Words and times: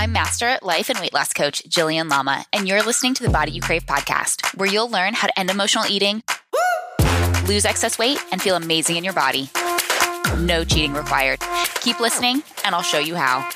I'm 0.00 0.12
Master 0.12 0.58
Life 0.62 0.88
and 0.88 0.98
Weight 0.98 1.12
Loss 1.12 1.34
Coach 1.34 1.62
Jillian 1.68 2.08
Lama, 2.08 2.46
and 2.54 2.66
you're 2.66 2.82
listening 2.82 3.12
to 3.12 3.22
the 3.22 3.28
Body 3.28 3.52
You 3.52 3.60
Crave 3.60 3.84
podcast, 3.84 4.56
where 4.56 4.66
you'll 4.66 4.88
learn 4.88 5.12
how 5.12 5.26
to 5.26 5.38
end 5.38 5.50
emotional 5.50 5.84
eating, 5.90 6.22
lose 7.46 7.66
excess 7.66 7.98
weight, 7.98 8.18
and 8.32 8.40
feel 8.40 8.56
amazing 8.56 8.96
in 8.96 9.04
your 9.04 9.12
body. 9.12 9.50
No 10.38 10.64
cheating 10.64 10.94
required. 10.94 11.40
Keep 11.82 12.00
listening, 12.00 12.42
and 12.64 12.74
I'll 12.74 12.80
show 12.80 12.98
you 12.98 13.14
how. 13.14 13.46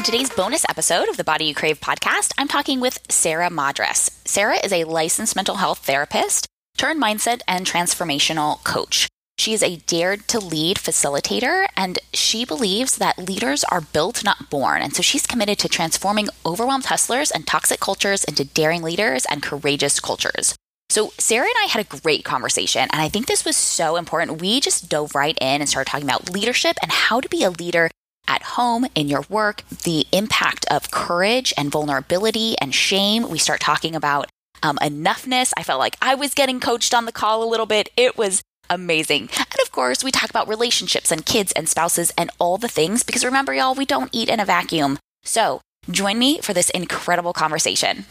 On 0.00 0.04
today's 0.04 0.30
bonus 0.30 0.64
episode 0.66 1.10
of 1.10 1.18
the 1.18 1.24
Body 1.24 1.44
You 1.44 1.54
Crave 1.54 1.78
podcast, 1.78 2.32
I'm 2.38 2.48
talking 2.48 2.80
with 2.80 3.00
Sarah 3.10 3.50
Madras. 3.50 4.10
Sarah 4.24 4.56
is 4.56 4.72
a 4.72 4.84
licensed 4.84 5.36
mental 5.36 5.56
health 5.56 5.80
therapist 5.80 6.46
turned 6.78 6.98
mindset 6.98 7.42
and 7.46 7.66
transformational 7.66 8.64
coach. 8.64 9.08
She 9.36 9.52
is 9.52 9.62
a 9.62 9.76
Dare 9.76 10.16
to 10.16 10.38
Lead 10.38 10.78
facilitator 10.78 11.66
and 11.76 11.98
she 12.14 12.46
believes 12.46 12.96
that 12.96 13.18
leaders 13.18 13.62
are 13.64 13.82
built, 13.82 14.24
not 14.24 14.48
born. 14.48 14.80
And 14.80 14.96
so 14.96 15.02
she's 15.02 15.26
committed 15.26 15.58
to 15.58 15.68
transforming 15.68 16.30
overwhelmed 16.46 16.86
hustlers 16.86 17.30
and 17.30 17.46
toxic 17.46 17.80
cultures 17.80 18.24
into 18.24 18.46
daring 18.46 18.80
leaders 18.80 19.26
and 19.30 19.42
courageous 19.42 20.00
cultures. 20.00 20.54
So, 20.88 21.12
Sarah 21.18 21.44
and 21.44 21.54
I 21.62 21.66
had 21.66 21.84
a 21.84 22.00
great 22.00 22.24
conversation, 22.24 22.88
and 22.90 23.00
I 23.00 23.08
think 23.08 23.26
this 23.26 23.44
was 23.44 23.56
so 23.56 23.94
important. 23.94 24.40
We 24.40 24.60
just 24.60 24.88
dove 24.88 25.14
right 25.14 25.38
in 25.40 25.60
and 25.60 25.68
started 25.68 25.88
talking 25.88 26.08
about 26.08 26.30
leadership 26.30 26.76
and 26.82 26.90
how 26.90 27.20
to 27.20 27.28
be 27.28 27.44
a 27.44 27.50
leader 27.50 27.90
at 28.30 28.44
home, 28.44 28.86
in 28.94 29.08
your 29.08 29.24
work, 29.28 29.64
the 29.82 30.06
impact 30.12 30.64
of 30.70 30.90
courage 30.92 31.52
and 31.56 31.70
vulnerability 31.70 32.56
and 32.58 32.72
shame. 32.72 33.28
We 33.28 33.38
start 33.38 33.60
talking 33.60 33.96
about 33.96 34.30
um, 34.62 34.78
enoughness. 34.80 35.52
I 35.56 35.64
felt 35.64 35.80
like 35.80 35.96
I 36.00 36.14
was 36.14 36.32
getting 36.32 36.60
coached 36.60 36.94
on 36.94 37.06
the 37.06 37.12
call 37.12 37.42
a 37.42 37.50
little 37.50 37.66
bit. 37.66 37.88
It 37.96 38.16
was 38.16 38.42
amazing. 38.70 39.22
And 39.36 39.60
of 39.60 39.72
course, 39.72 40.04
we 40.04 40.12
talk 40.12 40.30
about 40.30 40.46
relationships 40.46 41.10
and 41.10 41.26
kids 41.26 41.50
and 41.52 41.68
spouses 41.68 42.12
and 42.16 42.30
all 42.38 42.56
the 42.56 42.68
things 42.68 43.02
because 43.02 43.24
remember, 43.24 43.52
y'all, 43.52 43.74
we 43.74 43.84
don't 43.84 44.10
eat 44.12 44.28
in 44.28 44.38
a 44.38 44.44
vacuum. 44.44 44.98
So 45.24 45.60
join 45.90 46.16
me 46.16 46.40
for 46.40 46.54
this 46.54 46.70
incredible 46.70 47.32
conversation. 47.32 48.04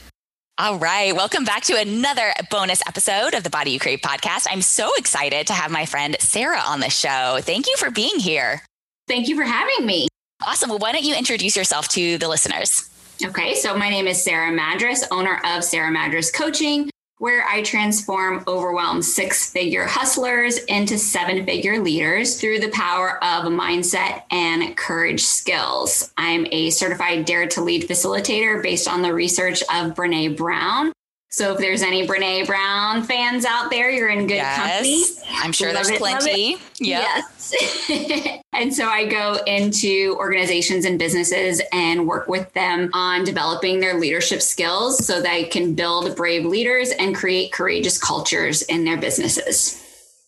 All 0.58 0.78
right. 0.78 1.16
Welcome 1.16 1.46
back 1.46 1.64
to 1.64 1.80
another 1.80 2.34
bonus 2.52 2.86
episode 2.86 3.34
of 3.34 3.44
the 3.44 3.50
Body 3.50 3.72
You 3.72 3.80
Crave 3.80 4.02
podcast. 4.02 4.46
I'm 4.52 4.62
so 4.62 4.92
excited 4.98 5.48
to 5.48 5.54
have 5.54 5.72
my 5.72 5.86
friend 5.86 6.18
Sarah 6.20 6.62
on 6.68 6.82
the 6.82 6.90
show. 6.90 7.40
Thank 7.42 7.68
you 7.68 7.78
for 7.78 7.90
being 7.90 8.20
here. 8.20 8.62
Thank 9.08 9.30
you 9.30 9.38
for 9.38 9.44
having 9.44 9.86
me. 9.86 10.09
Awesome. 10.46 10.70
Well, 10.70 10.80
why 10.80 10.94
don't 10.94 11.04
you 11.04 11.16
introduce 11.16 11.56
yourself 11.58 11.90
to 11.90 12.18
the 12.18 12.28
listeners? 12.28 12.90
Okay, 13.24 13.56
so 13.56 13.76
my 13.76 13.90
name 13.90 14.08
is 14.08 14.24
Sarah 14.24 14.52
Madras, 14.52 15.04
owner 15.12 15.42
of 15.46 15.66
Sarah 15.66 15.92
Madras 15.92 16.32
Coaching, 16.32 16.90
where 17.18 17.46
I 17.46 17.62
transform 17.64 18.46
overwhelmed 18.48 19.04
six 19.04 19.52
figure 19.52 19.86
hustlers 19.86 20.58
into 20.60 20.98
seven 20.98 21.46
figure 21.46 21.80
leaders 21.84 22.40
through 22.40 22.60
the 22.60 22.70
power 22.70 23.22
of 23.22 23.52
mindset 23.52 24.24
and 24.32 24.78
courage 24.78 25.24
skills. 25.24 26.14
I'm 26.16 26.48
a 26.54 26.70
certified 26.70 27.26
Dare 27.26 27.48
to 27.50 27.62
Lead 27.62 27.90
facilitator 27.90 28.64
based 28.64 28.88
on 28.88 29.02
the 29.02 29.14
research 29.14 29.62
of 29.64 29.94
Brene 29.96 30.38
Brown. 30.38 30.94
So 31.32 31.54
if 31.54 31.60
there's 31.60 31.84
any 31.84 32.08
Brene 32.08 32.48
Brown 32.48 33.04
fans 33.04 33.46
out 33.46 33.70
there, 33.70 33.92
you're 33.92 34.10
in 34.10 34.26
good 34.26 34.36
yes, 34.36 34.58
company. 34.58 35.04
I'm 35.44 35.52
sure 35.52 35.68
love 35.68 35.76
there's 35.76 35.90
it, 35.90 36.00
plenty. 36.00 36.58
Yep. 36.80 37.04
Yes. 37.04 38.42
and 38.54 38.74
so 38.74 38.88
I 38.88 39.06
go 39.06 39.38
into 39.46 40.16
organizations 40.18 40.86
and 40.86 40.98
businesses 40.98 41.62
and 41.72 42.08
work 42.08 42.28
with 42.28 42.52
them 42.54 42.90
on 42.94 43.26
developing 43.26 43.80
their 43.80 44.00
leadership 44.00 44.42
skills 44.42 45.06
so 45.06 45.22
they 45.22 45.44
can 45.44 45.76
build 45.76 46.16
brave 46.16 46.46
leaders 46.46 46.90
and 46.98 47.16
create 47.16 47.52
courageous 47.52 48.00
cultures 48.00 48.64
in 48.64 48.84
their 48.84 48.98
businesses. 48.98 49.86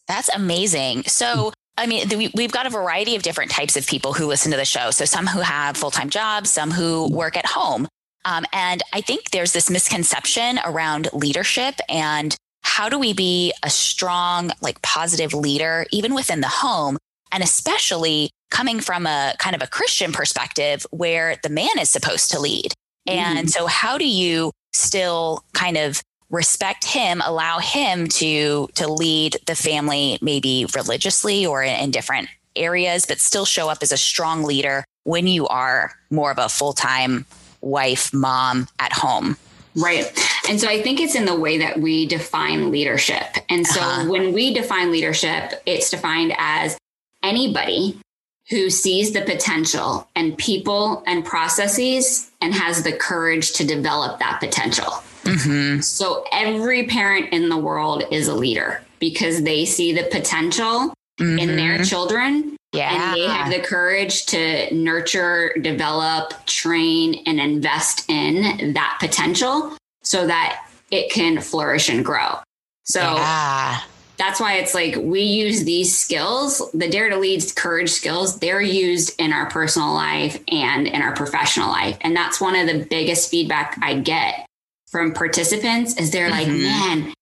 That's 0.08 0.30
amazing. 0.36 1.04
So 1.06 1.52
I 1.78 1.88
mean, 1.88 2.08
we've 2.36 2.52
got 2.52 2.68
a 2.68 2.70
variety 2.70 3.16
of 3.16 3.24
different 3.24 3.50
types 3.50 3.76
of 3.76 3.88
people 3.88 4.14
who 4.14 4.28
listen 4.28 4.52
to 4.52 4.58
the 4.58 4.66
show. 4.66 4.92
So, 4.92 5.06
some 5.06 5.26
who 5.26 5.40
have 5.40 5.78
full 5.78 5.90
time 5.90 6.10
jobs, 6.10 6.52
some 6.52 6.70
who 6.70 7.10
work 7.10 7.38
at 7.38 7.46
home. 7.46 7.88
Um, 8.26 8.46
and 8.54 8.82
I 8.94 9.02
think 9.02 9.32
there's 9.32 9.54
this 9.54 9.70
misconception 9.70 10.60
around 10.66 11.10
leadership 11.14 11.76
and 11.90 12.36
how 12.64 12.90
do 12.90 13.00
we 13.00 13.14
be 13.14 13.54
a 13.64 13.70
strong, 13.70 14.52
like 14.62 14.82
positive 14.82 15.34
leader, 15.34 15.86
even 15.92 16.14
within 16.14 16.42
the 16.42 16.48
home? 16.48 16.98
And 17.32 17.44
especially 17.44 18.30
coming 18.50 18.80
from 18.80 19.08
a 19.08 19.34
kind 19.40 19.56
of 19.56 19.62
a 19.62 19.68
Christian 19.68 20.12
perspective 20.12 20.86
where 20.92 21.38
the 21.44 21.50
man 21.50 21.80
is 21.80 21.90
supposed 21.90 22.32
to 22.32 22.40
lead. 22.40 22.74
And 23.08 23.40
mm-hmm. 23.40 23.48
so, 23.48 23.66
how 23.66 23.98
do 23.98 24.08
you 24.08 24.52
still 24.74 25.44
kind 25.54 25.78
of 25.78 26.02
respect 26.30 26.86
him, 26.86 27.22
allow 27.26 27.60
him 27.60 28.08
to 28.08 28.70
to 28.76 28.88
lead 28.92 29.38
the 29.48 29.56
family, 29.56 30.18
maybe 30.22 30.66
religiously 30.76 31.46
or 31.46 31.64
in, 31.64 31.76
in 31.80 31.92
different 31.92 32.30
areas, 32.56 33.06
but 33.06 33.20
still 33.20 33.46
show 33.46 33.70
up 33.70 33.80
as 33.82 33.92
a 33.92 33.98
strong 33.98 34.44
leader 34.44 34.84
when 35.04 35.26
you 35.26 35.48
are 35.48 35.94
more 36.10 36.32
of 36.32 36.38
a 36.38 36.50
full 36.50 36.74
time 36.74 37.26
wife, 37.62 38.14
mom 38.14 38.68
at 38.80 38.94
home. 38.94 39.38
Right. 39.76 40.06
And 40.50 40.60
so 40.60 40.68
I 40.68 40.82
think 40.82 41.00
it's 41.00 41.16
in 41.16 41.26
the 41.26 41.40
way 41.40 41.58
that 41.60 41.80
we 41.80 42.06
define 42.06 42.72
leadership. 42.72 43.38
And 43.50 43.66
so 43.66 43.80
uh-huh. 43.80 44.10
when 44.10 44.34
we 44.34 44.54
define 44.54 44.92
leadership, 44.92 45.62
it's 45.66 45.90
defined 45.90 46.34
as 46.38 46.78
anybody 47.24 47.98
who 48.50 48.70
sees 48.70 49.14
the 49.14 49.22
potential 49.22 50.08
and 50.16 50.38
people 50.38 51.04
and 51.08 51.24
processes 51.24 52.32
and 52.42 52.54
has 52.54 52.84
the 52.84 52.92
courage 52.92 53.54
to 53.54 53.66
develop 53.66 54.20
that 54.20 54.40
potential. 54.40 54.92
Mm-hmm. 55.24 55.80
So 55.80 56.26
every 56.32 56.88
parent 56.88 57.32
in 57.32 57.48
the 57.48 57.58
world 57.58 58.04
is 58.12 58.28
a 58.28 58.34
leader 58.34 58.84
because 59.00 59.44
they 59.44 59.66
see 59.66 59.94
the 59.94 60.04
potential 60.12 60.94
mm-hmm. 61.22 61.40
in 61.40 61.56
their 61.56 61.76
mm-hmm. 61.76 61.84
children 61.84 62.58
yeah. 62.74 63.12
And 63.12 63.16
they 63.16 63.28
have 63.28 63.52
the 63.52 63.60
courage 63.60 64.26
to 64.28 64.74
nurture, 64.74 65.54
develop, 65.62 66.34
train, 66.46 67.22
and 67.26 67.40
invest 67.40 68.10
in 68.10 68.74
that 68.74 68.98
potential 69.00 69.76
so 70.04 70.26
that 70.28 70.66
it 70.90 71.12
can 71.12 71.42
flourish 71.42 71.90
and 71.90 72.04
grow. 72.04 72.38
So 72.86 73.02
yeah. 73.02 73.82
that's 74.18 74.40
why 74.40 74.56
it's 74.56 74.74
like 74.74 74.96
we 74.96 75.22
use 75.22 75.66
these 75.66 75.98
skills, 75.98 76.62
the 76.74 76.90
dare 76.90 77.10
to 77.10 77.18
lead 77.18 77.44
courage 77.56 77.90
skills, 77.90 78.40
they're 78.40 78.62
used 78.62 79.20
in 79.20 79.34
our 79.34 79.50
personal 79.50 79.94
life 79.94 80.42
and 80.48 80.88
in 80.88 81.02
our 81.02 81.14
professional 81.14 81.70
life. 81.70 81.98
And 82.02 82.16
that's 82.16 82.40
one 82.40 82.56
of 82.56 82.68
the 82.68 82.86
biggest 82.86 83.30
feedback 83.30 83.78
I 83.82 83.96
get 84.00 84.46
from 84.90 85.14
participants 85.14 85.98
is 85.98 86.12
they're 86.12 86.30
mm-hmm. 86.30 86.52
like, 86.52 87.04
man, 87.04 87.14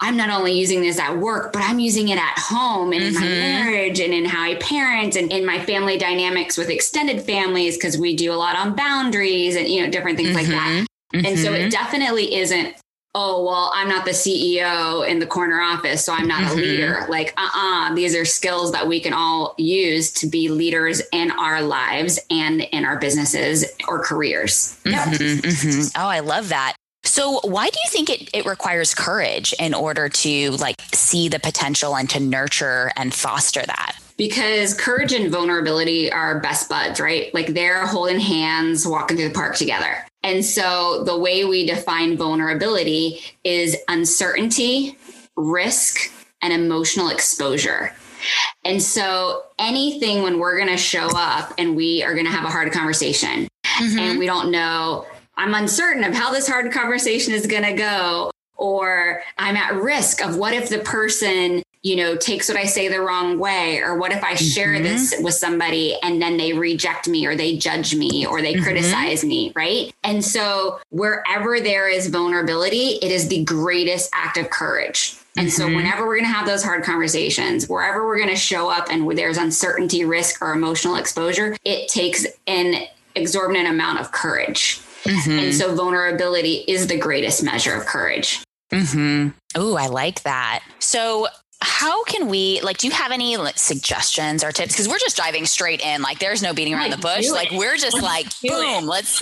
I'm 0.00 0.16
not 0.16 0.30
only 0.30 0.52
using 0.52 0.80
this 0.80 0.98
at 0.98 1.18
work, 1.18 1.52
but 1.52 1.62
I'm 1.62 1.80
using 1.80 2.08
it 2.08 2.18
at 2.18 2.38
home 2.38 2.92
and 2.92 3.02
mm-hmm. 3.02 3.08
in 3.08 3.14
my 3.14 3.26
mm-hmm. 3.26 3.40
marriage 3.40 4.00
and 4.00 4.14
in 4.14 4.24
how 4.24 4.42
I 4.42 4.54
parent 4.56 5.16
and 5.16 5.32
in 5.32 5.44
my 5.44 5.64
family 5.64 5.98
dynamics 5.98 6.56
with 6.56 6.70
extended 6.70 7.22
families 7.22 7.76
because 7.76 7.98
we 7.98 8.14
do 8.14 8.32
a 8.32 8.34
lot 8.34 8.56
on 8.56 8.76
boundaries 8.76 9.56
and 9.56 9.66
you 9.66 9.82
know 9.82 9.90
different 9.90 10.16
things 10.16 10.30
mm-hmm. 10.30 10.38
like 10.38 10.46
that. 10.48 10.86
Mm-hmm. 11.14 11.26
And 11.26 11.38
so 11.38 11.52
it 11.52 11.58
mm-hmm. 11.58 11.68
definitely 11.70 12.34
isn't 12.34 12.76
oh 13.14 13.42
well 13.42 13.72
i'm 13.74 13.88
not 13.88 14.04
the 14.04 14.10
ceo 14.10 15.06
in 15.08 15.18
the 15.18 15.26
corner 15.26 15.60
office 15.60 16.04
so 16.04 16.12
i'm 16.12 16.28
not 16.28 16.42
mm-hmm. 16.42 16.58
a 16.58 16.62
leader 16.62 17.06
like 17.08 17.32
uh-uh 17.38 17.94
these 17.94 18.14
are 18.14 18.24
skills 18.24 18.70
that 18.72 18.86
we 18.86 19.00
can 19.00 19.14
all 19.14 19.54
use 19.56 20.12
to 20.12 20.26
be 20.26 20.48
leaders 20.48 21.00
in 21.12 21.30
our 21.32 21.62
lives 21.62 22.20
and 22.30 22.60
in 22.60 22.84
our 22.84 22.98
businesses 22.98 23.64
or 23.88 24.04
careers 24.04 24.78
mm-hmm. 24.84 25.80
Yep. 25.80 25.92
oh 25.96 26.06
i 26.06 26.20
love 26.20 26.50
that 26.50 26.74
so 27.18 27.40
why 27.42 27.68
do 27.68 27.76
you 27.84 27.90
think 27.90 28.10
it, 28.10 28.30
it 28.32 28.46
requires 28.46 28.94
courage 28.94 29.52
in 29.58 29.74
order 29.74 30.08
to 30.08 30.50
like 30.52 30.76
see 30.94 31.28
the 31.28 31.40
potential 31.40 31.96
and 31.96 32.08
to 32.10 32.20
nurture 32.20 32.92
and 32.96 33.12
foster 33.12 33.60
that? 33.66 33.98
Because 34.16 34.72
courage 34.72 35.12
and 35.12 35.28
vulnerability 35.28 36.12
are 36.12 36.38
best 36.38 36.68
buds, 36.68 37.00
right? 37.00 37.34
Like 37.34 37.48
they're 37.48 37.88
holding 37.88 38.20
hands, 38.20 38.86
walking 38.86 39.16
through 39.16 39.30
the 39.30 39.34
park 39.34 39.56
together. 39.56 40.06
And 40.22 40.44
so 40.44 41.02
the 41.02 41.18
way 41.18 41.44
we 41.44 41.66
define 41.66 42.16
vulnerability 42.16 43.20
is 43.42 43.76
uncertainty, 43.88 44.96
risk, 45.36 46.12
and 46.40 46.52
emotional 46.52 47.08
exposure. 47.08 47.96
And 48.64 48.80
so 48.80 49.42
anything 49.58 50.22
when 50.22 50.38
we're 50.38 50.56
going 50.56 50.70
to 50.70 50.76
show 50.76 51.08
up 51.16 51.52
and 51.58 51.74
we 51.74 52.04
are 52.04 52.14
going 52.14 52.26
to 52.26 52.32
have 52.32 52.44
a 52.44 52.50
hard 52.50 52.70
conversation 52.70 53.48
mm-hmm. 53.64 53.98
and 53.98 54.18
we 54.20 54.26
don't 54.26 54.52
know 54.52 55.04
I'm 55.38 55.54
uncertain 55.54 56.02
of 56.02 56.14
how 56.14 56.32
this 56.32 56.48
hard 56.48 56.72
conversation 56.72 57.32
is 57.32 57.46
going 57.46 57.62
to 57.62 57.72
go, 57.72 58.32
or 58.56 59.22
I'm 59.38 59.56
at 59.56 59.74
risk 59.76 60.20
of 60.20 60.36
what 60.36 60.52
if 60.52 60.68
the 60.68 60.80
person, 60.80 61.62
you 61.82 61.94
know, 61.94 62.16
takes 62.16 62.48
what 62.48 62.58
I 62.58 62.64
say 62.64 62.88
the 62.88 63.00
wrong 63.00 63.38
way, 63.38 63.78
or 63.78 63.96
what 63.96 64.10
if 64.10 64.24
I 64.24 64.34
share 64.34 64.74
mm-hmm. 64.74 64.82
this 64.82 65.14
with 65.22 65.34
somebody 65.34 65.96
and 66.02 66.20
then 66.20 66.38
they 66.38 66.54
reject 66.54 67.06
me 67.06 67.24
or 67.24 67.36
they 67.36 67.56
judge 67.56 67.94
me 67.94 68.26
or 68.26 68.42
they 68.42 68.54
mm-hmm. 68.54 68.64
criticize 68.64 69.24
me, 69.24 69.52
right? 69.54 69.94
And 70.02 70.24
so 70.24 70.80
wherever 70.90 71.60
there 71.60 71.88
is 71.88 72.08
vulnerability, 72.08 72.98
it 73.00 73.12
is 73.12 73.28
the 73.28 73.44
greatest 73.44 74.10
act 74.12 74.38
of 74.38 74.50
courage. 74.50 75.14
And 75.36 75.46
mm-hmm. 75.46 75.56
so, 75.56 75.66
whenever 75.68 76.04
we're 76.04 76.16
going 76.16 76.28
to 76.28 76.36
have 76.36 76.46
those 76.46 76.64
hard 76.64 76.82
conversations, 76.82 77.68
wherever 77.68 78.04
we're 78.04 78.16
going 78.16 78.30
to 78.30 78.36
show 78.36 78.68
up 78.68 78.88
and 78.90 79.08
there's 79.16 79.36
uncertainty, 79.36 80.04
risk, 80.04 80.42
or 80.42 80.52
emotional 80.52 80.96
exposure, 80.96 81.56
it 81.64 81.88
takes 81.88 82.26
an 82.48 82.88
exorbitant 83.14 83.68
amount 83.68 84.00
of 84.00 84.10
courage. 84.10 84.80
Mm-hmm. 85.04 85.38
And 85.38 85.54
so 85.54 85.74
vulnerability 85.74 86.64
is 86.66 86.86
the 86.86 86.98
greatest 86.98 87.42
measure 87.42 87.74
of 87.74 87.86
courage. 87.86 88.42
Mm-hmm. 88.72 89.28
Oh, 89.54 89.76
I 89.76 89.86
like 89.86 90.22
that. 90.22 90.62
So 90.78 91.28
how 91.60 92.04
can 92.04 92.28
we 92.28 92.60
like 92.60 92.78
do 92.78 92.86
you 92.86 92.92
have 92.92 93.10
any 93.10 93.36
like, 93.36 93.58
suggestions 93.58 94.44
or 94.44 94.52
tips 94.52 94.72
because 94.72 94.88
we're 94.88 94.98
just 94.98 95.16
diving 95.16 95.44
straight 95.44 95.80
in 95.80 96.02
like 96.02 96.20
there's 96.20 96.40
no 96.40 96.54
beating 96.54 96.72
around 96.72 96.90
the 96.90 96.96
bush 96.98 97.28
like 97.30 97.50
we're 97.50 97.76
just 97.76 98.00
let's 98.00 98.04
like 98.04 98.26
boom 98.40 98.84
it. 98.84 98.86
let's 98.86 99.20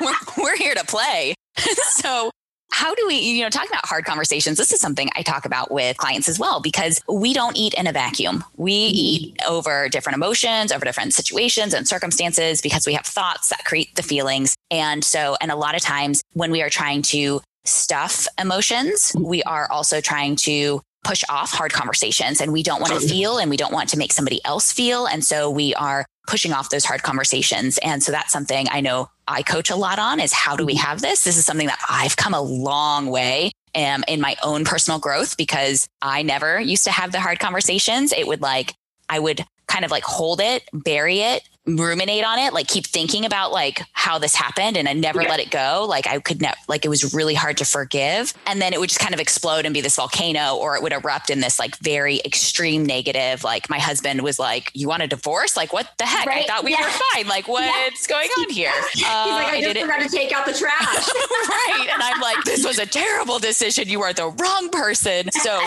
we're, 0.00 0.12
we're 0.42 0.56
here 0.56 0.74
to 0.74 0.84
play 0.84 1.34
so 1.90 2.32
how 2.72 2.94
do 2.94 3.06
we, 3.06 3.16
you 3.16 3.42
know, 3.42 3.50
talking 3.50 3.70
about 3.70 3.86
hard 3.86 4.06
conversations, 4.06 4.56
this 4.56 4.72
is 4.72 4.80
something 4.80 5.10
I 5.14 5.22
talk 5.22 5.44
about 5.44 5.70
with 5.70 5.98
clients 5.98 6.28
as 6.28 6.38
well, 6.38 6.60
because 6.60 7.02
we 7.06 7.34
don't 7.34 7.56
eat 7.56 7.74
in 7.74 7.86
a 7.86 7.92
vacuum. 7.92 8.42
We 8.56 8.72
mm-hmm. 8.72 8.94
eat 8.96 9.40
over 9.46 9.90
different 9.90 10.16
emotions, 10.16 10.72
over 10.72 10.84
different 10.84 11.12
situations 11.12 11.74
and 11.74 11.86
circumstances 11.86 12.62
because 12.62 12.86
we 12.86 12.94
have 12.94 13.04
thoughts 13.04 13.50
that 13.50 13.66
create 13.66 13.94
the 13.94 14.02
feelings. 14.02 14.56
And 14.70 15.04
so, 15.04 15.36
and 15.40 15.50
a 15.50 15.56
lot 15.56 15.74
of 15.74 15.82
times 15.82 16.22
when 16.32 16.50
we 16.50 16.62
are 16.62 16.70
trying 16.70 17.02
to 17.02 17.42
stuff 17.64 18.26
emotions, 18.38 19.14
we 19.20 19.42
are 19.42 19.70
also 19.70 20.00
trying 20.00 20.36
to 20.36 20.80
push 21.04 21.24
off 21.28 21.52
hard 21.52 21.72
conversations 21.72 22.40
and 22.40 22.52
we 22.52 22.62
don't 22.62 22.80
want 22.80 22.92
to 22.92 23.06
feel 23.06 23.38
and 23.38 23.50
we 23.50 23.56
don't 23.56 23.72
want 23.72 23.90
to 23.90 23.98
make 23.98 24.12
somebody 24.12 24.40
else 24.44 24.72
feel. 24.72 25.06
And 25.06 25.24
so 25.24 25.50
we 25.50 25.74
are 25.74 26.06
pushing 26.26 26.52
off 26.52 26.70
those 26.70 26.84
hard 26.84 27.02
conversations. 27.02 27.78
And 27.78 28.02
so 28.02 28.12
that's 28.12 28.32
something 28.32 28.66
I 28.70 28.80
know 28.80 29.08
I 29.26 29.42
coach 29.42 29.70
a 29.70 29.76
lot 29.76 29.98
on 29.98 30.20
is 30.20 30.32
how 30.32 30.56
do 30.56 30.64
we 30.64 30.74
mm-hmm. 30.74 30.86
have 30.86 31.00
this? 31.00 31.24
This 31.24 31.36
is 31.36 31.44
something 31.44 31.66
that 31.66 31.80
I've 31.88 32.16
come 32.16 32.34
a 32.34 32.40
long 32.40 33.06
way 33.06 33.52
um, 33.74 34.04
in 34.06 34.20
my 34.20 34.36
own 34.42 34.64
personal 34.64 34.98
growth 34.98 35.36
because 35.36 35.88
I 36.00 36.22
never 36.22 36.60
used 36.60 36.84
to 36.84 36.90
have 36.90 37.12
the 37.12 37.20
hard 37.20 37.38
conversations. 37.38 38.12
It 38.12 38.26
would 38.26 38.40
like, 38.40 38.74
I 39.08 39.18
would 39.18 39.44
kind 39.66 39.84
of 39.84 39.90
like 39.90 40.04
hold 40.04 40.40
it, 40.40 40.64
bury 40.72 41.20
it, 41.20 41.42
ruminate 41.66 42.24
on 42.24 42.38
it, 42.38 42.52
like 42.52 42.66
keep 42.66 42.86
thinking 42.86 43.24
about 43.24 43.52
like 43.52 43.82
how 43.92 44.18
this 44.18 44.34
happened 44.34 44.76
and 44.76 44.88
I 44.88 44.92
never 44.92 45.22
yeah. 45.22 45.28
let 45.28 45.40
it 45.40 45.50
go. 45.50 45.86
Like 45.88 46.06
I 46.06 46.18
could 46.18 46.40
never, 46.40 46.56
like 46.68 46.84
it 46.84 46.88
was 46.88 47.14
really 47.14 47.34
hard 47.34 47.56
to 47.58 47.64
forgive. 47.64 48.34
And 48.46 48.60
then 48.60 48.72
it 48.72 48.80
would 48.80 48.88
just 48.88 49.00
kind 49.00 49.14
of 49.14 49.20
explode 49.20 49.64
and 49.64 49.72
be 49.72 49.80
this 49.80 49.96
volcano 49.96 50.56
or 50.56 50.76
it 50.76 50.82
would 50.82 50.92
erupt 50.92 51.30
in 51.30 51.40
this 51.40 51.58
like 51.58 51.76
very 51.78 52.20
extreme 52.24 52.84
negative. 52.84 53.44
Like 53.44 53.70
my 53.70 53.78
husband 53.78 54.22
was 54.22 54.38
like, 54.38 54.70
you 54.74 54.88
want 54.88 55.02
a 55.02 55.06
divorce? 55.06 55.56
Like 55.56 55.72
what 55.72 55.88
the 55.98 56.04
heck? 56.04 56.26
Right? 56.26 56.44
I 56.44 56.46
thought 56.46 56.64
we 56.64 56.72
yeah. 56.72 56.82
were 56.82 57.00
fine. 57.14 57.28
Like 57.28 57.46
what's 57.46 58.08
yeah. 58.08 58.16
going 58.16 58.28
on 58.28 58.50
here? 58.50 58.72
Uh, 59.04 59.24
He's 59.24 59.32
like, 59.32 59.46
I, 59.46 59.56
I 59.56 59.60
just 59.60 59.80
forgot 59.80 60.00
to 60.00 60.08
take 60.08 60.32
out 60.32 60.46
the 60.46 60.52
trash. 60.52 61.08
right. 61.48 61.88
And 61.92 62.02
I'm 62.02 62.20
like, 62.20 62.44
this 62.44 62.64
was 62.64 62.78
a 62.78 62.86
terrible 62.86 63.38
decision. 63.38 63.88
You 63.88 64.00
are 64.02 64.12
the 64.12 64.28
wrong 64.28 64.68
person. 64.70 65.30
So 65.32 65.60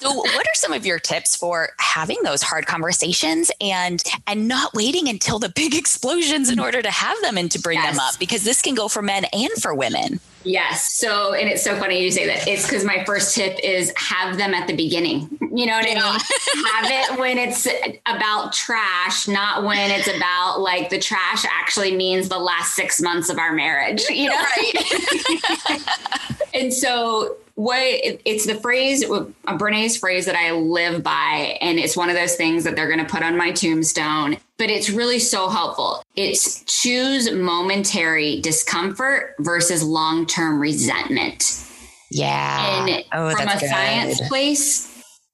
so 0.00 0.14
what 0.14 0.46
are 0.46 0.54
some 0.54 0.72
of 0.72 0.86
your 0.86 0.98
tips 0.98 1.36
for 1.36 1.70
having 1.78 2.18
those 2.22 2.42
hard 2.42 2.66
conversations 2.66 3.50
and 3.60 4.02
and 4.26 4.48
not 4.48 4.74
waiting 4.74 5.08
until 5.08 5.38
the 5.38 5.50
big 5.50 5.74
explosions 5.80 6.50
in 6.50 6.58
order 6.58 6.82
to 6.82 6.90
have 6.90 7.20
them 7.22 7.36
and 7.36 7.50
to 7.50 7.60
bring 7.60 7.78
yes. 7.78 7.92
them 7.92 8.00
up 8.00 8.18
because 8.18 8.44
this 8.44 8.62
can 8.62 8.74
go 8.74 8.88
for 8.88 9.02
men 9.02 9.24
and 9.32 9.50
for 9.60 9.74
women. 9.74 10.20
Yes. 10.42 10.94
So, 10.94 11.34
and 11.34 11.48
it's 11.48 11.62
so 11.62 11.78
funny 11.78 12.02
you 12.02 12.10
say 12.10 12.26
that. 12.26 12.48
It's 12.48 12.64
because 12.64 12.84
my 12.84 13.04
first 13.04 13.34
tip 13.34 13.58
is 13.62 13.92
have 13.96 14.38
them 14.38 14.54
at 14.54 14.66
the 14.66 14.74
beginning. 14.74 15.28
You 15.40 15.66
know 15.66 15.74
what 15.74 15.86
yeah. 15.86 16.00
I 16.02 16.12
mean? 16.12 16.64
have 16.66 17.10
it 17.12 17.18
when 17.20 17.38
it's 17.38 17.68
about 18.06 18.52
trash, 18.52 19.28
not 19.28 19.64
when 19.64 19.90
it's 19.90 20.08
about 20.08 20.60
like 20.60 20.88
the 20.88 20.98
trash 20.98 21.44
actually 21.44 21.94
means 21.94 22.28
the 22.28 22.38
last 22.38 22.74
six 22.74 23.02
months 23.02 23.28
of 23.28 23.38
our 23.38 23.52
marriage. 23.52 24.02
You 24.08 24.30
know, 24.30 24.36
right? 24.36 25.82
and 26.54 26.72
so 26.72 27.36
what 27.60 27.78
it, 27.78 28.22
it's 28.24 28.46
the 28.46 28.54
phrase 28.54 29.04
a 29.04 29.26
uh, 29.46 29.56
brene's 29.58 29.94
phrase 29.94 30.24
that 30.24 30.34
i 30.34 30.50
live 30.50 31.02
by 31.02 31.58
and 31.60 31.78
it's 31.78 31.94
one 31.94 32.08
of 32.08 32.16
those 32.16 32.34
things 32.34 32.64
that 32.64 32.74
they're 32.74 32.88
going 32.88 33.04
to 33.04 33.12
put 33.12 33.22
on 33.22 33.36
my 33.36 33.52
tombstone 33.52 34.34
but 34.56 34.70
it's 34.70 34.88
really 34.88 35.18
so 35.18 35.50
helpful 35.50 36.02
it's 36.16 36.64
choose 36.64 37.30
momentary 37.30 38.40
discomfort 38.40 39.34
versus 39.40 39.82
long-term 39.82 40.58
resentment 40.58 41.62
yeah 42.10 42.86
and 42.86 43.04
oh, 43.12 43.30
from 43.30 43.46
a 43.46 43.58
good. 43.58 43.68
science 43.68 44.26
place 44.28 44.86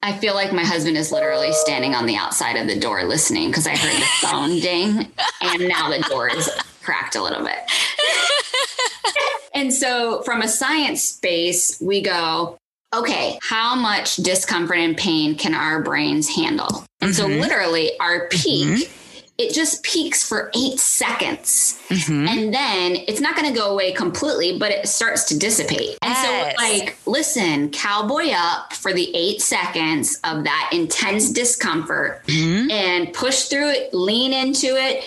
I 0.03 0.13
feel 0.13 0.35
like 0.35 0.53
my 0.53 0.63
husband 0.63 0.97
is 0.97 1.11
literally 1.11 1.53
standing 1.53 1.95
on 1.95 2.07
the 2.07 2.17
outside 2.17 2.57
of 2.57 2.69
the 2.69 2.79
door 2.79 3.03
listening 3.05 3.49
because 3.49 3.67
I 3.67 3.75
heard 3.75 4.01
the 4.01 4.29
phone 4.29 4.61
ding 4.61 5.11
and 5.41 5.69
now 5.69 5.91
the 5.91 6.05
door 6.09 6.29
is 6.29 6.49
cracked 6.83 7.17
a 7.17 7.23
little 7.23 7.43
bit. 7.43 7.57
and 9.57 9.73
so, 9.73 10.21
from 10.23 10.43
a 10.43 10.49
science 10.49 11.03
space, 11.03 11.81
we 11.81 12.03
go, 12.03 12.59
okay, 12.95 13.39
how 13.43 13.75
much 13.75 14.17
discomfort 14.17 14.77
and 14.77 14.95
pain 14.95 15.35
can 15.35 15.55
our 15.55 15.83
brains 15.83 16.29
handle? 16.29 16.85
And 17.01 17.13
mm-hmm. 17.13 17.13
so, 17.13 17.27
literally, 17.27 17.99
our 17.99 18.29
peak. 18.29 18.69
Mm-hmm. 18.69 18.93
It 19.39 19.53
just 19.53 19.83
peaks 19.83 20.27
for 20.27 20.51
eight 20.57 20.79
seconds. 20.79 21.79
Mm-hmm. 21.89 22.27
And 22.27 22.55
then 22.55 22.97
it's 23.07 23.21
not 23.21 23.37
going 23.37 23.53
to 23.53 23.59
go 23.59 23.71
away 23.71 23.93
completely, 23.93 24.59
but 24.59 24.73
it 24.73 24.89
starts 24.89 25.25
to 25.25 25.39
dissipate. 25.39 25.99
And 26.01 26.11
yes. 26.15 26.25
so, 26.25 26.63
like, 26.63 26.97
listen, 27.07 27.71
cowboy 27.71 28.31
up 28.35 28.73
for 28.73 28.95
the 28.95 29.15
eight 29.15 29.43
seconds 29.43 30.19
of 30.25 30.45
that 30.45 30.71
intense 30.73 31.31
discomfort 31.31 32.25
mm-hmm. 32.27 32.71
and 32.71 33.13
push 33.13 33.45
through 33.45 33.71
it, 33.73 33.93
lean 33.93 34.33
into 34.33 34.69
it, 34.69 35.05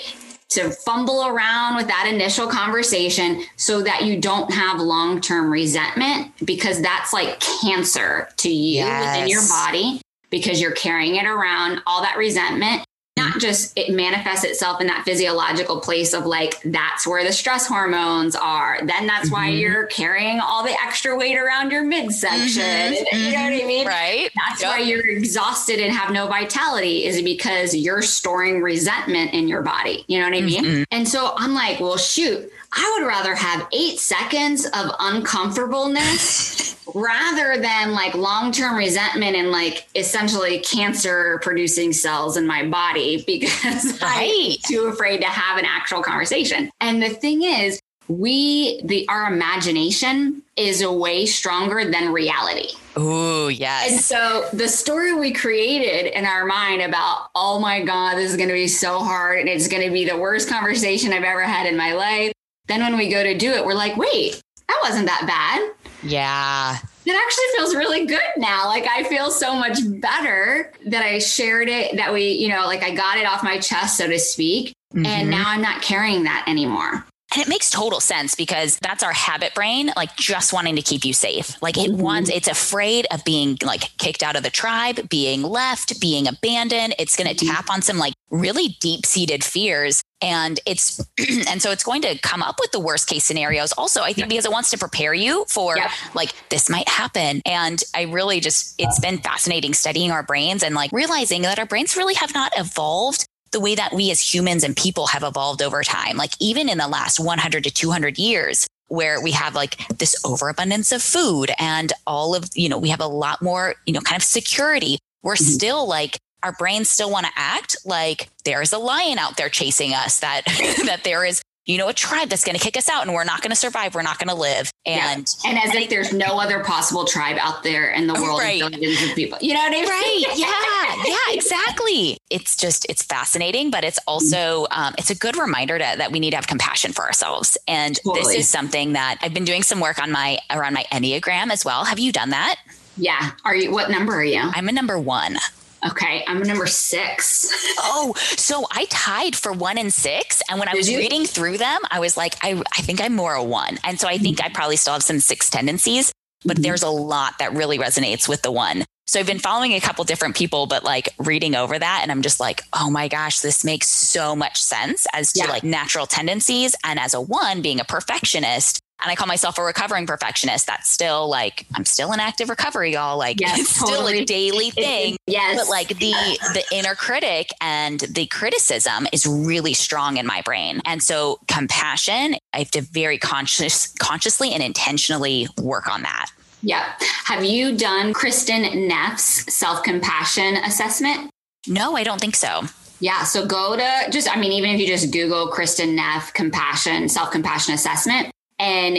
to 0.50 0.72
fumble 0.72 1.28
around 1.28 1.76
with 1.76 1.88
that 1.88 2.10
initial 2.12 2.48
conversation 2.48 3.44
so 3.56 3.82
that 3.84 4.04
you 4.04 4.20
don't 4.20 4.52
have 4.52 4.80
long 4.80 5.22
term 5.22 5.52
resentment 5.52 6.34
because 6.44 6.82
that's 6.82 7.14
like 7.14 7.40
cancer 7.40 8.30
to 8.38 8.50
you 8.50 8.76
yes. 8.76 9.16
within 9.16 9.30
your 9.30 9.48
body 9.48 10.02
because 10.30 10.62
you're 10.62 10.72
carrying 10.72 11.16
it 11.16 11.26
around, 11.26 11.82
all 11.88 12.02
that 12.02 12.18
resentment 12.18 12.84
not 13.30 13.40
just 13.40 13.78
it 13.78 13.94
manifests 13.94 14.44
itself 14.44 14.82
in 14.82 14.88
that 14.88 15.04
physiological 15.06 15.80
place 15.80 16.14
of 16.14 16.26
like 16.26 16.62
that's 16.64 17.06
where 17.08 17.24
the 17.24 17.32
stress 17.32 17.68
hormones 17.68 18.36
are 18.36 18.80
then 18.86 19.08
that's 19.08 19.28
mm-hmm. 19.28 19.36
why 19.36 19.50
you're 19.50 19.86
carrying 19.88 20.40
all 20.40 20.64
the 20.64 20.76
extra 20.84 21.16
weight 21.16 21.38
around 21.38 21.72
your 21.72 21.84
midsection 21.84 22.64
mm-hmm. 22.64 23.18
you 23.18 23.32
know 23.32 23.44
what 23.44 23.54
i 23.54 23.60
mm-hmm. 23.60 23.68
mean 23.68 23.88
right 23.88 24.30
that's 24.48 24.62
yep. 24.62 24.72
why 24.72 24.80
you're 24.80 25.08
exhausted 25.08 25.80
and 25.80 25.92
have 25.92 26.12
no 26.12 26.28
vitality 26.28 27.06
is 27.06 27.22
because 27.22 27.76
you're 27.76 28.02
storing 28.02 28.62
resentment 28.62 29.34
in 29.34 29.48
your 29.48 29.62
body 29.62 30.04
you 30.08 30.20
know 30.20 30.26
what 30.26 30.36
i 30.36 30.42
mean 30.42 30.64
mm-hmm. 30.64 30.84
and 30.92 31.08
so 31.08 31.34
i'm 31.38 31.54
like 31.54 31.80
well 31.80 31.98
shoot 31.98 32.52
I 32.74 32.98
would 32.98 33.08
rather 33.08 33.36
have 33.36 33.68
eight 33.72 34.00
seconds 34.00 34.66
of 34.66 34.92
uncomfortableness 35.00 36.76
rather 36.94 37.58
than 37.62 37.92
like 37.94 38.14
long 38.16 38.52
term 38.52 38.76
resentment 38.76 39.36
and 39.36 39.52
like 39.52 39.88
essentially 39.96 40.60
cancer 40.60 41.40
producing 41.42 41.94
cells 41.94 42.38
in 42.38 42.46
my 42.46 42.68
body 42.68 43.24
because 43.28 44.02
right. 44.02 44.32
I'm 44.32 44.58
too 44.68 44.86
afraid 44.86 45.22
to 45.22 45.28
have 45.28 45.58
an 45.58 45.66
actual 45.66 46.02
conversation. 46.02 46.70
And 46.80 47.02
the 47.02 47.10
thing 47.10 47.44
is, 47.44 47.82
we 48.08 48.82
the 48.84 49.08
our 49.08 49.32
imagination 49.32 50.42
is 50.58 50.86
way 50.86 51.26
stronger 51.26 51.90
than 51.90 52.12
reality. 52.12 52.70
Oh, 52.98 53.48
yes. 53.48 53.92
And 53.92 54.02
so 54.02 54.50
the 54.52 54.68
story 54.68 55.14
we 55.14 55.32
created 55.32 56.12
in 56.18 56.26
our 56.26 56.44
mind 56.46 56.82
about, 56.82 57.30
oh 57.36 57.60
my 57.60 57.82
God, 57.84 58.18
this 58.18 58.32
is 58.32 58.36
going 58.36 58.50
to 58.50 58.56
be 58.56 58.68
so 58.68 59.00
hard 59.00 59.40
and 59.40 59.48
it's 59.48 59.68
going 59.68 59.86
to 59.86 59.94
be 59.94 60.06
the 60.06 60.18
worst 60.18 60.50
conversation 60.50 61.14
I've 61.14 61.24
ever 61.24 61.44
had 61.44 61.68
in 61.68 61.78
my 61.78 61.94
life. 61.94 62.34
Then 62.70 62.82
when 62.82 62.96
we 62.96 63.10
go 63.10 63.24
to 63.24 63.38
do 63.38 63.52
it, 63.52 63.66
we're 63.66 63.74
like, 63.74 63.98
wait, 63.98 64.42
that 64.68 64.80
wasn't 64.84 65.08
that 65.08 65.26
bad. 65.28 65.72
Yeah. 66.04 66.78
It 67.06 67.16
actually 67.16 67.46
feels 67.58 67.76
really 67.76 68.06
good 68.06 68.22
now. 68.38 68.68
Like 68.68 68.88
I 68.88 69.04
feel 69.06 69.32
so 69.32 69.56
much 69.56 69.80
better 70.00 70.72
that 70.86 71.04
I 71.04 71.18
shared 71.18 71.68
it, 71.68 71.98
that 71.98 72.14
we, 72.14 72.34
you 72.34 72.48
know, 72.48 72.68
like 72.68 72.84
I 72.84 72.94
got 72.94 73.18
it 73.18 73.26
off 73.26 73.44
my 73.44 73.58
chest, 73.58 73.98
so 73.98 74.08
to 74.08 74.20
speak. 74.20 74.76
Mm-hmm. 74.94 75.06
And 75.06 75.30
now 75.30 75.46
I'm 75.48 75.62
not 75.62 75.82
carrying 75.82 76.24
that 76.24 76.46
anymore. 76.48 77.06
And 77.32 77.42
it 77.42 77.48
makes 77.48 77.70
total 77.70 78.00
sense 78.00 78.34
because 78.34 78.78
that's 78.80 79.04
our 79.04 79.14
habit 79.14 79.54
brain, 79.54 79.92
like 79.96 80.16
just 80.16 80.52
wanting 80.52 80.76
to 80.78 80.82
keep 80.82 81.06
you 81.06 81.14
safe. 81.14 81.62
Like 81.62 81.78
it 81.78 81.92
mm-hmm. 81.92 82.02
wants, 82.02 82.30
it's 82.30 82.48
afraid 82.48 83.06
of 83.12 83.24
being 83.24 83.58
like 83.64 83.96
kicked 83.98 84.24
out 84.24 84.36
of 84.36 84.44
the 84.44 84.50
tribe, 84.50 85.08
being 85.10 85.44
left, 85.44 86.02
being 86.02 86.28
abandoned. 86.28 86.96
It's 86.98 87.16
going 87.16 87.34
to 87.34 87.46
mm-hmm. 87.46 87.56
tap 87.56 87.70
on 87.70 87.82
some 87.84 87.98
like 87.98 88.14
really 88.32 88.70
deep 88.80 89.06
seated 89.06 89.44
fears. 89.44 90.02
And 90.22 90.60
it's, 90.66 91.00
and 91.48 91.62
so 91.62 91.72
it's 91.72 91.84
going 91.84 92.02
to 92.02 92.18
come 92.20 92.42
up 92.42 92.58
with 92.60 92.72
the 92.72 92.80
worst 92.80 93.08
case 93.08 93.26
scenarios. 93.26 93.74
Also, 93.74 94.02
I 94.02 94.12
think 94.14 94.30
because 94.30 94.46
it 94.46 94.52
wants 94.52 94.72
to 94.72 94.78
prepare 94.78 95.14
you 95.14 95.46
for 95.50 95.78
like 96.16 96.34
this 96.50 96.70
might 96.70 96.90
happen. 96.90 97.42
And 97.46 97.82
I 97.96 98.04
really 98.04 98.40
just, 98.40 98.74
it's 98.80 99.00
been 99.00 99.20
fascinating 99.20 99.74
studying 99.74 100.12
our 100.12 100.24
brains 100.24 100.64
and 100.64 100.74
like 100.74 100.92
realizing 100.92 101.44
that 101.44 101.60
our 101.60 101.66
brains 101.68 101.96
really 101.96 102.16
have 102.16 102.34
not 102.34 102.52
evolved 102.58 103.28
the 103.52 103.60
way 103.60 103.76
that 103.76 103.94
we 103.94 104.12
as 104.12 104.34
humans 104.34 104.64
and 104.64 104.76
people 104.76 105.08
have 105.08 105.24
evolved 105.24 105.62
over 105.62 105.84
time. 105.84 106.18
Like 106.18 106.34
even 106.40 106.70
in 106.70 106.78
the 106.78 106.88
last 106.88 107.20
100 107.20 107.64
to 107.64 107.72
200 107.72 108.18
years, 108.18 108.68
where 108.88 109.22
we 109.22 109.32
have 109.32 109.56
like 109.56 109.88
this 109.98 110.16
overabundance 110.26 110.92
of 110.92 111.02
food 111.02 111.52
and 111.60 111.94
all 112.08 112.36
of, 112.36 112.50
you 112.54 112.68
know, 112.68 112.78
we 112.78 112.90
have 112.90 113.00
a 113.00 113.08
lot 113.08 113.42
more, 113.42 113.76
you 113.86 113.94
know, 113.94 114.02
kind 114.02 114.20
of 114.20 114.24
security. 114.24 114.98
We're 115.24 115.36
mm-hmm. 115.36 115.44
still 115.46 115.88
like, 115.88 116.18
our 116.42 116.54
brains 116.54 116.90
still 116.90 117.12
want 117.12 117.26
to 117.26 117.32
act 117.36 117.76
like 117.86 118.30
there's 118.46 118.72
a 118.72 118.78
lion 118.78 119.20
out 119.20 119.38
there 119.38 119.50
chasing 119.50 119.94
us, 119.94 120.22
that, 120.22 120.44
that 120.86 121.02
there 121.04 121.26
is 121.26 121.42
you 121.70 121.78
know, 121.78 121.88
a 121.88 121.94
tribe 121.94 122.30
that's 122.30 122.44
going 122.44 122.58
to 122.58 122.64
kick 122.64 122.76
us 122.76 122.90
out 122.90 123.04
and 123.04 123.14
we're 123.14 123.24
not 123.24 123.44
going 123.44 123.52
to 123.52 123.56
survive. 123.56 123.94
We're 123.94 124.02
not 124.02 124.18
going 124.18 124.30
to 124.30 124.34
live. 124.34 124.72
And, 124.88 125.32
yeah. 125.44 125.52
and 125.52 125.60
as 125.60 125.76
if 125.76 125.88
there's 125.88 126.12
no 126.12 126.40
other 126.40 126.64
possible 126.64 127.06
tribe 127.06 127.38
out 127.40 127.62
there 127.62 127.92
in 127.92 128.08
the 128.08 128.16
world 128.16 128.40
right. 128.40 128.60
billions 128.60 129.04
of 129.08 129.16
people. 129.16 129.38
You 129.40 129.54
know 129.54 129.60
what 129.60 129.72
I 129.72 129.76
mean? 129.76 129.88
Right. 129.88 130.26
Yeah. 130.40 131.04
yeah, 131.06 131.36
exactly. 131.36 132.18
it's 132.30 132.56
just, 132.56 132.86
it's 132.90 133.04
fascinating, 133.04 133.70
but 133.70 133.84
it's 133.84 134.00
also, 134.08 134.66
um, 134.72 134.96
it's 134.98 135.10
a 135.10 135.16
good 135.16 135.38
reminder 135.38 135.78
to, 135.78 135.96
that 135.98 136.12
we 136.12 136.20
need 136.20 136.32
to 136.32 136.38
have 136.38 136.48
compassion 136.48 136.92
for 136.92 137.04
ourselves. 137.04 137.58
And 137.68 137.98
totally. 137.98 138.22
this 138.22 138.46
is 138.46 138.50
something 138.50 138.94
that 138.94 139.18
I've 139.22 139.34
been 139.34 139.46
doing 139.46 139.62
some 139.62 139.80
work 139.80 140.02
on 140.02 140.12
my, 140.12 140.40
around 140.50 140.74
my 140.74 140.86
Enneagram 140.92 141.52
as 141.52 141.64
well. 141.64 141.84
Have 141.86 142.00
you 142.00 142.12
done 142.12 142.32
that? 142.32 142.56
Yeah. 142.98 143.32
Are 143.46 143.56
you, 143.56 143.72
what 143.72 143.92
number 143.92 144.14
are 144.14 144.24
you? 144.24 144.40
I'm 144.42 144.70
a 144.70 144.72
number 144.72 144.98
one. 144.98 145.38
Okay, 145.86 146.24
I'm 146.28 146.42
number 146.42 146.68
six. 146.68 147.48
oh, 147.80 148.14
so 148.18 148.66
I 148.72 148.86
tied 148.86 149.36
for 149.36 149.52
one 149.52 149.78
and 149.78 149.94
six. 149.94 150.42
And 150.50 150.60
when 150.60 150.68
Did 150.68 150.76
I 150.76 150.78
was 150.78 150.90
you? 150.90 150.98
reading 150.98 151.26
through 151.26 151.58
them, 151.58 151.82
I 151.90 152.00
was 152.00 152.18
like, 152.18 152.36
I, 152.42 152.62
I 152.78 152.82
think 152.82 153.02
I'm 153.02 153.16
more 153.16 153.34
a 153.34 153.44
one. 153.44 153.78
And 153.84 154.00
so 154.00 154.08
I 154.08 154.18
think 154.18 154.44
I 154.44 154.50
probably 154.50 154.76
still 154.76 154.94
have 154.94 155.04
some 155.04 155.20
six 155.20 155.50
tendencies, 155.50 156.12
but 156.44 156.56
mm-hmm. 156.56 156.64
there's 156.64 156.84
a 156.84 156.90
lot 156.90 157.40
that 157.40 157.54
really 157.54 157.78
resonates 157.78 158.28
with 158.28 158.42
the 158.42 158.52
one. 158.52 158.86
So 159.08 159.20
I've 159.20 159.26
been 159.26 159.40
following 159.40 159.74
a 159.74 159.80
couple 159.80 160.04
different 160.04 160.36
people, 160.36 160.68
but 160.68 160.84
like 160.84 161.10
reading 161.18 161.56
over 161.56 161.80
that, 161.80 162.02
and 162.04 162.12
I'm 162.12 162.22
just 162.22 162.40
like, 162.40 162.62
oh 162.74 162.92
my 162.92 163.08
gosh, 163.08 163.40
this 163.40 163.66
makes 163.66 163.88
so 163.88 164.36
much 164.36 164.62
sense 164.62 165.08
as 165.14 165.34
to 165.34 165.40
yeah. 165.40 165.50
like 165.50 165.64
natural 165.64 166.06
tendencies. 166.06 166.76
And 166.84 167.00
as 167.00 167.16
a 167.16 167.22
one, 167.22 167.64
being 167.64 167.80
a 167.80 167.86
perfectionist, 167.86 168.80
and 169.02 169.12
I 169.12 169.16
call 169.16 169.28
myself 169.28 169.58
a 169.58 169.64
recovering 169.64 170.06
perfectionist. 170.06 170.68
That's 170.68 170.90
still 170.90 171.30
like 171.30 171.66
I'm 171.76 171.86
still 171.86 172.12
in 172.12 172.20
active 172.20 172.50
recovery, 172.50 172.94
y'all. 172.94 173.18
Like 173.18 173.40
yes, 173.40 173.60
it's 173.60 173.80
totally. 173.80 173.98
still 173.98 174.22
a 174.22 174.26
daily 174.26 174.72
thing. 174.72 175.18
yes. 175.28 175.58
But 175.58 175.70
like 175.70 175.88
the 175.90 176.14
the 176.54 176.64
inner 176.72 176.96
critic 176.96 177.50
and 177.62 178.00
the 178.00 178.26
criticism 178.28 179.08
is 179.14 179.26
really 179.26 179.74
strong 179.74 180.18
in 180.18 180.26
my 180.26 180.42
brain. 180.42 180.82
And 180.86 181.02
so 181.02 181.40
compassion, 181.48 182.36
I 182.54 182.60
have 182.60 182.72
to 182.72 182.82
very 182.82 183.18
conscious 183.18 183.94
consciously 184.00 184.52
and 184.52 184.62
intentionally 184.64 185.48
work 185.62 185.92
on 185.92 186.02
that. 186.04 186.30
Yeah. 186.62 186.94
Have 187.26 187.46
you 187.46 187.78
done 187.78 188.14
Kristin 188.14 188.88
Neff's 188.88 189.54
self-compassion 189.54 190.58
assessment? 190.58 191.32
No, 191.68 191.96
I 191.96 192.04
don't 192.04 192.20
think 192.20 192.36
so. 192.36 192.64
Yeah. 193.00 193.24
So 193.24 193.46
go 193.46 193.78
to 193.78 194.12
just, 194.12 194.30
I 194.30 194.40
mean, 194.40 194.52
even 194.52 194.72
if 194.72 194.80
you 194.82 194.88
just 194.88 195.12
Google 195.14 195.48
Kristen 195.48 195.96
Neff 195.96 196.34
compassion, 196.34 197.08
self 197.08 197.32
compassion 197.32 197.74
assessment, 197.74 198.32
and 198.60 198.98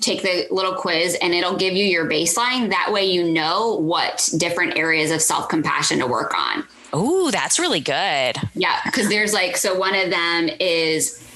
take 0.00 0.22
the 0.22 0.46
little 0.50 0.74
quiz 0.74 1.16
and 1.22 1.34
it'll 1.34 1.56
give 1.56 1.74
you 1.74 1.84
your 1.84 2.06
baseline. 2.06 2.70
That 2.70 2.92
way 2.92 3.04
you 3.04 3.24
know 3.30 3.76
what 3.76 4.28
different 4.36 4.76
areas 4.76 5.10
of 5.10 5.22
self 5.22 5.48
compassion 5.48 5.98
to 6.00 6.06
work 6.06 6.34
on. 6.36 6.64
Oh, 6.92 7.30
that's 7.30 7.58
really 7.58 7.80
good. 7.80 8.36
Yeah. 8.54 8.80
Cause 8.92 9.08
there's 9.08 9.32
like, 9.32 9.56
so 9.56 9.78
one 9.78 9.94
of 9.94 10.10
them 10.10 10.50
is 10.58 11.26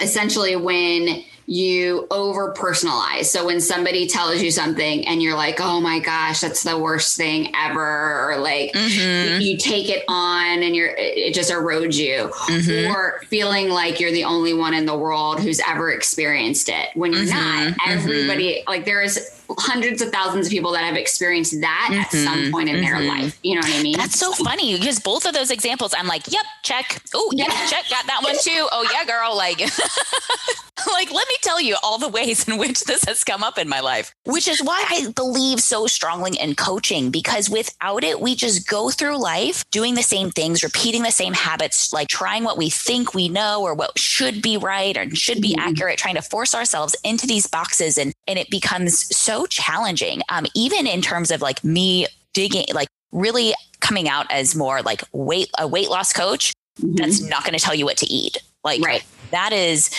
essentially 0.00 0.56
when 0.56 1.24
you 1.46 2.06
over 2.10 2.54
personalize. 2.54 3.26
So 3.26 3.46
when 3.46 3.60
somebody 3.60 4.06
tells 4.06 4.40
you 4.40 4.50
something 4.50 5.06
and 5.06 5.22
you're 5.22 5.36
like, 5.36 5.60
oh 5.60 5.80
my 5.80 5.98
gosh, 5.98 6.40
that's 6.40 6.62
the 6.62 6.78
worst 6.78 7.16
thing 7.16 7.52
ever, 7.54 8.30
or 8.30 8.38
like 8.38 8.72
mm-hmm. 8.72 9.40
you, 9.42 9.50
you, 9.52 9.58
take 9.58 9.88
it 9.88 10.04
on 10.08 10.62
and 10.62 10.74
you're 10.74 10.94
it 10.96 11.34
just 11.34 11.50
erodes 11.50 11.96
you, 11.96 12.28
mm-hmm. 12.28 12.90
or 12.90 13.20
feeling 13.28 13.68
like 13.68 14.00
you're 14.00 14.12
the 14.12 14.24
only 14.24 14.54
one 14.54 14.74
in 14.74 14.86
the 14.86 14.96
world 14.96 15.40
who's 15.40 15.60
ever 15.68 15.90
experienced 15.90 16.68
it 16.68 16.88
when 16.94 17.12
you're 17.12 17.22
mm-hmm. 17.22 17.68
not. 17.68 17.76
Everybody 17.86 18.62
like 18.66 18.84
there 18.84 19.02
is 19.02 19.33
hundreds 19.58 20.02
of 20.02 20.10
thousands 20.10 20.46
of 20.46 20.50
people 20.50 20.72
that 20.72 20.84
have 20.84 20.96
experienced 20.96 21.60
that 21.60 21.88
mm-hmm, 21.90 22.00
at 22.00 22.10
some 22.10 22.38
mm-hmm. 22.38 22.50
point 22.50 22.68
in 22.68 22.76
mm-hmm. 22.76 22.84
their 22.84 23.00
life. 23.00 23.38
You 23.42 23.54
know 23.54 23.60
what 23.60 23.74
I 23.74 23.82
mean? 23.82 23.96
That's 23.96 24.18
so 24.18 24.32
funny 24.32 24.78
because 24.78 25.00
both 25.00 25.26
of 25.26 25.34
those 25.34 25.50
examples, 25.50 25.94
I'm 25.96 26.06
like, 26.06 26.30
yep, 26.30 26.44
check. 26.62 27.02
Oh, 27.14 27.30
yeah, 27.34 27.48
check. 27.66 27.88
Got 27.90 28.06
that 28.06 28.20
one 28.22 28.36
too. 28.40 28.68
Oh, 28.72 28.88
yeah, 28.92 29.04
girl. 29.04 29.36
Like, 29.36 29.60
like, 30.92 31.12
let 31.12 31.28
me 31.28 31.36
tell 31.42 31.60
you 31.60 31.76
all 31.82 31.98
the 31.98 32.08
ways 32.08 32.48
in 32.48 32.58
which 32.58 32.84
this 32.84 33.04
has 33.04 33.24
come 33.24 33.42
up 33.42 33.58
in 33.58 33.68
my 33.68 33.80
life, 33.80 34.14
which 34.24 34.48
is 34.48 34.62
why 34.62 34.84
I 34.88 35.10
believe 35.14 35.60
so 35.60 35.86
strongly 35.86 36.36
in 36.38 36.54
coaching 36.54 37.10
because 37.10 37.50
without 37.50 38.04
it, 38.04 38.20
we 38.20 38.34
just 38.34 38.68
go 38.68 38.90
through 38.90 39.18
life 39.18 39.68
doing 39.70 39.94
the 39.94 40.02
same 40.02 40.30
things, 40.30 40.62
repeating 40.62 41.02
the 41.02 41.10
same 41.10 41.32
habits, 41.32 41.92
like 41.92 42.08
trying 42.08 42.44
what 42.44 42.58
we 42.58 42.70
think 42.70 43.14
we 43.14 43.28
know 43.28 43.62
or 43.62 43.74
what 43.74 43.98
should 43.98 44.42
be 44.42 44.56
right 44.56 44.96
or 44.96 45.08
should 45.14 45.40
be 45.40 45.54
mm-hmm. 45.54 45.68
accurate, 45.68 45.98
trying 45.98 46.14
to 46.14 46.22
force 46.22 46.54
ourselves 46.54 46.96
into 47.04 47.26
these 47.26 47.46
boxes. 47.46 47.98
And, 47.98 48.14
and 48.26 48.38
it 48.38 48.50
becomes 48.50 49.14
so 49.16 49.33
so 49.34 49.46
challenging, 49.46 50.22
um, 50.28 50.46
even 50.54 50.86
in 50.86 51.02
terms 51.02 51.30
of 51.30 51.42
like 51.42 51.62
me 51.64 52.06
digging, 52.32 52.66
like 52.72 52.88
really 53.12 53.54
coming 53.80 54.08
out 54.08 54.30
as 54.30 54.54
more 54.54 54.82
like 54.82 55.02
weight 55.12 55.50
a 55.58 55.66
weight 55.66 55.90
loss 55.90 56.12
coach. 56.12 56.52
Mm-hmm. 56.80 56.96
That's 56.96 57.22
not 57.22 57.44
going 57.44 57.56
to 57.56 57.64
tell 57.64 57.74
you 57.74 57.84
what 57.84 57.98
to 57.98 58.06
eat. 58.06 58.38
Like 58.64 58.80
right. 58.82 59.04
that 59.30 59.52
is 59.52 59.90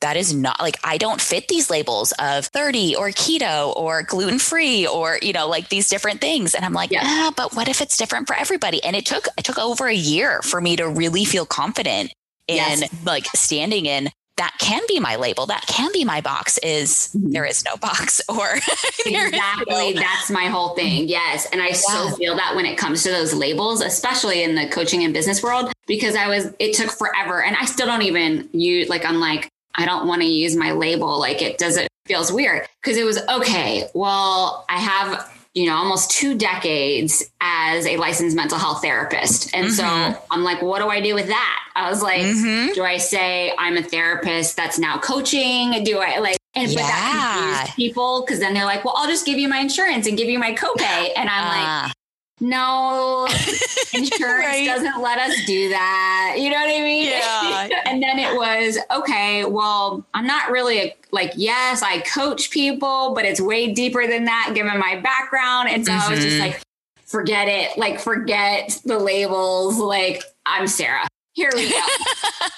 that 0.00 0.16
is 0.16 0.34
not 0.34 0.60
like 0.60 0.76
I 0.82 0.96
don't 0.96 1.20
fit 1.20 1.48
these 1.48 1.70
labels 1.70 2.12
of 2.18 2.46
30 2.46 2.96
or 2.96 3.08
keto 3.08 3.74
or 3.76 4.02
gluten 4.02 4.38
free 4.38 4.86
or 4.86 5.18
you 5.22 5.32
know 5.32 5.46
like 5.48 5.68
these 5.68 5.88
different 5.88 6.20
things 6.20 6.54
and 6.54 6.64
I'm 6.64 6.72
like 6.72 6.90
yeah. 6.90 7.00
ah, 7.02 7.32
but 7.36 7.54
what 7.54 7.68
if 7.68 7.80
it's 7.80 7.96
different 7.96 8.26
for 8.26 8.34
everybody 8.34 8.82
and 8.82 8.96
it 8.96 9.04
took 9.04 9.26
it 9.36 9.44
took 9.44 9.58
over 9.58 9.86
a 9.86 9.94
year 9.94 10.40
for 10.42 10.60
me 10.60 10.76
to 10.76 10.88
really 10.88 11.24
feel 11.24 11.44
confident 11.44 12.14
in 12.48 12.56
yes. 12.56 13.04
like 13.04 13.26
standing 13.34 13.86
in 13.86 14.08
that 14.40 14.56
can 14.58 14.80
be 14.88 14.98
my 14.98 15.16
label 15.16 15.44
that 15.44 15.66
can 15.66 15.92
be 15.92 16.02
my 16.02 16.22
box 16.22 16.56
is 16.62 17.10
mm-hmm. 17.14 17.30
there 17.32 17.44
is 17.44 17.62
no 17.62 17.76
box 17.76 18.22
or 18.28 18.54
exactly 19.06 19.92
no. 19.92 20.00
that's 20.00 20.30
my 20.30 20.46
whole 20.46 20.74
thing 20.74 21.06
yes 21.06 21.46
and 21.52 21.60
i 21.60 21.68
yeah. 21.68 21.74
so 21.74 22.10
feel 22.16 22.34
that 22.34 22.56
when 22.56 22.64
it 22.64 22.78
comes 22.78 23.02
to 23.02 23.10
those 23.10 23.34
labels 23.34 23.82
especially 23.82 24.42
in 24.42 24.54
the 24.54 24.66
coaching 24.68 25.04
and 25.04 25.12
business 25.12 25.42
world 25.42 25.70
because 25.86 26.16
i 26.16 26.26
was 26.26 26.50
it 26.58 26.74
took 26.74 26.90
forever 26.90 27.42
and 27.42 27.54
i 27.56 27.66
still 27.66 27.86
don't 27.86 28.02
even 28.02 28.48
use 28.52 28.88
like 28.88 29.04
i'm 29.04 29.20
like 29.20 29.50
i 29.74 29.84
don't 29.84 30.08
want 30.08 30.22
to 30.22 30.26
use 30.26 30.56
my 30.56 30.72
label 30.72 31.20
like 31.20 31.42
it 31.42 31.58
doesn't 31.58 31.86
feels 32.06 32.32
weird 32.32 32.66
because 32.82 32.96
it 32.96 33.04
was 33.04 33.18
okay 33.28 33.86
well 33.92 34.64
i 34.70 34.78
have 34.78 35.30
you 35.54 35.66
know, 35.66 35.74
almost 35.74 36.10
two 36.10 36.36
decades 36.36 37.24
as 37.40 37.86
a 37.86 37.96
licensed 37.96 38.36
mental 38.36 38.58
health 38.58 38.82
therapist. 38.82 39.54
And 39.54 39.66
mm-hmm. 39.66 40.12
so 40.12 40.22
I'm 40.30 40.44
like, 40.44 40.62
what 40.62 40.80
do 40.80 40.88
I 40.88 41.00
do 41.00 41.14
with 41.14 41.26
that? 41.26 41.60
I 41.74 41.90
was 41.90 42.02
like, 42.02 42.22
mm-hmm. 42.22 42.72
do 42.72 42.84
I 42.84 42.98
say 42.98 43.52
I'm 43.58 43.76
a 43.76 43.82
therapist 43.82 44.56
that's 44.56 44.78
now 44.78 44.98
coaching? 44.98 45.82
Do 45.82 45.98
I 45.98 46.18
like, 46.18 46.36
and 46.54 46.70
yeah. 46.70 46.76
but 46.76 46.86
that 46.86 47.62
confused 47.64 47.76
people 47.76 48.24
because 48.24 48.38
then 48.38 48.54
they're 48.54 48.64
like, 48.64 48.84
well, 48.84 48.94
I'll 48.96 49.08
just 49.08 49.26
give 49.26 49.38
you 49.38 49.48
my 49.48 49.58
insurance 49.58 50.06
and 50.06 50.16
give 50.16 50.28
you 50.28 50.38
my 50.38 50.52
copay. 50.52 51.10
And 51.16 51.28
I'm 51.28 51.46
uh. 51.46 51.86
like, 51.86 51.92
no, 52.40 53.26
insurance 53.94 54.20
right. 54.20 54.66
doesn't 54.66 55.00
let 55.00 55.18
us 55.18 55.34
do 55.46 55.68
that. 55.68 56.36
You 56.38 56.50
know 56.50 56.56
what 56.56 56.74
I 56.74 56.80
mean? 56.80 57.06
Yeah. 57.06 57.68
and 57.86 58.02
then 58.02 58.18
it 58.18 58.34
was, 58.34 58.78
okay, 58.90 59.44
well, 59.44 60.04
I'm 60.14 60.26
not 60.26 60.50
really 60.50 60.78
a, 60.78 60.96
like, 61.12 61.32
yes, 61.36 61.82
I 61.82 62.00
coach 62.00 62.50
people, 62.50 63.14
but 63.14 63.24
it's 63.24 63.40
way 63.40 63.72
deeper 63.72 64.06
than 64.06 64.24
that 64.24 64.52
given 64.54 64.78
my 64.78 65.00
background. 65.00 65.68
And 65.68 65.84
so 65.84 65.92
mm-hmm. 65.92 66.08
I 66.08 66.10
was 66.10 66.24
just 66.24 66.36
mm-hmm. 66.36 66.46
like, 66.46 66.62
forget 67.06 67.48
it. 67.48 67.76
Like, 67.76 68.00
forget 68.00 68.80
the 68.84 68.98
labels. 68.98 69.78
Like, 69.78 70.22
I'm 70.46 70.66
Sarah 70.66 71.06
here 71.40 71.50
we 71.54 71.70
go. 71.70 71.76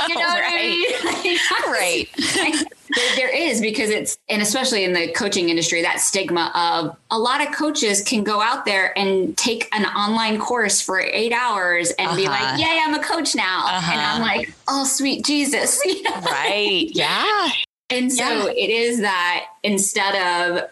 You 0.09 0.17
know 0.17 0.25
right. 0.25 0.85
what 1.03 1.17
I 1.17 1.23
mean? 1.23 1.39
right. 1.69 2.09
there, 2.97 3.17
there 3.17 3.35
is 3.35 3.61
because 3.61 3.89
it's, 3.89 4.19
and 4.29 4.43
especially 4.43 4.83
in 4.83 4.93
the 4.93 5.13
coaching 5.13 5.49
industry, 5.49 5.81
that 5.83 6.01
stigma 6.01 6.51
of 6.57 6.97
a 7.13 7.19
lot 7.19 7.41
of 7.41 7.55
coaches 7.55 8.03
can 8.03 8.25
go 8.25 8.41
out 8.43 8.65
there 8.65 8.97
and 8.99 9.37
take 9.37 9.69
an 9.73 9.85
online 9.87 10.41
course 10.41 10.81
for 10.81 10.99
eight 10.99 11.33
hours 11.33 11.91
and 11.93 12.09
uh-huh. 12.09 12.17
be 12.17 12.27
like, 12.27 12.59
"Yay, 12.59 12.81
I'm 12.83 12.95
a 12.95 13.03
coach 13.03 13.37
now," 13.37 13.65
uh-huh. 13.65 13.93
and 13.93 14.01
I'm 14.01 14.23
like, 14.23 14.53
"Oh, 14.67 14.85
sweet 14.85 15.25
Jesus!" 15.25 15.81
You 15.87 16.03
know? 16.03 16.21
Right? 16.23 16.89
Yeah. 16.93 17.51
And 17.91 18.13
so 18.13 18.25
yeah. 18.25 18.53
it 18.57 18.71
is 18.71 19.01
that 19.03 19.47
instead 19.63 20.17
of 20.17 20.69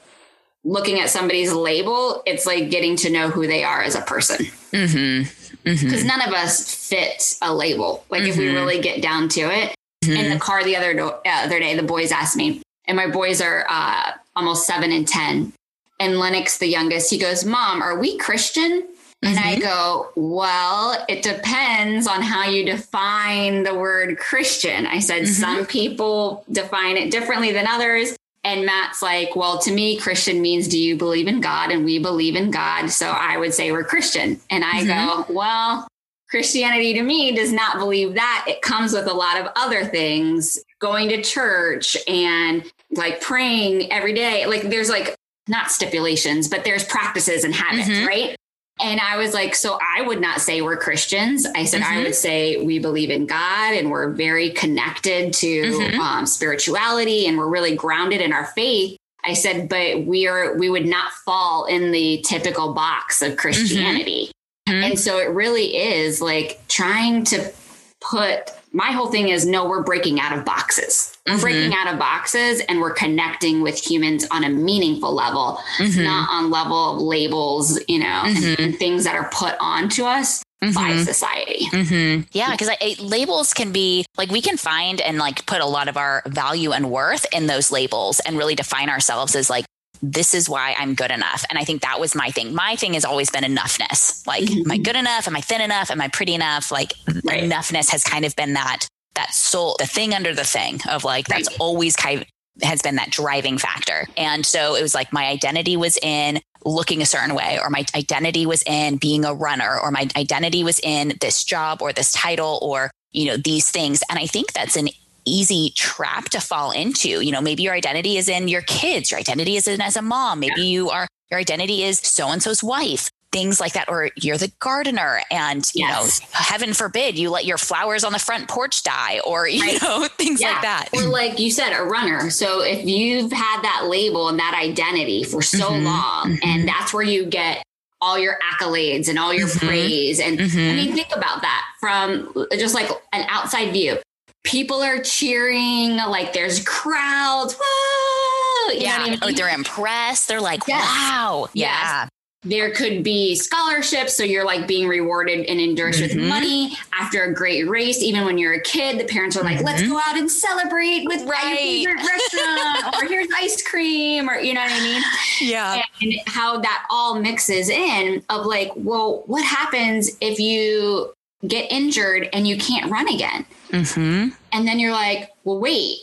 looking 0.64 0.99
at 0.99 1.09
somebody's 1.09 1.52
label, 1.52 2.23
it's 2.26 2.47
like 2.47 2.69
getting 2.71 2.97
to 2.97 3.11
know 3.11 3.29
who 3.29 3.47
they 3.47 3.62
are 3.62 3.81
as 3.81 3.95
a 3.95 4.00
person. 4.00 4.47
Mm-hmm 4.73 5.40
because 5.64 5.83
mm-hmm. 5.83 6.07
none 6.07 6.23
of 6.23 6.35
us 6.35 6.88
fit 6.88 7.37
a 7.43 7.55
label. 7.55 8.05
Like 8.11 8.23
mm-hmm. 8.23 8.31
if 8.31 8.37
we 8.37 8.47
mm-hmm. 8.47 8.55
really 8.55 8.81
get 8.81 9.02
down 9.02 9.29
to 9.31 9.40
it. 9.40 9.75
Mm-hmm. 10.05 10.17
In 10.17 10.31
the 10.31 10.38
car 10.38 10.64
the 10.64 10.76
other 10.76 10.95
do- 10.95 11.09
uh, 11.09 11.21
other 11.26 11.59
day, 11.59 11.76
the 11.76 11.83
boys 11.83 12.11
asked 12.11 12.35
me, 12.35 12.62
and 12.87 12.97
my 12.97 13.07
boys 13.07 13.43
are 13.43 13.67
uh, 13.69 14.12
almost 14.35 14.67
seven 14.67 14.93
and 14.93 15.07
ten. 15.07 15.52
And 15.99 16.19
Lennox, 16.19 16.57
the 16.57 16.69
youngest, 16.69 17.11
he 17.11 17.19
goes, 17.19 17.45
"Mom, 17.45 17.83
are 17.83 17.99
we 17.99 18.17
Christian?" 18.17 18.88
And 19.23 19.38
I 19.38 19.57
mm-hmm. 19.57 19.61
go, 19.61 20.09
well, 20.17 21.05
it 21.07 21.23
depends 21.23 22.07
on 22.07 22.23
how 22.23 22.45
you 22.45 22.64
define 22.64 23.64
the 23.64 23.75
word 23.75 24.17
Christian. 24.17 24.87
I 24.87 25.00
said, 25.00 25.25
mm-hmm. 25.25 25.33
some 25.33 25.67
people 25.67 26.43
define 26.50 26.97
it 26.97 27.11
differently 27.11 27.52
than 27.52 27.67
others. 27.67 28.17
And 28.43 28.65
Matt's 28.65 29.03
like, 29.03 29.37
well, 29.37 29.59
to 29.61 29.73
me, 29.73 29.99
Christian 29.99 30.41
means 30.41 30.67
do 30.67 30.79
you 30.79 30.97
believe 30.97 31.29
in 31.29 31.41
God? 31.41 31.71
And 31.71 31.85
we 31.85 31.99
believe 31.99 32.37
in 32.37 32.51
God. 32.51 32.89
So 32.89 33.07
I 33.07 33.37
would 33.37 33.53
say 33.53 33.71
we're 33.71 33.85
Christian. 33.85 34.41
And 34.49 34.65
I 34.65 34.83
mm-hmm. 34.83 34.89
go, 34.89 35.35
well, 35.35 35.87
Christianity 36.31 36.95
to 36.95 37.03
me 37.03 37.33
does 37.33 37.53
not 37.53 37.79
believe 37.79 38.15
that. 38.15 38.47
It 38.49 38.63
comes 38.63 38.93
with 38.93 39.09
a 39.09 39.13
lot 39.13 39.39
of 39.39 39.49
other 39.57 39.85
things, 39.85 40.59
going 40.79 41.09
to 41.11 41.23
church 41.23 41.97
and 42.09 42.65
like 42.93 43.21
praying 43.21 43.93
every 43.93 44.15
day. 44.15 44.47
Like 44.47 44.63
there's 44.63 44.89
like 44.89 45.15
not 45.49 45.71
stipulations, 45.71 46.49
but 46.49 46.65
there's 46.65 46.85
practices 46.85 47.45
and 47.45 47.55
habits, 47.55 47.89
mm-hmm. 47.89 48.07
right? 48.07 48.37
And 48.83 49.01
I 49.01 49.17
was 49.17 49.35
like, 49.35 49.55
so 49.55 49.79
I 49.81 50.03
would 50.03 50.21
not 50.21 50.41
say 50.41 50.63
we're 50.63 50.77
Christians. 50.77 51.47
I 51.55 51.65
said, 51.65 51.83
mm-hmm. 51.83 51.99
I 51.99 52.03
would 52.03 52.15
say 52.15 52.63
we 52.65 52.79
believe 52.79 53.11
in 53.11 53.27
God 53.27 53.75
and 53.75 53.91
we're 53.91 54.11
very 54.11 54.51
connected 54.51 55.33
to 55.35 55.63
mm-hmm. 55.63 56.01
um, 56.01 56.27
spirituality 56.27 57.27
and 57.27 57.37
we're 57.37 57.49
really 57.49 57.77
grounded 57.77 58.21
in 58.21 58.33
our 58.33 58.47
faith. 58.47 58.97
I 59.25 59.35
said, 59.35 59.69
but 59.69 60.07
we 60.07 60.27
are, 60.27 60.57
we 60.57 60.71
would 60.71 60.87
not 60.87 61.13
fall 61.13 61.67
in 61.67 61.93
the 61.93 62.25
typical 62.27 62.73
box 62.73 63.21
of 63.21 63.37
Christianity. 63.37 64.31
Mm-hmm. 64.67 64.73
Mm-hmm. 64.73 64.85
And 64.85 64.99
so 64.99 65.19
it 65.19 65.31
really 65.31 65.77
is 65.77 66.21
like 66.21 66.61
trying 66.69 67.25
to 67.25 67.53
put 68.01 68.51
my 68.73 68.93
whole 68.93 69.09
thing 69.09 69.29
is 69.29 69.47
no, 69.47 69.69
we're 69.69 69.83
breaking 69.83 70.21
out 70.21 70.37
of 70.37 70.45
boxes. 70.45 71.17
Mm-hmm. 71.29 71.41
breaking 71.43 71.75
out 71.75 71.93
of 71.93 71.99
boxes 71.99 72.61
and 72.61 72.81
we're 72.81 72.95
connecting 72.95 73.61
with 73.61 73.79
humans 73.79 74.27
on 74.31 74.43
a 74.43 74.49
meaningful 74.49 75.15
level, 75.15 75.61
mm-hmm. 75.77 76.03
not 76.03 76.29
on 76.31 76.50
level 76.50 76.95
of 76.95 77.03
labels, 77.03 77.79
you 77.89 77.99
know, 77.99 78.23
mm-hmm. 78.25 78.61
and 78.61 78.77
things 78.77 79.05
that 79.05 79.15
are 79.15 79.29
put 79.31 79.55
onto 79.61 80.05
us 80.05 80.43
mm-hmm. 80.62 80.75
by 80.75 80.97
society. 81.05 81.67
Mm-hmm. 81.67 82.23
Yeah, 82.33 82.50
because 82.53 82.71
labels 83.00 83.53
can 83.53 83.71
be 83.71 84.07
like 84.17 84.31
we 84.31 84.41
can 84.41 84.57
find 84.57 85.00
and 85.00 85.19
like 85.19 85.45
put 85.47 85.61
a 85.61 85.67
lot 85.67 85.89
of 85.89 85.97
our 85.97 86.23
value 86.27 86.73
and 86.73 86.91
worth 86.91 87.27
in 87.35 87.47
those 87.47 87.71
labels 87.71 88.21
and 88.21 88.39
really 88.39 88.55
define 88.55 88.89
ourselves 88.89 89.37
as 89.37 89.50
like 89.50 89.67
this 90.02 90.35
is 90.35 90.49
why 90.49 90.75
I'm 90.78 90.95
good 90.95 91.11
enough. 91.11 91.45
And 91.49 91.59
I 91.59 91.64
think 91.64 91.83
that 91.83 92.00
was 92.00 92.14
my 92.14 92.30
thing. 92.30 92.54
My 92.54 92.76
thing 92.76 92.95
has 92.95 93.04
always 93.04 93.30
been 93.30 93.45
enoughness. 93.45 94.26
Like, 94.26 94.45
mm-hmm. 94.45 94.62
am 94.62 94.71
I 94.71 94.78
good 94.78 94.97
enough? 94.97 95.26
Am 95.26 95.37
I 95.37 95.40
thin 95.40 95.61
enough? 95.61 95.90
Am 95.90 96.00
I 96.00 96.09
pretty 96.09 96.35
enough? 96.35 96.71
Like, 96.71 96.92
right. 97.25 97.42
enoughness 97.42 97.90
has 97.90 98.04
kind 98.04 98.25
of 98.25 98.35
been 98.37 98.54
that 98.54 98.87
that 99.16 99.35
soul, 99.35 99.76
the 99.78 99.87
thing 99.87 100.14
under 100.14 100.35
the 100.35 100.45
thing 100.45 100.80
of 100.88 101.04
like 101.04 101.28
right. 101.28 101.45
that's 101.45 101.59
always 101.59 101.97
kind 101.97 102.23
of 102.23 102.26
has 102.62 102.83
been 102.83 102.97
that 102.97 103.11
driving 103.11 103.59
factor. 103.59 104.07
And 104.16 104.45
so 104.45 104.75
it 104.75 104.83
was 104.83 104.95
like 104.95 105.12
my 105.12 105.26
identity 105.26 105.76
was 105.76 105.99
in 106.02 106.40
looking 106.64 107.00
a 107.00 107.07
certain 107.07 107.35
way, 107.35 107.59
or 107.61 107.71
my 107.71 107.85
identity 107.95 108.47
was 108.47 108.62
in 108.64 108.97
being 108.97 109.25
a 109.25 109.35
runner, 109.35 109.78
or 109.78 109.90
my 109.90 110.09
identity 110.16 110.62
was 110.62 110.78
in 110.80 111.14
this 111.21 111.42
job 111.45 111.80
or 111.80 111.92
this 111.92 112.12
title 112.12 112.59
or, 112.62 112.90
you 113.12 113.26
know, 113.26 113.37
these 113.37 113.71
things. 113.71 114.02
And 114.11 114.19
I 114.19 114.26
think 114.26 114.52
that's 114.52 114.76
an 114.76 114.88
easy 115.25 115.73
trap 115.75 116.27
to 116.31 116.41
fall 116.41 116.71
into. 116.71 117.21
You 117.21 117.33
know, 117.33 117.41
maybe 117.41 117.62
your 117.62 117.75
identity 117.75 118.17
is 118.17 118.29
in 118.29 118.49
your 118.49 118.62
kids, 118.62 119.11
your 119.11 119.21
identity 119.21 119.57
is 119.57 119.69
in 119.69 119.81
as 119.81 119.97
a 119.97 120.03
mom, 120.03 120.41
maybe 120.41 120.62
yeah. 120.62 120.65
you 120.65 120.91
are 120.91 121.09
your 121.31 121.39
identity 121.39 121.85
is 121.85 121.99
so 122.00 122.29
and 122.29 122.43
so's 122.43 122.62
wife 122.62 123.11
things 123.33 123.61
like 123.61 123.75
that 123.75 123.89
or 123.89 124.11
you're 124.17 124.37
the 124.37 124.50
gardener 124.59 125.21
and 125.31 125.71
you 125.75 125.87
yes. 125.87 126.21
know 126.21 126.27
heaven 126.33 126.75
forbid 126.75 127.17
you 127.17 127.31
let 127.31 127.45
your 127.45 127.59
flowers 127.59 128.03
on 128.03 128.12
the 128.12 128.19
front 128.19 128.49
porch 128.49 128.83
die 128.83 129.21
or 129.25 129.47
you 129.47 129.61
right. 129.61 129.83
know 129.83 130.09
things 130.19 130.41
yeah. 130.41 130.53
like 130.53 130.62
that 130.62 130.89
or 130.93 131.03
like 131.03 131.39
you 131.39 131.50
said 131.50 131.73
a 131.73 131.83
runner 131.83 132.29
so 132.31 132.62
if 132.62 132.85
you've 132.85 133.31
had 133.31 133.62
that 133.62 133.87
label 133.89 134.29
and 134.29 134.39
that 134.39 134.59
identity 134.61 135.23
for 135.23 135.43
so 135.43 135.71
mm-hmm. 135.71 135.85
long 135.85 136.33
mm-hmm. 136.33 136.49
and 136.49 136.69
that's 136.69 136.93
where 136.93 137.05
you 137.05 137.25
get 137.25 137.62
all 138.00 138.19
your 138.19 138.37
accolades 138.53 139.09
and 139.09 139.19
all 139.19 139.33
your 139.33 139.47
mm-hmm. 139.47 139.67
praise 139.67 140.19
and 140.19 140.39
mm-hmm. 140.39 140.59
i 140.59 140.75
mean 140.75 140.93
think 140.93 141.15
about 141.15 141.43
that 141.43 141.65
from 141.79 142.33
just 142.53 142.75
like 142.75 142.91
an 143.12 143.25
outside 143.29 143.73
view 143.73 143.97
people 144.45 144.83
are 144.83 145.01
cheering, 145.01 145.97
like 145.97 146.33
there's 146.33 146.65
crowds. 146.65 147.55
Whoa! 147.61 148.73
You 148.73 148.81
yeah. 148.81 148.99
I 149.01 149.11
mean? 149.11 149.19
Oh, 149.23 149.33
they're 149.33 149.49
impressed. 149.49 150.29
They're 150.29 150.41
like, 150.41 150.67
yes. 150.67 150.83
wow. 150.85 151.49
Yes. 151.55 151.81
Yeah. 151.83 152.09
There 152.43 152.71
could 152.71 153.05
be 153.05 153.35
scholarships. 153.35 154.17
So 154.17 154.25
you're 154.25 154.47
like 154.47 154.67
being 154.67 154.89
rewarded 154.89 155.45
and 155.45 155.61
endorsed 155.61 156.01
mm-hmm. 156.01 156.21
with 156.21 156.27
money 156.27 156.75
after 156.99 157.25
a 157.25 157.35
great 157.35 157.69
race. 157.69 158.03
Even 158.03 158.25
when 158.25 158.39
you're 158.39 158.55
a 158.55 158.63
kid, 158.63 158.99
the 158.99 159.05
parents 159.05 159.37
are 159.37 159.45
like, 159.45 159.59
mm-hmm. 159.59 159.67
let's 159.67 159.83
go 159.83 159.99
out 159.99 160.17
and 160.17 160.31
celebrate 160.31 161.05
with 161.05 161.23
right. 161.29 161.83
your 161.83 161.99
favorite 161.99 162.07
restaurant 162.07 162.97
or 162.97 163.07
here's 163.07 163.29
ice 163.37 163.63
cream 163.63 164.31
or, 164.31 164.37
you 164.37 164.55
know 164.55 164.63
what 164.63 164.73
I 164.73 164.81
mean? 164.81 165.03
Yeah. 165.43 165.83
And 166.03 166.15
how 166.27 166.61
that 166.61 166.87
all 166.91 167.19
mixes 167.19 167.71
in 167.71 168.23
of 168.29 168.45
like, 168.45 168.71
well, 168.75 169.23
what 169.27 169.45
happens 169.45 170.11
if 170.21 170.39
you 170.39 171.15
get 171.47 171.71
injured 171.71 172.29
and 172.33 172.47
you 172.47 172.59
can't 172.59 172.91
run 172.91 173.09
again? 173.09 173.47
Mm-hmm. 173.71 174.35
And 174.53 174.69
then 174.69 174.79
you're 174.79 174.93
like, 174.93 175.31
well, 175.45 175.61
wait, 175.61 175.99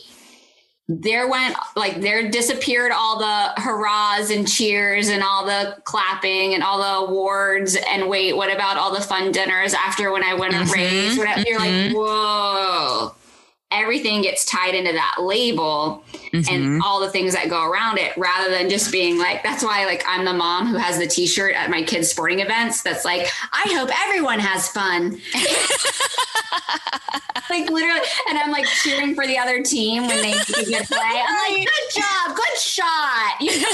there 0.88 1.28
went 1.28 1.54
like 1.76 2.00
there 2.00 2.30
disappeared 2.30 2.90
all 2.92 3.18
the 3.18 3.60
hurrahs 3.60 4.30
and 4.30 4.48
cheers 4.48 5.08
and 5.08 5.22
all 5.22 5.44
the 5.44 5.76
clapping 5.84 6.54
and 6.54 6.62
all 6.62 6.78
the 6.78 7.10
awards 7.10 7.76
and 7.90 8.08
wait 8.08 8.34
what 8.34 8.50
about 8.50 8.78
all 8.78 8.94
the 8.94 9.00
fun 9.00 9.30
dinners 9.30 9.74
after 9.74 10.10
when 10.10 10.24
i 10.24 10.32
went 10.32 10.54
mm-hmm. 10.54 10.66
a 10.66 10.72
race 10.72 11.18
whatever. 11.18 11.42
you're 11.46 11.60
mm-hmm. 11.60 11.94
like 11.94 11.94
whoa 11.94 13.14
everything 13.70 14.22
gets 14.22 14.46
tied 14.46 14.74
into 14.74 14.92
that 14.92 15.16
label 15.20 16.02
mm-hmm. 16.32 16.54
and 16.54 16.82
all 16.82 17.00
the 17.00 17.10
things 17.10 17.34
that 17.34 17.50
go 17.50 17.68
around 17.68 17.98
it 17.98 18.16
rather 18.16 18.50
than 18.50 18.70
just 18.70 18.90
being 18.90 19.18
like 19.18 19.42
that's 19.42 19.62
why 19.62 19.84
like 19.84 20.02
I'm 20.06 20.24
the 20.24 20.32
mom 20.32 20.68
who 20.68 20.76
has 20.76 20.98
the 20.98 21.06
t-shirt 21.06 21.54
at 21.54 21.68
my 21.68 21.82
kids 21.82 22.08
sporting 22.08 22.40
events 22.40 22.82
that's 22.82 23.04
like 23.04 23.28
I 23.52 23.70
hope 23.74 23.90
everyone 24.06 24.38
has 24.38 24.68
fun 24.68 25.20
like 27.50 27.70
literally 27.70 28.00
and 28.30 28.38
I'm 28.38 28.50
like 28.50 28.64
cheering 28.82 29.14
for 29.14 29.26
the 29.26 29.36
other 29.36 29.62
team 29.62 30.06
when 30.06 30.22
they 30.22 30.32
get 30.32 30.44
play 30.88 30.98
I'm 31.02 31.52
like 31.52 31.66
good 31.66 32.00
job 32.00 32.36
good 32.36 32.58
shot 32.58 33.34
you 33.40 33.60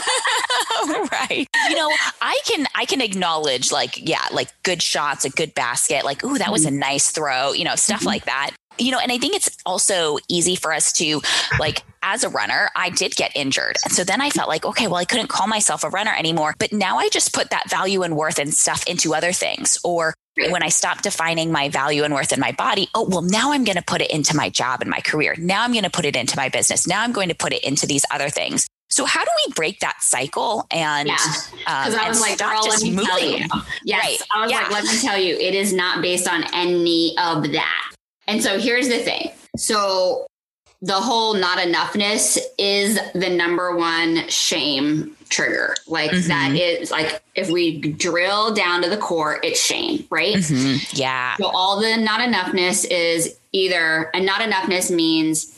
know? 0.86 1.06
right 1.12 1.46
you 1.68 1.76
know 1.76 1.88
I 2.20 2.40
can 2.44 2.66
I 2.74 2.84
can 2.84 3.00
acknowledge 3.00 3.70
like 3.70 4.08
yeah 4.08 4.26
like 4.32 4.48
good 4.64 4.82
shots 4.82 5.24
a 5.24 5.30
good 5.30 5.54
basket 5.54 6.04
like 6.04 6.24
ooh 6.24 6.36
that 6.38 6.50
was 6.50 6.64
a 6.64 6.68
mm-hmm. 6.68 6.80
nice 6.80 7.12
throw 7.12 7.52
you 7.52 7.62
know 7.62 7.76
stuff 7.76 8.00
mm-hmm. 8.00 8.08
like 8.08 8.24
that 8.24 8.50
you 8.78 8.90
know, 8.90 8.98
and 8.98 9.12
I 9.12 9.18
think 9.18 9.34
it's 9.34 9.56
also 9.64 10.18
easy 10.28 10.56
for 10.56 10.72
us 10.72 10.92
to 10.94 11.20
like 11.58 11.82
as 12.04 12.22
a 12.22 12.28
runner, 12.28 12.70
I 12.76 12.90
did 12.90 13.16
get 13.16 13.32
injured. 13.34 13.76
And 13.82 13.92
so 13.92 14.04
then 14.04 14.20
I 14.20 14.28
felt 14.28 14.48
like, 14.48 14.66
okay, 14.66 14.86
well, 14.86 14.96
I 14.96 15.06
couldn't 15.06 15.28
call 15.28 15.46
myself 15.46 15.84
a 15.84 15.88
runner 15.88 16.14
anymore. 16.16 16.54
But 16.58 16.72
now 16.72 16.98
I 16.98 17.08
just 17.08 17.32
put 17.32 17.50
that 17.50 17.70
value 17.70 18.02
and 18.02 18.14
worth 18.14 18.38
and 18.38 18.52
stuff 18.52 18.86
into 18.86 19.14
other 19.14 19.32
things. 19.32 19.78
Or 19.82 20.14
when 20.36 20.62
I 20.62 20.68
stopped 20.68 21.04
defining 21.04 21.50
my 21.50 21.70
value 21.70 22.04
and 22.04 22.12
worth 22.12 22.32
in 22.32 22.40
my 22.40 22.52
body, 22.52 22.88
oh, 22.94 23.08
well, 23.08 23.22
now 23.22 23.52
I'm 23.52 23.64
going 23.64 23.76
to 23.76 23.82
put 23.82 24.02
it 24.02 24.10
into 24.10 24.36
my 24.36 24.50
job 24.50 24.82
and 24.82 24.90
my 24.90 25.00
career. 25.00 25.34
Now 25.38 25.62
I'm 25.62 25.72
going 25.72 25.84
to 25.84 25.90
put 25.90 26.04
it 26.04 26.14
into 26.14 26.36
my 26.36 26.50
business. 26.50 26.86
Now 26.86 27.02
I'm 27.02 27.12
going 27.12 27.30
to 27.30 27.34
put 27.34 27.54
it 27.54 27.64
into 27.64 27.86
these 27.86 28.04
other 28.10 28.28
things. 28.28 28.66
So 28.90 29.06
how 29.06 29.24
do 29.24 29.30
we 29.46 29.52
break 29.54 29.80
that 29.80 30.02
cycle 30.02 30.66
and 30.70 31.08
yeah. 31.08 31.16
um, 31.66 31.94
I 31.98 32.08
was 32.08 32.20
like, 32.20 32.38
girl, 32.38 32.62
let 32.68 32.82
me 32.82 32.90
moving? 32.90 33.06
tell 33.06 33.20
you. 33.20 33.46
Yes. 33.82 34.04
Right. 34.04 34.18
I 34.34 34.42
was 34.42 34.50
yeah. 34.52 34.58
like, 34.58 34.70
let 34.70 34.84
me 34.84 34.98
tell 35.00 35.18
you, 35.18 35.34
it 35.36 35.54
is 35.54 35.72
not 35.72 36.02
based 36.02 36.28
on 36.28 36.44
any 36.52 37.16
of 37.18 37.50
that. 37.52 37.93
And 38.26 38.42
so 38.42 38.58
here's 38.58 38.88
the 38.88 38.98
thing. 38.98 39.30
So 39.56 40.26
the 40.84 41.00
whole 41.00 41.34
not 41.34 41.58
enoughness 41.58 42.38
is 42.58 42.98
the 43.14 43.30
number 43.30 43.74
one 43.74 44.28
shame 44.28 45.16
trigger. 45.30 45.74
Like 45.86 46.10
mm-hmm. 46.10 46.28
that 46.28 46.54
is 46.54 46.90
like 46.90 47.22
if 47.34 47.48
we 47.48 47.80
drill 47.80 48.54
down 48.54 48.82
to 48.82 48.90
the 48.90 48.98
core, 48.98 49.40
it's 49.42 49.60
shame, 49.60 50.06
right? 50.10 50.34
Mm-hmm. 50.34 50.96
Yeah. 50.96 51.36
So 51.36 51.46
all 51.46 51.80
the 51.80 51.96
not 51.96 52.20
enoughness 52.20 52.86
is 52.90 53.38
either 53.52 54.10
and 54.12 54.26
not 54.26 54.42
enoughness 54.42 54.94
means 54.94 55.50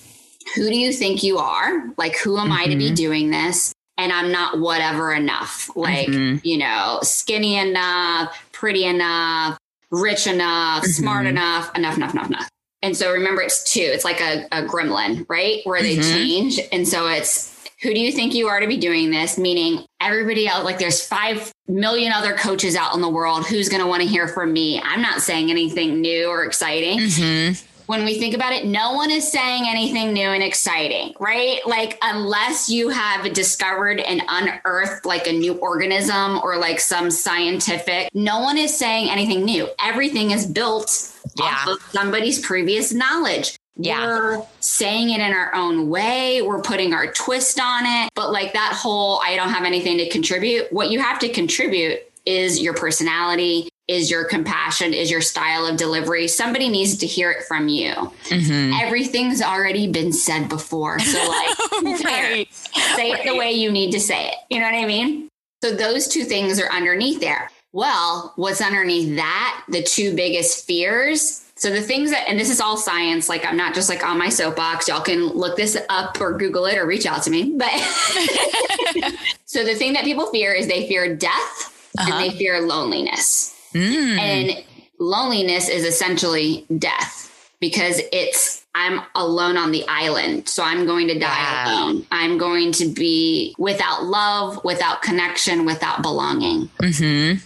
who 0.54 0.68
do 0.68 0.78
you 0.78 0.92
think 0.92 1.24
you 1.24 1.38
are? 1.38 1.92
Like 1.96 2.16
who 2.16 2.38
am 2.38 2.50
mm-hmm. 2.50 2.52
I 2.52 2.66
to 2.66 2.76
be 2.76 2.86
mm-hmm. 2.86 2.94
doing 2.94 3.30
this? 3.30 3.72
And 3.98 4.12
I'm 4.12 4.30
not 4.30 4.60
whatever 4.60 5.12
enough. 5.12 5.74
Like, 5.74 6.08
mm-hmm. 6.08 6.46
you 6.46 6.58
know, 6.58 7.00
skinny 7.02 7.56
enough, 7.56 8.38
pretty 8.52 8.84
enough, 8.84 9.58
rich 9.90 10.26
enough, 10.26 10.84
smart 10.84 11.20
mm-hmm. 11.24 11.38
enough, 11.38 11.74
enough, 11.74 11.96
enough, 11.96 12.12
enough, 12.14 12.26
enough. 12.26 12.48
And 12.86 12.96
so 12.96 13.12
remember, 13.12 13.42
it's 13.42 13.64
two. 13.64 13.80
It's 13.80 14.04
like 14.04 14.20
a, 14.20 14.46
a 14.52 14.62
gremlin, 14.62 15.26
right? 15.28 15.60
Where 15.64 15.82
they 15.82 15.96
mm-hmm. 15.96 16.14
change. 16.14 16.60
And 16.70 16.86
so 16.86 17.08
it's 17.08 17.52
who 17.82 17.92
do 17.92 17.98
you 17.98 18.12
think 18.12 18.32
you 18.32 18.46
are 18.46 18.60
to 18.60 18.66
be 18.68 18.76
doing 18.76 19.10
this? 19.10 19.36
Meaning 19.36 19.84
everybody 20.00 20.46
else, 20.46 20.64
like 20.64 20.78
there's 20.78 21.04
five 21.04 21.52
million 21.66 22.12
other 22.12 22.34
coaches 22.34 22.76
out 22.76 22.94
in 22.94 23.00
the 23.00 23.08
world. 23.08 23.44
Who's 23.44 23.68
going 23.68 23.82
to 23.82 23.88
want 23.88 24.02
to 24.02 24.08
hear 24.08 24.28
from 24.28 24.52
me? 24.52 24.80
I'm 24.80 25.02
not 25.02 25.20
saying 25.20 25.50
anything 25.50 26.00
new 26.00 26.28
or 26.28 26.44
exciting. 26.44 27.00
Mm-hmm 27.00 27.75
when 27.86 28.04
we 28.04 28.18
think 28.18 28.34
about 28.34 28.52
it, 28.52 28.66
no 28.66 28.92
one 28.92 29.10
is 29.10 29.30
saying 29.30 29.64
anything 29.66 30.12
new 30.12 30.28
and 30.28 30.42
exciting, 30.42 31.14
right? 31.18 31.60
Like, 31.66 31.98
unless 32.02 32.68
you 32.68 32.88
have 32.88 33.32
discovered 33.32 34.00
and 34.00 34.22
unearthed 34.28 35.06
like 35.06 35.26
a 35.26 35.32
new 35.32 35.54
organism 35.54 36.38
or 36.42 36.58
like 36.58 36.80
some 36.80 37.10
scientific, 37.10 38.10
no 38.14 38.40
one 38.40 38.58
is 38.58 38.76
saying 38.76 39.08
anything 39.08 39.44
new. 39.44 39.68
Everything 39.82 40.32
is 40.32 40.46
built 40.46 41.12
yeah. 41.36 41.44
off 41.44 41.68
of 41.68 41.82
somebody's 41.90 42.38
previous 42.40 42.92
knowledge. 42.92 43.56
Yeah. 43.76 44.06
We're 44.06 44.42
saying 44.60 45.10
it 45.10 45.20
in 45.20 45.32
our 45.32 45.54
own 45.54 45.88
way. 45.88 46.40
We're 46.42 46.62
putting 46.62 46.94
our 46.94 47.12
twist 47.12 47.60
on 47.60 47.84
it. 47.84 48.10
But 48.14 48.32
like 48.32 48.54
that 48.54 48.72
whole, 48.72 49.20
I 49.22 49.36
don't 49.36 49.50
have 49.50 49.64
anything 49.64 49.98
to 49.98 50.08
contribute. 50.08 50.72
What 50.72 50.90
you 50.90 51.00
have 51.00 51.18
to 51.20 51.28
contribute 51.28 52.00
is 52.24 52.60
your 52.60 52.74
personality, 52.74 53.68
is 53.88 54.10
your 54.10 54.24
compassion, 54.24 54.92
is 54.92 55.10
your 55.10 55.20
style 55.20 55.64
of 55.64 55.76
delivery. 55.76 56.26
Somebody 56.26 56.68
needs 56.68 56.96
to 56.98 57.06
hear 57.06 57.30
it 57.30 57.44
from 57.44 57.68
you. 57.68 57.92
Mm-hmm. 57.92 58.72
Everything's 58.82 59.40
already 59.40 59.90
been 59.90 60.12
said 60.12 60.48
before. 60.48 60.98
So, 60.98 61.18
like, 61.28 62.04
right. 62.04 62.52
say 62.52 63.12
right. 63.12 63.20
it 63.20 63.30
the 63.30 63.36
way 63.36 63.52
you 63.52 63.70
need 63.70 63.92
to 63.92 64.00
say 64.00 64.28
it. 64.28 64.34
You 64.50 64.60
know 64.60 64.66
what 64.66 64.74
I 64.74 64.86
mean? 64.86 65.28
So, 65.62 65.72
those 65.72 66.08
two 66.08 66.24
things 66.24 66.60
are 66.60 66.70
underneath 66.70 67.20
there. 67.20 67.50
Well, 67.72 68.32
what's 68.36 68.60
underneath 68.60 69.16
that? 69.16 69.64
The 69.68 69.82
two 69.82 70.16
biggest 70.16 70.66
fears. 70.66 71.44
So, 71.54 71.70
the 71.70 71.80
things 71.80 72.10
that, 72.10 72.28
and 72.28 72.40
this 72.40 72.50
is 72.50 72.60
all 72.60 72.76
science, 72.76 73.28
like, 73.28 73.46
I'm 73.46 73.56
not 73.56 73.72
just 73.72 73.88
like 73.88 74.04
on 74.04 74.18
my 74.18 74.30
soapbox. 74.30 74.88
Y'all 74.88 75.00
can 75.00 75.28
look 75.28 75.56
this 75.56 75.78
up 75.88 76.20
or 76.20 76.36
Google 76.36 76.66
it 76.66 76.76
or 76.76 76.86
reach 76.86 77.06
out 77.06 77.22
to 77.22 77.30
me. 77.30 77.54
But 77.56 77.70
so, 79.44 79.64
the 79.64 79.76
thing 79.76 79.92
that 79.92 80.02
people 80.02 80.26
fear 80.26 80.52
is 80.52 80.66
they 80.66 80.88
fear 80.88 81.14
death 81.14 81.92
uh-huh. 81.98 82.12
and 82.12 82.20
they 82.20 82.28
uh-huh. 82.28 82.38
fear 82.38 82.60
loneliness. 82.60 83.55
Mm. 83.76 84.18
And 84.18 84.64
loneliness 84.98 85.68
is 85.68 85.84
essentially 85.84 86.66
death 86.78 87.26
because 87.60 88.00
it's 88.12 88.64
I'm 88.74 89.00
alone 89.14 89.56
on 89.56 89.72
the 89.72 89.84
island. 89.88 90.48
So 90.48 90.62
I'm 90.62 90.84
going 90.84 91.08
to 91.08 91.18
die 91.18 91.64
alone. 91.64 92.06
I'm 92.10 92.36
going 92.36 92.72
to 92.72 92.86
be 92.86 93.54
without 93.58 94.04
love, 94.04 94.62
without 94.64 95.00
connection, 95.00 95.64
without 95.64 96.02
belonging. 96.02 96.68
Mm-hmm. 96.82 97.38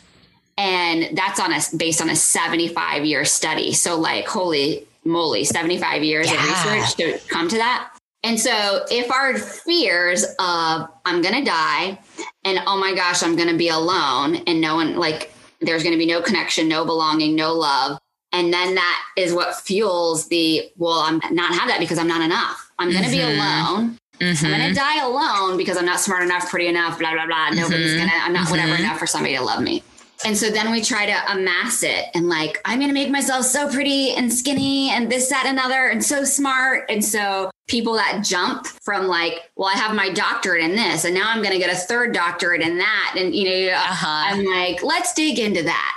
And 0.59 1.17
that's 1.17 1.39
on 1.39 1.53
a 1.53 1.61
based 1.77 2.03
on 2.03 2.11
a 2.11 2.17
75 2.17 3.05
year 3.05 3.25
study. 3.25 3.73
So 3.73 3.99
like, 3.99 4.27
holy 4.27 4.87
moly, 5.05 5.45
75 5.45 6.03
years 6.03 6.31
yeah. 6.31 6.37
of 6.37 6.49
research 6.49 6.97
to 6.97 7.29
come 7.29 7.49
to 7.49 7.57
that. 7.57 7.93
And 8.23 8.39
so 8.39 8.85
if 8.91 9.11
our 9.11 9.39
fears 9.39 10.25
of 10.25 10.89
I'm 11.07 11.23
going 11.23 11.37
to 11.37 11.45
die 11.45 11.99
and 12.45 12.59
oh 12.67 12.79
my 12.79 12.95
gosh, 12.95 13.23
I'm 13.23 13.37
going 13.37 13.49
to 13.49 13.57
be 13.57 13.69
alone 13.69 14.37
and 14.47 14.61
no 14.61 14.75
one 14.75 14.97
like 14.97 15.30
there's 15.61 15.83
going 15.83 15.95
to 15.95 15.99
be 15.99 16.07
no 16.07 16.23
connection, 16.23 16.69
no 16.69 16.85
belonging, 16.85 17.35
no 17.35 17.53
love. 17.53 17.99
And 18.33 18.53
then 18.53 18.77
that 18.77 19.05
is 19.17 19.35
what 19.35 19.57
fuels 19.57 20.29
the, 20.29 20.71
well, 20.77 21.01
I'm 21.01 21.21
not 21.35 21.55
have 21.55 21.69
that 21.69 21.81
because 21.81 21.99
I'm 21.99 22.09
not 22.09 22.23
enough. 22.23 22.71
I'm 22.79 22.91
going 22.91 23.03
to 23.03 23.11
mm-hmm. 23.11 23.19
be 23.19 23.23
alone. 23.23 23.99
Mm-hmm. 24.21 24.47
I'm 24.47 24.53
going 24.53 24.69
to 24.69 24.75
die 24.75 25.03
alone 25.03 25.57
because 25.57 25.77
I'm 25.77 25.87
not 25.87 25.99
smart 25.99 26.23
enough, 26.23 26.49
pretty 26.49 26.69
enough, 26.69 26.99
blah, 26.99 27.13
blah, 27.13 27.27
blah. 27.27 27.51
Nobody's 27.51 27.91
mm-hmm. 27.91 27.99
going 27.99 28.11
to, 28.11 28.17
I'm 28.17 28.33
not 28.33 28.51
whatever 28.51 28.73
mm-hmm. 28.73 28.85
enough 28.85 28.99
for 28.99 29.07
somebody 29.07 29.37
to 29.37 29.43
love 29.43 29.63
me. 29.63 29.83
And 30.25 30.37
so 30.37 30.51
then 30.51 30.71
we 30.71 30.83
try 30.83 31.07
to 31.07 31.33
amass 31.33 31.83
it 31.83 32.07
and 32.15 32.29
like, 32.29 32.61
I'm 32.67 32.79
going 32.79 32.91
to 32.91 32.95
make 32.95 33.11
myself 33.11 33.47
so 33.47 33.71
pretty 33.71 34.11
and 34.11 34.33
skinny 34.33 34.91
and 34.91 35.11
this, 35.11 35.31
that, 35.31 35.47
and 35.47 35.59
another 35.59 35.89
and 35.89 36.05
so 36.05 36.25
smart. 36.25 36.85
And 36.91 37.03
so 37.03 37.51
people 37.71 37.95
that 37.95 38.23
jump 38.25 38.67
from 38.67 39.07
like, 39.07 39.49
well, 39.55 39.69
I 39.69 39.79
have 39.79 39.95
my 39.95 40.11
doctorate 40.11 40.63
in 40.63 40.75
this 40.75 41.05
and 41.05 41.15
now 41.15 41.31
I'm 41.31 41.41
going 41.41 41.53
to 41.53 41.59
get 41.59 41.73
a 41.73 41.77
third 41.77 42.13
doctorate 42.13 42.61
in 42.61 42.79
that. 42.79 43.15
And, 43.17 43.35
you 43.35 43.45
know, 43.45 43.73
uh-huh. 43.73 44.35
I'm 44.35 44.45
like, 44.45 44.83
let's 44.83 45.15
dig 45.15 45.39
into 45.39 45.63
that. 45.63 45.97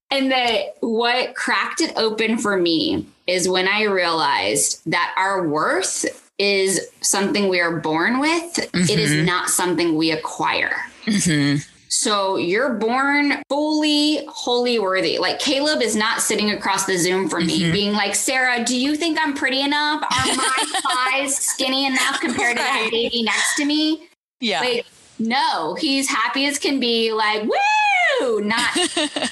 and 0.12 0.30
the, 0.30 0.72
what 0.80 1.34
cracked 1.34 1.80
it 1.80 1.92
open 1.96 2.38
for 2.38 2.56
me 2.56 3.04
is 3.26 3.48
when 3.48 3.66
I 3.66 3.82
realized 3.82 4.80
that 4.86 5.12
our 5.18 5.46
worth 5.46 6.30
is 6.38 6.88
something 7.00 7.48
we 7.48 7.60
are 7.60 7.80
born 7.80 8.20
with. 8.20 8.54
Mm-hmm. 8.54 8.90
It 8.90 8.98
is 8.98 9.10
mm-hmm. 9.10 9.26
not 9.26 9.48
something 9.50 9.96
we 9.96 10.12
acquire. 10.12 10.76
Mm-hmm. 11.06 11.68
So 11.92 12.36
you're 12.38 12.72
born 12.72 13.42
fully 13.50 14.24
wholly 14.26 14.78
worthy. 14.78 15.18
Like 15.18 15.38
Caleb 15.38 15.82
is 15.82 15.94
not 15.94 16.22
sitting 16.22 16.50
across 16.50 16.86
the 16.86 16.96
Zoom 16.96 17.28
from 17.28 17.44
me 17.44 17.64
mm-hmm. 17.64 17.72
being 17.72 17.92
like, 17.92 18.14
Sarah, 18.14 18.64
do 18.64 18.74
you 18.74 18.96
think 18.96 19.18
I'm 19.20 19.34
pretty 19.34 19.60
enough? 19.60 20.02
Are 20.02 20.34
my 20.34 20.64
thighs 21.20 21.36
skinny 21.36 21.84
enough 21.84 22.18
compared 22.18 22.56
to 22.56 22.62
that 22.62 22.88
baby 22.90 23.22
next 23.22 23.56
to 23.56 23.66
me? 23.66 24.08
Yeah. 24.40 24.60
Like, 24.60 24.86
no, 25.18 25.74
he's 25.74 26.08
happy 26.08 26.46
as 26.46 26.58
can 26.58 26.80
be, 26.80 27.12
like, 27.12 27.42
woo, 27.42 28.40
not. 28.40 28.74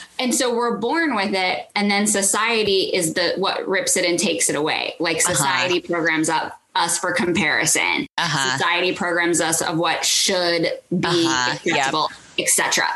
and 0.18 0.34
so 0.34 0.54
we're 0.54 0.76
born 0.76 1.16
with 1.16 1.32
it. 1.32 1.66
And 1.74 1.90
then 1.90 2.06
society 2.06 2.94
is 2.94 3.14
the 3.14 3.32
what 3.38 3.66
rips 3.66 3.96
it 3.96 4.04
and 4.04 4.18
takes 4.18 4.50
it 4.50 4.54
away. 4.54 4.96
Like 5.00 5.16
uh-huh. 5.16 5.34
society 5.34 5.78
uh-huh. 5.78 5.94
programs 5.94 6.28
up 6.28 6.59
us 6.74 6.98
for 6.98 7.12
comparison. 7.12 8.06
Uh-huh. 8.18 8.58
Society 8.58 8.94
programs 8.94 9.40
us 9.40 9.62
of 9.62 9.78
what 9.78 10.04
should 10.04 10.62
be 10.62 11.26
uh-huh. 11.26 11.52
acceptable. 11.54 12.08
Yep 12.10 12.16
etc. 12.40 12.86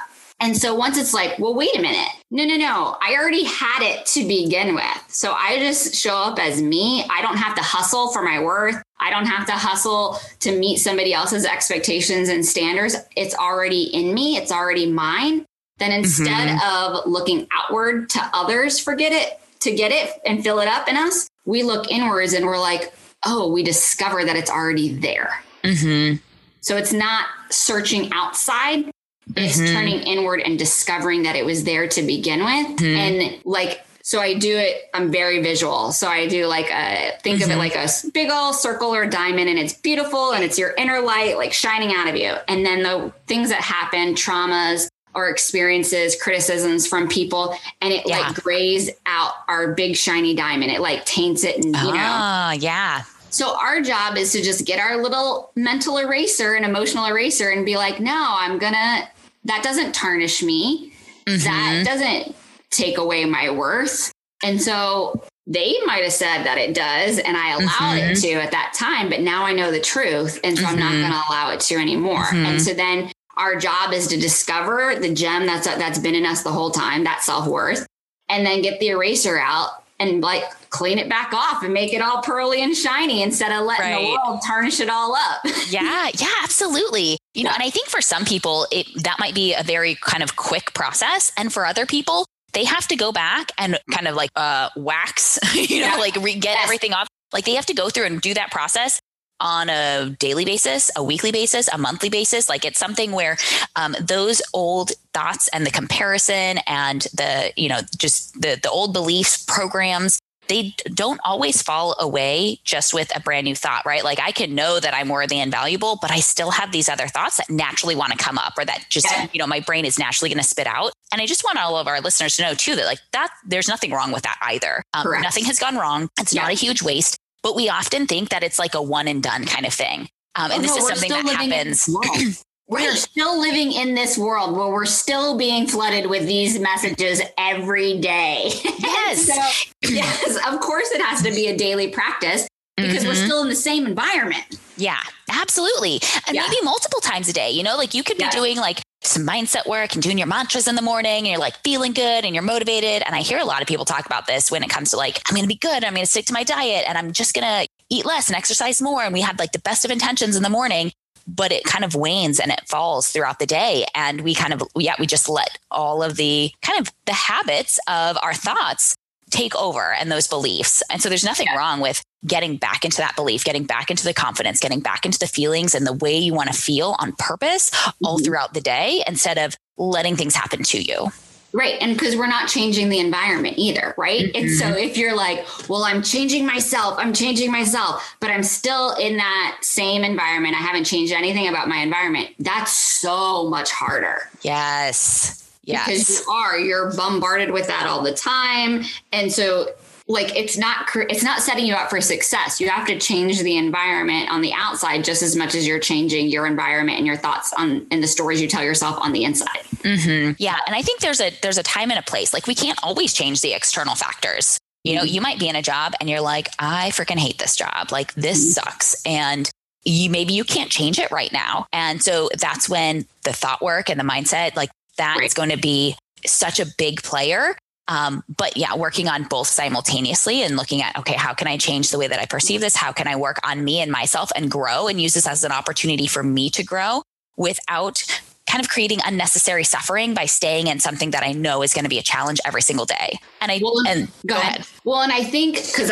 And 0.40 0.56
so 0.56 0.74
once 0.74 0.98
it's 0.98 1.14
like, 1.14 1.38
well, 1.38 1.54
wait 1.54 1.76
a 1.76 1.80
minute. 1.80 2.08
No, 2.30 2.44
no, 2.44 2.56
no. 2.56 2.96
I 3.00 3.14
already 3.14 3.44
had 3.44 3.82
it 3.82 4.04
to 4.06 4.26
begin 4.26 4.74
with. 4.74 5.04
So 5.08 5.32
I 5.32 5.58
just 5.58 5.94
show 5.94 6.16
up 6.16 6.38
as 6.38 6.60
me. 6.60 7.04
I 7.08 7.22
don't 7.22 7.36
have 7.36 7.54
to 7.54 7.62
hustle 7.62 8.10
for 8.12 8.22
my 8.22 8.40
worth. 8.40 8.82
I 8.98 9.10
don't 9.10 9.26
have 9.26 9.46
to 9.46 9.52
hustle 9.52 10.18
to 10.40 10.58
meet 10.58 10.78
somebody 10.78 11.14
else's 11.14 11.44
expectations 11.44 12.28
and 12.28 12.44
standards. 12.44 12.96
It's 13.16 13.34
already 13.34 13.84
in 13.84 14.12
me, 14.12 14.36
it's 14.36 14.50
already 14.50 14.90
mine. 14.90 15.44
Then 15.78 15.92
instead 15.92 16.48
mm-hmm. 16.48 16.96
of 16.96 17.06
looking 17.06 17.46
outward 17.52 18.08
to 18.10 18.30
others, 18.32 18.78
forget 18.78 19.12
it 19.12 19.40
to 19.60 19.74
get 19.74 19.92
it 19.92 20.10
and 20.24 20.42
fill 20.42 20.60
it 20.60 20.68
up 20.68 20.88
in 20.88 20.96
us, 20.96 21.28
we 21.46 21.62
look 21.62 21.90
inwards 21.90 22.32
and 22.32 22.46
we're 22.46 22.58
like, 22.58 22.92
oh, 23.26 23.50
we 23.50 23.62
discover 23.62 24.24
that 24.24 24.36
it's 24.36 24.50
already 24.50 24.94
there. 24.94 25.42
Mm-hmm. 25.62 26.16
So 26.60 26.76
it's 26.76 26.92
not 26.92 27.26
searching 27.50 28.12
outside, 28.12 28.90
it's 29.36 29.58
mm-hmm. 29.58 29.74
turning 29.74 30.00
inward 30.00 30.40
and 30.40 30.58
discovering 30.58 31.22
that 31.24 31.36
it 31.36 31.44
was 31.44 31.64
there 31.64 31.88
to 31.88 32.02
begin 32.02 32.40
with. 32.40 32.78
Mm-hmm. 32.78 32.96
And 32.96 33.44
like, 33.44 33.84
so 34.02 34.20
I 34.20 34.34
do 34.34 34.56
it, 34.56 34.90
I'm 34.92 35.10
very 35.10 35.42
visual. 35.42 35.92
So 35.92 36.08
I 36.08 36.26
do 36.26 36.46
like 36.46 36.70
a, 36.70 37.12
think 37.22 37.42
of 37.42 37.48
it 37.48 37.52
mm-hmm. 37.52 37.58
like 37.58 37.74
a 37.74 37.88
big 38.12 38.30
old 38.30 38.54
circle 38.54 38.94
or 38.94 39.06
diamond 39.06 39.48
and 39.48 39.58
it's 39.58 39.72
beautiful 39.72 40.32
and 40.32 40.44
it's 40.44 40.58
your 40.58 40.74
inner 40.76 41.00
light 41.00 41.36
like 41.36 41.54
shining 41.54 41.94
out 41.94 42.08
of 42.08 42.16
you. 42.16 42.34
And 42.48 42.66
then 42.66 42.82
the 42.82 43.12
things 43.26 43.48
that 43.48 43.62
happen, 43.62 44.14
traumas, 44.14 44.88
or 45.14 45.28
experiences, 45.28 46.20
criticisms 46.20 46.86
from 46.86 47.08
people, 47.08 47.56
and 47.80 47.92
it 47.92 48.02
yeah. 48.06 48.18
like 48.18 48.34
grays 48.34 48.90
out 49.06 49.34
our 49.48 49.72
big 49.72 49.96
shiny 49.96 50.34
diamond. 50.34 50.70
It 50.72 50.80
like 50.80 51.04
taints 51.04 51.44
it, 51.44 51.56
and 51.56 51.66
you 51.66 51.80
oh, 51.80 51.90
know, 51.90 51.96
ah, 51.96 52.52
yeah. 52.52 53.02
So 53.34 53.58
our 53.58 53.80
job 53.80 54.16
is 54.16 54.30
to 54.32 54.42
just 54.42 54.64
get 54.64 54.78
our 54.78 55.02
little 55.02 55.50
mental 55.56 55.98
eraser 55.98 56.54
and 56.54 56.64
emotional 56.64 57.06
eraser 57.06 57.50
and 57.50 57.66
be 57.66 57.76
like, 57.76 57.98
no, 57.98 58.26
I'm 58.28 58.58
gonna 58.58 59.08
that 59.46 59.62
doesn't 59.64 59.92
tarnish 59.92 60.40
me. 60.40 60.92
Mm-hmm. 61.26 61.44
That 61.44 61.82
doesn't 61.84 62.36
take 62.70 62.96
away 62.96 63.24
my 63.24 63.50
worth. 63.50 64.12
And 64.44 64.62
so 64.62 65.20
they 65.48 65.74
might 65.84 66.04
have 66.04 66.12
said 66.12 66.44
that 66.44 66.58
it 66.58 66.74
does, 66.74 67.18
and 67.18 67.36
I 67.36 67.54
allowed 67.54 67.98
mm-hmm. 67.98 68.12
it 68.12 68.20
to 68.20 68.32
at 68.34 68.52
that 68.52 68.72
time, 68.74 69.10
but 69.10 69.20
now 69.20 69.44
I 69.44 69.52
know 69.52 69.70
the 69.70 69.80
truth. 69.80 70.38
And 70.44 70.56
so 70.56 70.64
mm-hmm. 70.64 70.72
I'm 70.72 70.78
not 70.78 70.92
mm-hmm. 70.92 71.00
going 71.00 71.12
to 71.12 71.28
allow 71.28 71.50
it 71.50 71.60
to 71.60 71.74
anymore. 71.74 72.26
And 72.30 72.46
mm-hmm. 72.46 72.58
so 72.58 72.72
then 72.72 73.10
our 73.36 73.56
job 73.56 73.92
is 73.92 74.06
to 74.08 74.16
discover 74.16 74.94
the 74.94 75.12
gem 75.12 75.44
that's 75.46 75.66
that's 75.66 75.98
been 75.98 76.14
in 76.14 76.24
us 76.24 76.44
the 76.44 76.52
whole 76.52 76.70
time, 76.70 77.04
that 77.04 77.22
self-worth, 77.22 77.86
and 78.28 78.46
then 78.46 78.62
get 78.62 78.78
the 78.80 78.88
eraser 78.88 79.38
out 79.38 79.83
and 80.08 80.22
like 80.22 80.44
clean 80.70 80.98
it 80.98 81.08
back 81.08 81.32
off 81.32 81.62
and 81.62 81.72
make 81.72 81.92
it 81.92 82.00
all 82.00 82.22
pearly 82.22 82.62
and 82.62 82.76
shiny 82.76 83.22
instead 83.22 83.52
of 83.52 83.64
letting 83.64 83.92
right. 83.92 84.02
the 84.02 84.28
world 84.28 84.40
tarnish 84.46 84.80
it 84.80 84.88
all 84.88 85.14
up. 85.14 85.40
yeah, 85.68 86.08
yeah, 86.14 86.28
absolutely. 86.42 87.18
You 87.34 87.44
know, 87.44 87.50
and 87.50 87.62
I 87.62 87.70
think 87.70 87.88
for 87.88 88.00
some 88.00 88.24
people 88.24 88.66
it 88.70 88.86
that 89.02 89.18
might 89.18 89.34
be 89.34 89.54
a 89.54 89.62
very 89.62 89.96
kind 89.96 90.22
of 90.22 90.36
quick 90.36 90.74
process 90.74 91.32
and 91.36 91.52
for 91.52 91.66
other 91.66 91.86
people 91.86 92.26
they 92.52 92.64
have 92.64 92.86
to 92.86 92.96
go 92.96 93.10
back 93.10 93.50
and 93.58 93.78
kind 93.90 94.06
of 94.06 94.14
like 94.14 94.30
uh 94.36 94.70
wax, 94.76 95.38
you 95.54 95.80
know, 95.80 95.86
yeah. 95.86 95.96
like 95.96 96.16
re- 96.16 96.34
get 96.34 96.54
yes. 96.54 96.64
everything 96.64 96.92
off. 96.92 97.08
Like 97.32 97.44
they 97.44 97.54
have 97.54 97.66
to 97.66 97.74
go 97.74 97.88
through 97.88 98.04
and 98.04 98.20
do 98.20 98.34
that 98.34 98.50
process 98.50 99.00
on 99.40 99.68
a 99.68 100.14
daily 100.18 100.44
basis, 100.44 100.90
a 100.96 101.02
weekly 101.02 101.32
basis, 101.32 101.68
a 101.72 101.78
monthly 101.78 102.08
basis. 102.08 102.48
Like 102.48 102.64
it's 102.64 102.78
something 102.78 103.12
where 103.12 103.36
um, 103.76 103.96
those 104.00 104.40
old 104.52 104.92
thoughts 105.12 105.48
and 105.48 105.66
the 105.66 105.70
comparison 105.70 106.58
and 106.66 107.02
the, 107.14 107.52
you 107.56 107.68
know, 107.68 107.80
just 107.96 108.40
the, 108.40 108.58
the 108.62 108.70
old 108.70 108.92
beliefs, 108.92 109.44
programs, 109.44 110.18
they 110.48 110.74
don't 110.92 111.20
always 111.24 111.62
fall 111.62 111.96
away 111.98 112.58
just 112.64 112.92
with 112.92 113.14
a 113.16 113.20
brand 113.20 113.44
new 113.44 113.54
thought, 113.54 113.86
right? 113.86 114.04
Like 114.04 114.20
I 114.20 114.30
can 114.30 114.54
know 114.54 114.78
that 114.78 114.94
I'm 114.94 115.08
worthy 115.08 115.38
and 115.38 115.50
valuable, 115.50 115.98
but 116.00 116.10
I 116.10 116.20
still 116.20 116.50
have 116.50 116.70
these 116.70 116.88
other 116.88 117.08
thoughts 117.08 117.38
that 117.38 117.48
naturally 117.48 117.96
want 117.96 118.12
to 118.12 118.18
come 118.18 118.38
up 118.38 118.54
or 118.58 118.64
that 118.64 118.84
just, 118.90 119.06
yeah. 119.10 119.26
you 119.32 119.38
know, 119.38 119.46
my 119.46 119.60
brain 119.60 119.84
is 119.84 119.98
naturally 119.98 120.28
going 120.28 120.42
to 120.42 120.48
spit 120.48 120.66
out. 120.66 120.92
And 121.12 121.22
I 121.22 121.26
just 121.26 121.44
want 121.44 121.58
all 121.58 121.76
of 121.76 121.86
our 121.86 122.00
listeners 122.00 122.36
to 122.36 122.42
know 122.42 122.54
too 122.54 122.76
that 122.76 122.84
like 122.84 122.98
that 123.12 123.30
there's 123.46 123.68
nothing 123.68 123.90
wrong 123.92 124.12
with 124.12 124.22
that 124.24 124.38
either. 124.42 124.82
Um, 124.92 125.06
nothing 125.22 125.44
has 125.44 125.58
gone 125.58 125.76
wrong. 125.76 126.08
It's 126.20 126.34
yeah. 126.34 126.42
not 126.42 126.50
a 126.50 126.54
huge 126.54 126.82
waste 126.82 127.16
but 127.44 127.54
we 127.54 127.68
often 127.68 128.06
think 128.06 128.30
that 128.30 128.42
it's 128.42 128.58
like 128.58 128.74
a 128.74 128.82
one 128.82 129.06
and 129.06 129.22
done 129.22 129.44
kind 129.44 129.66
of 129.66 129.74
thing. 129.74 130.08
Um, 130.34 130.50
and 130.50 130.54
oh, 130.54 130.62
this 130.62 130.76
no, 130.76 130.76
is 130.78 130.88
something 130.88 131.10
that 131.10 131.36
happens. 131.36 131.88
We're 132.66 132.96
still 132.96 133.38
living 133.38 133.72
in 133.72 133.94
this 133.94 134.16
world 134.16 134.56
where 134.56 134.68
we're 134.68 134.86
still 134.86 135.36
being 135.36 135.66
flooded 135.66 136.06
with 136.08 136.26
these 136.26 136.58
messages 136.58 137.20
every 137.36 138.00
day. 138.00 138.50
Yes. 138.78 139.26
so, 139.26 139.68
yes, 139.92 140.38
of 140.50 140.60
course 140.60 140.90
it 140.92 141.02
has 141.02 141.22
to 141.22 141.30
be 141.30 141.48
a 141.48 141.56
daily 141.56 141.88
practice 141.88 142.48
because 142.76 143.00
mm-hmm. 143.00 143.08
we're 143.08 143.14
still 143.14 143.42
in 143.42 143.50
the 143.50 143.54
same 143.54 143.86
environment. 143.86 144.58
Yeah, 144.78 145.00
absolutely. 145.30 146.00
And 146.26 146.34
yeah. 146.34 146.46
maybe 146.48 146.56
multiple 146.64 147.00
times 147.00 147.28
a 147.28 147.34
day. 147.34 147.50
You 147.50 147.62
know, 147.62 147.76
like 147.76 147.92
you 147.92 148.02
could 148.02 148.16
be 148.16 148.24
yeah. 148.24 148.30
doing 148.30 148.56
like 148.56 148.80
some 149.06 149.26
mindset 149.26 149.66
work 149.66 149.94
and 149.94 150.02
doing 150.02 150.18
your 150.18 150.26
mantras 150.26 150.66
in 150.66 150.74
the 150.74 150.82
morning 150.82 151.18
and 151.18 151.26
you're 151.26 151.38
like 151.38 151.56
feeling 151.58 151.92
good 151.92 152.24
and 152.24 152.34
you're 152.34 152.42
motivated. 152.42 153.02
And 153.06 153.14
I 153.14 153.20
hear 153.20 153.38
a 153.38 153.44
lot 153.44 153.62
of 153.62 153.68
people 153.68 153.84
talk 153.84 154.06
about 154.06 154.26
this 154.26 154.50
when 154.50 154.62
it 154.62 154.70
comes 154.70 154.90
to 154.90 154.96
like, 154.96 155.20
I'm 155.28 155.34
going 155.34 155.44
to 155.44 155.48
be 155.48 155.56
good. 155.56 155.84
I'm 155.84 155.94
going 155.94 156.04
to 156.04 156.10
stick 156.10 156.26
to 156.26 156.32
my 156.32 156.44
diet 156.44 156.84
and 156.88 156.96
I'm 156.96 157.12
just 157.12 157.34
going 157.34 157.44
to 157.44 157.68
eat 157.90 158.04
less 158.04 158.28
and 158.28 158.36
exercise 158.36 158.80
more. 158.80 159.02
And 159.02 159.12
we 159.12 159.20
have 159.20 159.38
like 159.38 159.52
the 159.52 159.58
best 159.58 159.84
of 159.84 159.90
intentions 159.90 160.36
in 160.36 160.42
the 160.42 160.50
morning, 160.50 160.92
but 161.26 161.52
it 161.52 161.64
kind 161.64 161.84
of 161.84 161.94
wanes 161.94 162.40
and 162.40 162.50
it 162.50 162.60
falls 162.66 163.10
throughout 163.10 163.38
the 163.38 163.46
day. 163.46 163.86
And 163.94 164.22
we 164.22 164.34
kind 164.34 164.52
of, 164.52 164.62
yeah, 164.76 164.94
we 164.98 165.06
just 165.06 165.28
let 165.28 165.58
all 165.70 166.02
of 166.02 166.16
the 166.16 166.50
kind 166.62 166.80
of 166.80 166.92
the 167.06 167.12
habits 167.12 167.78
of 167.86 168.16
our 168.22 168.34
thoughts 168.34 168.96
take 169.30 169.54
over 169.56 169.92
and 169.92 170.10
those 170.10 170.26
beliefs. 170.26 170.82
And 170.90 171.02
so 171.02 171.08
there's 171.08 171.24
nothing 171.24 171.46
yeah. 171.50 171.56
wrong 171.56 171.80
with 171.80 172.02
getting 172.26 172.56
back 172.56 172.84
into 172.84 172.98
that 172.98 173.16
belief, 173.16 173.44
getting 173.44 173.64
back 173.64 173.90
into 173.90 174.04
the 174.04 174.14
confidence, 174.14 174.60
getting 174.60 174.80
back 174.80 175.04
into 175.04 175.18
the 175.18 175.26
feelings 175.26 175.74
and 175.74 175.86
the 175.86 175.92
way 175.92 176.16
you 176.16 176.34
want 176.34 176.52
to 176.52 176.58
feel 176.58 176.96
on 176.98 177.12
purpose 177.18 177.70
mm-hmm. 177.70 178.06
all 178.06 178.18
throughout 178.18 178.54
the 178.54 178.60
day 178.60 179.02
instead 179.06 179.38
of 179.38 179.56
letting 179.76 180.16
things 180.16 180.34
happen 180.34 180.62
to 180.62 180.80
you. 180.80 181.08
Right. 181.52 181.76
And 181.80 181.96
because 181.96 182.16
we're 182.16 182.26
not 182.26 182.48
changing 182.48 182.88
the 182.88 182.98
environment 182.98 183.58
either. 183.58 183.94
Right. 183.96 184.24
Mm-hmm. 184.24 184.36
And 184.36 184.50
so 184.50 184.68
if 184.70 184.96
you're 184.96 185.14
like, 185.14 185.46
well, 185.68 185.84
I'm 185.84 186.02
changing 186.02 186.44
myself, 186.44 186.96
I'm 186.98 187.12
changing 187.12 187.52
myself, 187.52 188.16
but 188.18 188.30
I'm 188.30 188.42
still 188.42 188.94
in 188.96 189.18
that 189.18 189.58
same 189.60 190.02
environment. 190.02 190.56
I 190.56 190.58
haven't 190.58 190.82
changed 190.82 191.12
anything 191.12 191.46
about 191.46 191.68
my 191.68 191.76
environment. 191.76 192.30
That's 192.40 192.72
so 192.72 193.48
much 193.48 193.70
harder. 193.70 194.28
Yes. 194.42 195.48
Yes. 195.62 195.86
Because 195.86 196.20
you 196.26 196.32
are, 196.32 196.58
you're 196.58 196.92
bombarded 196.92 197.52
with 197.52 197.68
that 197.68 197.86
all 197.86 198.02
the 198.02 198.14
time. 198.14 198.84
And 199.12 199.30
so 199.30 199.68
like 200.06 200.36
it's 200.36 200.58
not 200.58 200.86
it's 200.94 201.22
not 201.22 201.40
setting 201.40 201.64
you 201.64 201.74
up 201.74 201.88
for 201.88 202.00
success 202.00 202.60
you 202.60 202.68
have 202.68 202.86
to 202.86 202.98
change 202.98 203.40
the 203.40 203.56
environment 203.56 204.30
on 204.30 204.42
the 204.42 204.52
outside 204.54 205.02
just 205.02 205.22
as 205.22 205.34
much 205.34 205.54
as 205.54 205.66
you're 205.66 205.78
changing 205.78 206.28
your 206.28 206.46
environment 206.46 206.98
and 206.98 207.06
your 207.06 207.16
thoughts 207.16 207.54
on 207.54 207.86
and 207.90 208.02
the 208.02 208.06
stories 208.06 208.40
you 208.40 208.46
tell 208.46 208.62
yourself 208.62 208.98
on 209.00 209.12
the 209.12 209.24
inside 209.24 209.64
Mm-hmm. 209.84 210.32
Yeah. 210.38 210.58
And 210.66 210.74
I 210.74 210.82
think 210.82 211.00
there's 211.00 211.20
a, 211.20 211.30
there's 211.42 211.58
a 211.58 211.62
time 211.62 211.90
and 211.90 211.98
a 211.98 212.02
place. 212.02 212.32
Like 212.32 212.46
we 212.46 212.54
can't 212.54 212.78
always 212.82 213.12
change 213.12 213.42
the 213.42 213.52
external 213.52 213.94
factors. 213.94 214.58
You 214.82 214.96
know, 214.96 215.02
mm-hmm. 215.02 215.14
you 215.14 215.20
might 215.20 215.38
be 215.38 215.48
in 215.48 215.56
a 215.56 215.62
job 215.62 215.92
and 216.00 216.10
you're 216.10 216.20
like, 216.20 216.48
I 216.58 216.90
freaking 216.90 217.18
hate 217.18 217.38
this 217.38 217.56
job. 217.56 217.92
Like 217.92 218.14
this 218.14 218.40
mm-hmm. 218.40 218.64
sucks. 218.64 219.02
And 219.06 219.48
you 219.84 220.08
maybe 220.08 220.32
you 220.32 220.44
can't 220.44 220.70
change 220.70 220.98
it 220.98 221.10
right 221.10 221.32
now. 221.32 221.66
And 221.72 222.02
so 222.02 222.30
that's 222.38 222.68
when 222.68 223.06
the 223.24 223.32
thought 223.32 223.62
work 223.62 223.90
and 223.90 224.00
the 224.00 224.04
mindset, 224.04 224.56
like 224.56 224.70
that 224.96 225.18
right. 225.18 225.26
is 225.26 225.34
going 225.34 225.50
to 225.50 225.58
be 225.58 225.96
such 226.26 226.58
a 226.58 226.66
big 226.78 227.02
player. 227.02 227.56
Um, 227.88 228.24
but 228.34 228.56
yeah, 228.56 228.74
working 228.74 229.08
on 229.08 229.24
both 229.24 229.48
simultaneously 229.48 230.42
and 230.42 230.56
looking 230.56 230.82
at, 230.82 230.96
okay, 230.98 231.14
how 231.14 231.34
can 231.34 231.46
I 231.46 231.56
change 231.56 231.90
the 231.90 231.98
way 231.98 232.08
that 232.08 232.18
I 232.18 232.26
perceive 232.26 232.60
this? 232.60 232.76
How 232.76 232.92
can 232.92 233.06
I 233.06 233.16
work 233.16 233.38
on 233.46 233.62
me 233.62 233.80
and 233.80 233.92
myself 233.92 234.30
and 234.34 234.50
grow 234.50 234.88
and 234.88 235.00
use 235.00 235.14
this 235.14 235.26
as 235.26 235.44
an 235.44 235.52
opportunity 235.52 236.06
for 236.06 236.22
me 236.22 236.50
to 236.50 236.64
grow 236.64 237.02
without 237.36 238.02
kind 238.48 238.62
of 238.62 238.70
creating 238.70 239.00
unnecessary 239.04 239.64
suffering 239.64 240.14
by 240.14 240.26
staying 240.26 240.66
in 240.66 240.78
something 240.78 241.10
that 241.10 241.22
I 241.22 241.32
know 241.32 241.62
is 241.62 241.72
going 241.72 241.84
to 241.84 241.88
be 241.88 241.98
a 241.98 242.02
challenge 242.02 242.40
every 242.44 242.62
single 242.62 242.84
day. 242.84 243.18
And 243.40 243.50
I 243.50 243.60
well, 243.62 243.74
and 243.86 244.06
go, 244.26 244.34
go 244.34 244.36
ahead. 244.36 244.56
ahead. 244.56 244.66
Well, 244.84 245.00
and 245.00 245.12
I 245.12 245.24
think 245.24 245.56
because 245.56 245.90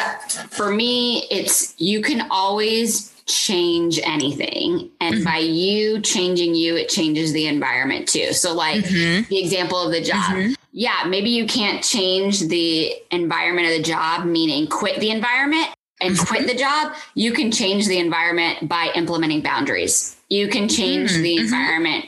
for 0.50 0.70
me, 0.70 1.26
it's 1.30 1.74
you 1.78 2.02
can 2.02 2.26
always 2.30 3.12
change 3.26 3.98
anything. 4.02 4.90
And 5.00 5.16
mm-hmm. 5.16 5.24
by 5.24 5.38
you 5.38 6.00
changing 6.00 6.54
you, 6.54 6.76
it 6.76 6.88
changes 6.88 7.32
the 7.32 7.46
environment 7.46 8.08
too. 8.08 8.32
So, 8.32 8.52
like 8.54 8.84
mm-hmm. 8.84 9.28
the 9.28 9.38
example 9.42 9.80
of 9.80 9.92
the 9.92 10.02
job. 10.02 10.32
Mm-hmm. 10.32 10.52
Yeah, 10.72 11.04
maybe 11.06 11.30
you 11.30 11.46
can't 11.46 11.84
change 11.84 12.40
the 12.40 12.94
environment 13.10 13.68
of 13.68 13.76
the 13.76 13.82
job, 13.82 14.24
meaning 14.24 14.66
quit 14.66 15.00
the 15.00 15.10
environment 15.10 15.68
and 16.00 16.14
mm-hmm. 16.14 16.26
quit 16.26 16.46
the 16.46 16.54
job. 16.54 16.94
You 17.14 17.32
can 17.32 17.52
change 17.52 17.86
the 17.86 17.98
environment 17.98 18.68
by 18.68 18.90
implementing 18.94 19.42
boundaries. 19.42 20.16
You 20.30 20.48
can 20.48 20.68
change 20.68 21.12
mm-hmm. 21.12 21.22
the 21.22 21.36
mm-hmm. 21.36 21.44
environment 21.44 22.06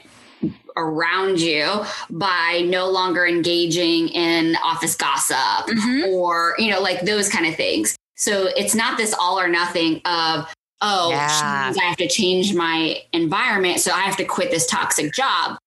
around 0.77 1.39
you 1.39 1.85
by 2.09 2.65
no 2.65 2.89
longer 2.89 3.25
engaging 3.25 4.09
in 4.09 4.55
office 4.57 4.95
gossip 4.95 5.69
or, 6.07 6.55
you 6.57 6.69
know, 6.69 6.81
like 6.81 7.01
those 7.01 7.29
kind 7.29 7.45
of 7.45 7.55
things. 7.55 7.95
So 8.17 8.49
it's 8.57 8.75
not 8.75 8.97
this 8.97 9.13
all 9.13 9.39
or 9.39 9.47
nothing 9.47 10.01
of 10.05 10.51
oh, 10.81 11.09
yeah. 11.09 11.73
I 11.79 11.83
have 11.83 11.97
to 11.97 12.07
change 12.07 12.53
my 12.53 13.01
environment. 13.13 13.79
So 13.79 13.91
I 13.91 14.01
have 14.01 14.17
to 14.17 14.25
quit 14.25 14.51
this 14.51 14.67
toxic 14.67 15.13
job. 15.13 15.57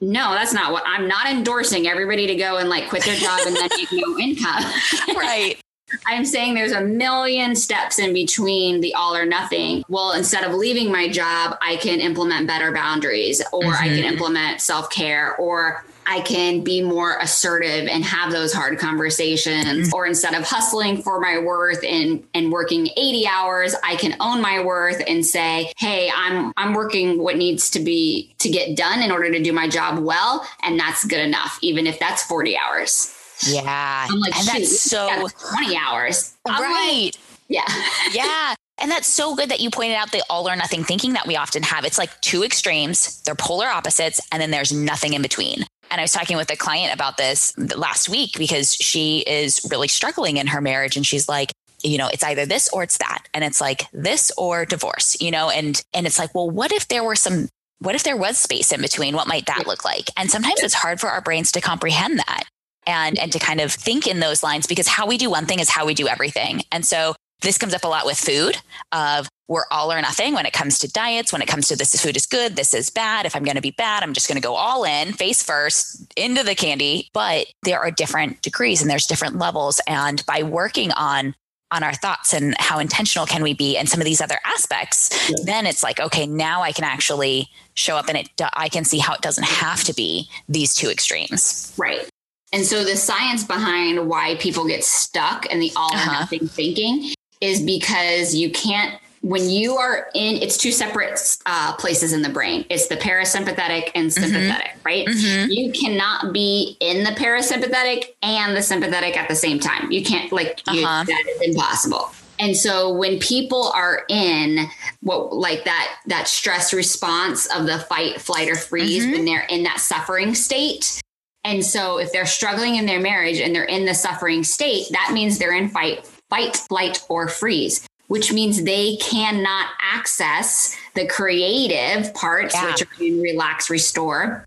No, 0.00 0.32
that's 0.32 0.52
not 0.52 0.72
what 0.72 0.82
I'm 0.86 1.08
not 1.08 1.26
endorsing 1.26 1.86
everybody 1.86 2.26
to 2.26 2.34
go 2.34 2.58
and 2.58 2.68
like 2.68 2.88
quit 2.88 3.04
their 3.04 3.16
job 3.16 3.40
and 3.46 3.56
then 3.56 3.68
make 3.76 3.92
no 3.92 4.18
income. 4.18 4.64
right. 5.16 5.58
I'm 6.06 6.24
saying 6.24 6.54
there's 6.54 6.72
a 6.72 6.80
million 6.80 7.54
steps 7.54 7.98
in 7.98 8.12
between 8.12 8.80
the 8.80 8.94
all 8.94 9.14
or 9.14 9.26
nothing. 9.26 9.84
Well, 9.88 10.12
instead 10.12 10.44
of 10.44 10.54
leaving 10.54 10.90
my 10.90 11.08
job, 11.08 11.56
I 11.60 11.76
can 11.76 12.00
implement 12.00 12.46
better 12.46 12.72
boundaries 12.72 13.42
or 13.52 13.62
mm-hmm. 13.62 13.82
I 13.82 13.88
can 13.88 13.98
mm-hmm. 13.98 14.12
implement 14.12 14.60
self 14.60 14.90
care 14.90 15.36
or 15.36 15.84
I 16.06 16.20
can 16.20 16.62
be 16.62 16.82
more 16.82 17.18
assertive 17.18 17.88
and 17.88 18.04
have 18.04 18.32
those 18.32 18.52
hard 18.52 18.78
conversations. 18.78 19.64
Mm-hmm. 19.64 19.94
Or 19.94 20.06
instead 20.06 20.34
of 20.34 20.44
hustling 20.44 21.02
for 21.02 21.20
my 21.20 21.38
worth 21.38 21.82
and, 21.84 22.24
and 22.34 22.52
working 22.52 22.88
80 22.96 23.26
hours, 23.26 23.74
I 23.82 23.96
can 23.96 24.16
own 24.20 24.40
my 24.40 24.62
worth 24.62 25.02
and 25.06 25.24
say, 25.24 25.72
hey, 25.78 26.10
I'm 26.14 26.52
I'm 26.56 26.74
working 26.74 27.22
what 27.22 27.36
needs 27.36 27.70
to 27.70 27.80
be 27.80 28.34
to 28.38 28.48
get 28.48 28.76
done 28.76 29.02
in 29.02 29.10
order 29.10 29.30
to 29.30 29.42
do 29.42 29.52
my 29.52 29.68
job 29.68 29.98
well. 29.98 30.46
And 30.62 30.78
that's 30.78 31.04
good 31.04 31.20
enough, 31.20 31.58
even 31.62 31.86
if 31.86 31.98
that's 31.98 32.22
40 32.24 32.56
hours. 32.56 33.14
Yeah. 33.46 34.06
I'm 34.08 34.20
like, 34.20 34.36
and 34.36 34.46
that's 34.46 34.80
so 34.80 35.28
20 35.50 35.76
hours. 35.76 36.34
I'm 36.46 36.62
right. 36.62 37.10
Like, 37.12 37.14
yeah. 37.48 37.64
yeah. 38.12 38.54
And 38.78 38.90
that's 38.90 39.06
so 39.06 39.36
good 39.36 39.50
that 39.50 39.60
you 39.60 39.70
pointed 39.70 39.96
out 39.96 40.10
the 40.10 40.22
all 40.28 40.48
or 40.48 40.56
nothing 40.56 40.82
thinking 40.82 41.12
that 41.12 41.26
we 41.26 41.36
often 41.36 41.62
have. 41.62 41.84
It's 41.84 41.98
like 41.98 42.20
two 42.20 42.42
extremes, 42.42 43.22
they're 43.22 43.34
polar 43.34 43.66
opposites, 43.66 44.20
and 44.32 44.42
then 44.42 44.50
there's 44.50 44.72
nothing 44.72 45.14
in 45.14 45.22
between. 45.22 45.64
And 45.90 46.00
I 46.00 46.04
was 46.04 46.12
talking 46.12 46.36
with 46.36 46.50
a 46.50 46.56
client 46.56 46.94
about 46.94 47.16
this 47.16 47.56
last 47.76 48.08
week 48.08 48.36
because 48.38 48.74
she 48.74 49.20
is 49.20 49.66
really 49.70 49.88
struggling 49.88 50.38
in 50.38 50.48
her 50.48 50.60
marriage. 50.60 50.96
And 50.96 51.06
she's 51.06 51.28
like, 51.28 51.52
you 51.82 51.98
know, 51.98 52.08
it's 52.08 52.24
either 52.24 52.46
this 52.46 52.68
or 52.70 52.82
it's 52.82 52.98
that. 52.98 53.24
And 53.34 53.44
it's 53.44 53.60
like 53.60 53.86
this 53.92 54.32
or 54.36 54.64
divorce, 54.64 55.16
you 55.20 55.30
know, 55.30 55.50
and, 55.50 55.82
and 55.92 56.06
it's 56.06 56.18
like, 56.18 56.34
well, 56.34 56.50
what 56.50 56.72
if 56.72 56.88
there 56.88 57.04
were 57.04 57.14
some, 57.14 57.48
what 57.78 57.94
if 57.94 58.02
there 58.02 58.16
was 58.16 58.38
space 58.38 58.72
in 58.72 58.80
between? 58.80 59.14
What 59.14 59.28
might 59.28 59.46
that 59.46 59.66
look 59.66 59.84
like? 59.84 60.08
And 60.16 60.30
sometimes 60.30 60.62
it's 60.62 60.74
hard 60.74 61.00
for 61.00 61.10
our 61.10 61.20
brains 61.20 61.52
to 61.52 61.60
comprehend 61.60 62.18
that 62.18 62.44
and, 62.86 63.18
and 63.18 63.30
to 63.32 63.38
kind 63.38 63.60
of 63.60 63.72
think 63.72 64.06
in 64.06 64.20
those 64.20 64.42
lines 64.42 64.66
because 64.66 64.88
how 64.88 65.06
we 65.06 65.18
do 65.18 65.30
one 65.30 65.46
thing 65.46 65.60
is 65.60 65.68
how 65.68 65.84
we 65.86 65.94
do 65.94 66.08
everything. 66.08 66.62
And 66.72 66.84
so 66.84 67.14
this 67.40 67.58
comes 67.58 67.74
up 67.74 67.84
a 67.84 67.88
lot 67.88 68.06
with 68.06 68.18
food 68.18 68.56
of 68.92 69.28
we're 69.48 69.64
all 69.70 69.92
or 69.92 70.00
nothing 70.00 70.34
when 70.34 70.46
it 70.46 70.52
comes 70.52 70.78
to 70.78 70.90
diets, 70.90 71.32
when 71.32 71.42
it 71.42 71.48
comes 71.48 71.68
to 71.68 71.76
this 71.76 71.94
food 72.00 72.16
is 72.16 72.26
good, 72.26 72.56
this 72.56 72.72
is 72.72 72.88
bad. 72.88 73.26
If 73.26 73.36
I'm 73.36 73.44
going 73.44 73.56
to 73.56 73.62
be 73.62 73.72
bad, 73.72 74.02
I'm 74.02 74.14
just 74.14 74.26
going 74.26 74.40
to 74.40 74.46
go 74.46 74.54
all 74.54 74.84
in, 74.84 75.12
face 75.12 75.42
first, 75.42 76.12
into 76.16 76.42
the 76.42 76.54
candy. 76.54 77.10
But 77.12 77.46
there 77.62 77.78
are 77.78 77.90
different 77.90 78.40
degrees 78.40 78.80
and 78.80 78.90
there's 78.90 79.06
different 79.06 79.38
levels. 79.38 79.80
And 79.86 80.24
by 80.26 80.42
working 80.42 80.92
on 80.92 81.34
on 81.70 81.82
our 81.82 81.94
thoughts 81.94 82.32
and 82.32 82.54
how 82.58 82.78
intentional 82.78 83.26
can 83.26 83.42
we 83.42 83.52
be 83.52 83.76
and 83.76 83.88
some 83.88 84.00
of 84.00 84.04
these 84.04 84.20
other 84.20 84.38
aspects 84.44 85.28
yeah. 85.28 85.36
then 85.44 85.66
it's 85.66 85.82
like 85.82 85.98
okay 85.98 86.26
now 86.26 86.62
i 86.62 86.70
can 86.70 86.84
actually 86.84 87.48
show 87.72 87.96
up 87.96 88.06
and 88.06 88.18
it 88.18 88.28
i 88.52 88.68
can 88.68 88.84
see 88.84 88.98
how 88.98 89.14
it 89.14 89.20
doesn't 89.22 89.46
have 89.46 89.82
to 89.82 89.92
be 89.94 90.28
these 90.48 90.74
two 90.74 90.88
extremes 90.88 91.72
right 91.76 92.08
and 92.52 92.64
so 92.64 92.84
the 92.84 92.96
science 92.96 93.42
behind 93.42 94.08
why 94.08 94.36
people 94.36 94.66
get 94.68 94.84
stuck 94.84 95.46
in 95.46 95.58
the 95.58 95.72
all 95.74 95.90
or 95.92 95.96
uh-huh. 95.96 96.20
nothing 96.20 96.46
thinking 96.46 97.12
is 97.44 97.60
because 97.60 98.34
you 98.34 98.50
can't 98.50 98.98
when 99.20 99.48
you 99.48 99.76
are 99.76 100.08
in 100.14 100.36
it's 100.42 100.56
two 100.56 100.72
separate 100.72 101.38
uh, 101.46 101.74
places 101.76 102.12
in 102.12 102.22
the 102.22 102.28
brain 102.28 102.64
it's 102.70 102.88
the 102.88 102.96
parasympathetic 102.96 103.90
and 103.94 104.10
mm-hmm. 104.10 104.22
sympathetic 104.22 104.66
mm-hmm. 104.66 104.86
right 104.86 105.06
mm-hmm. 105.06 105.50
you 105.50 105.70
cannot 105.72 106.32
be 106.32 106.76
in 106.80 107.04
the 107.04 107.10
parasympathetic 107.10 108.14
and 108.22 108.56
the 108.56 108.62
sympathetic 108.62 109.16
at 109.16 109.28
the 109.28 109.34
same 109.34 109.58
time 109.58 109.90
you 109.92 110.02
can't 110.02 110.32
like 110.32 110.62
you, 110.70 110.84
uh-huh. 110.84 111.04
that 111.04 111.24
is 111.28 111.50
impossible 111.50 112.10
and 112.38 112.56
so 112.56 112.92
when 112.92 113.18
people 113.18 113.70
are 113.74 114.04
in 114.08 114.66
what 115.00 115.34
like 115.34 115.64
that 115.64 115.98
that 116.06 116.28
stress 116.28 116.74
response 116.74 117.46
of 117.54 117.66
the 117.66 117.78
fight 117.78 118.20
flight 118.20 118.50
or 118.50 118.56
freeze 118.56 119.04
mm-hmm. 119.04 119.12
when 119.12 119.24
they're 119.24 119.46
in 119.48 119.62
that 119.62 119.80
suffering 119.80 120.34
state 120.34 121.00
and 121.44 121.64
so 121.64 121.98
if 121.98 122.10
they're 122.12 122.26
struggling 122.26 122.76
in 122.76 122.86
their 122.86 123.00
marriage 123.00 123.38
and 123.38 123.54
they're 123.54 123.64
in 123.64 123.86
the 123.86 123.94
suffering 123.94 124.44
state 124.44 124.86
that 124.90 125.12
means 125.14 125.38
they're 125.38 125.54
in 125.54 125.68
fight 125.68 126.10
fight, 126.30 126.56
flight, 126.56 127.02
or 127.08 127.28
freeze, 127.28 127.86
which 128.08 128.32
means 128.32 128.64
they 128.64 128.96
cannot 128.96 129.68
access 129.80 130.76
the 130.94 131.06
creative 131.06 132.12
parts, 132.14 132.54
yeah. 132.54 132.66
which 132.66 132.82
are 132.82 133.04
in 133.04 133.20
relax, 133.20 133.70
restore. 133.70 134.44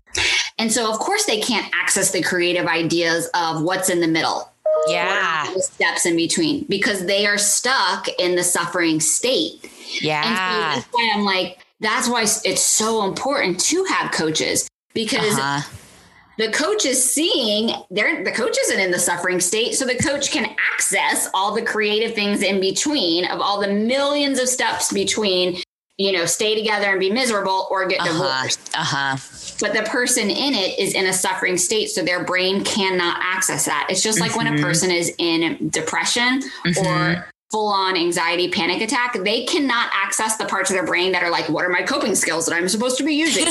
And 0.58 0.72
so, 0.72 0.90
of 0.90 0.98
course, 0.98 1.26
they 1.26 1.40
can't 1.40 1.66
access 1.74 2.10
the 2.10 2.22
creative 2.22 2.66
ideas 2.66 3.28
of 3.34 3.62
what's 3.62 3.88
in 3.88 4.00
the 4.00 4.08
middle. 4.08 4.50
Yeah. 4.86 5.52
the 5.52 5.60
steps 5.60 6.06
in 6.06 6.14
between 6.14 6.64
because 6.68 7.06
they 7.06 7.26
are 7.26 7.36
stuck 7.36 8.06
in 8.18 8.36
the 8.36 8.44
suffering 8.44 9.00
state. 9.00 9.68
Yeah. 10.00 10.22
And 10.24 10.36
so 10.36 10.80
that's 10.80 10.88
why 10.92 11.12
I'm 11.14 11.24
like, 11.24 11.66
that's 11.80 12.08
why 12.08 12.22
it's 12.22 12.62
so 12.62 13.04
important 13.04 13.58
to 13.60 13.84
have 13.84 14.12
coaches 14.12 14.68
because 14.94 15.36
uh-huh 15.36 15.68
the 16.38 16.50
coach 16.52 16.86
is 16.86 17.12
seeing 17.12 17.74
they're 17.90 18.24
the 18.24 18.32
coach 18.32 18.56
isn't 18.64 18.80
in 18.80 18.90
the 18.90 18.98
suffering 18.98 19.40
state 19.40 19.74
so 19.74 19.84
the 19.84 19.96
coach 19.96 20.30
can 20.30 20.54
access 20.72 21.28
all 21.34 21.54
the 21.54 21.62
creative 21.62 22.14
things 22.14 22.42
in 22.42 22.60
between 22.60 23.26
of 23.26 23.40
all 23.40 23.60
the 23.60 23.68
millions 23.68 24.38
of 24.38 24.48
steps 24.48 24.92
between 24.92 25.60
you 25.98 26.12
know 26.12 26.24
stay 26.24 26.54
together 26.54 26.86
and 26.86 27.00
be 27.00 27.10
miserable 27.10 27.68
or 27.70 27.86
get 27.86 28.00
uh-huh. 28.00 28.12
divorced 28.12 28.70
uh-huh 28.74 29.16
but 29.60 29.74
the 29.74 29.82
person 29.90 30.30
in 30.30 30.54
it 30.54 30.78
is 30.78 30.94
in 30.94 31.06
a 31.06 31.12
suffering 31.12 31.58
state 31.58 31.90
so 31.90 32.02
their 32.02 32.24
brain 32.24 32.64
cannot 32.64 33.18
access 33.20 33.66
that 33.66 33.86
it's 33.90 34.02
just 34.02 34.20
like 34.20 34.30
mm-hmm. 34.30 34.38
when 34.38 34.46
a 34.46 34.50
mm-hmm. 34.52 34.64
person 34.64 34.90
is 34.90 35.12
in 35.18 35.68
depression 35.68 36.40
mm-hmm. 36.64 36.86
or 36.86 37.26
full 37.50 37.68
on 37.68 37.96
anxiety 37.96 38.50
panic 38.50 38.82
attack, 38.82 39.16
they 39.24 39.46
cannot 39.46 39.90
access 39.94 40.36
the 40.36 40.44
parts 40.44 40.68
of 40.68 40.76
their 40.76 40.84
brain 40.84 41.12
that 41.12 41.22
are 41.22 41.30
like, 41.30 41.48
what 41.48 41.64
are 41.64 41.70
my 41.70 41.80
coping 41.80 42.14
skills 42.14 42.44
that 42.44 42.54
I'm 42.54 42.68
supposed 42.68 42.98
to 42.98 43.04
be 43.04 43.14
using? 43.14 43.46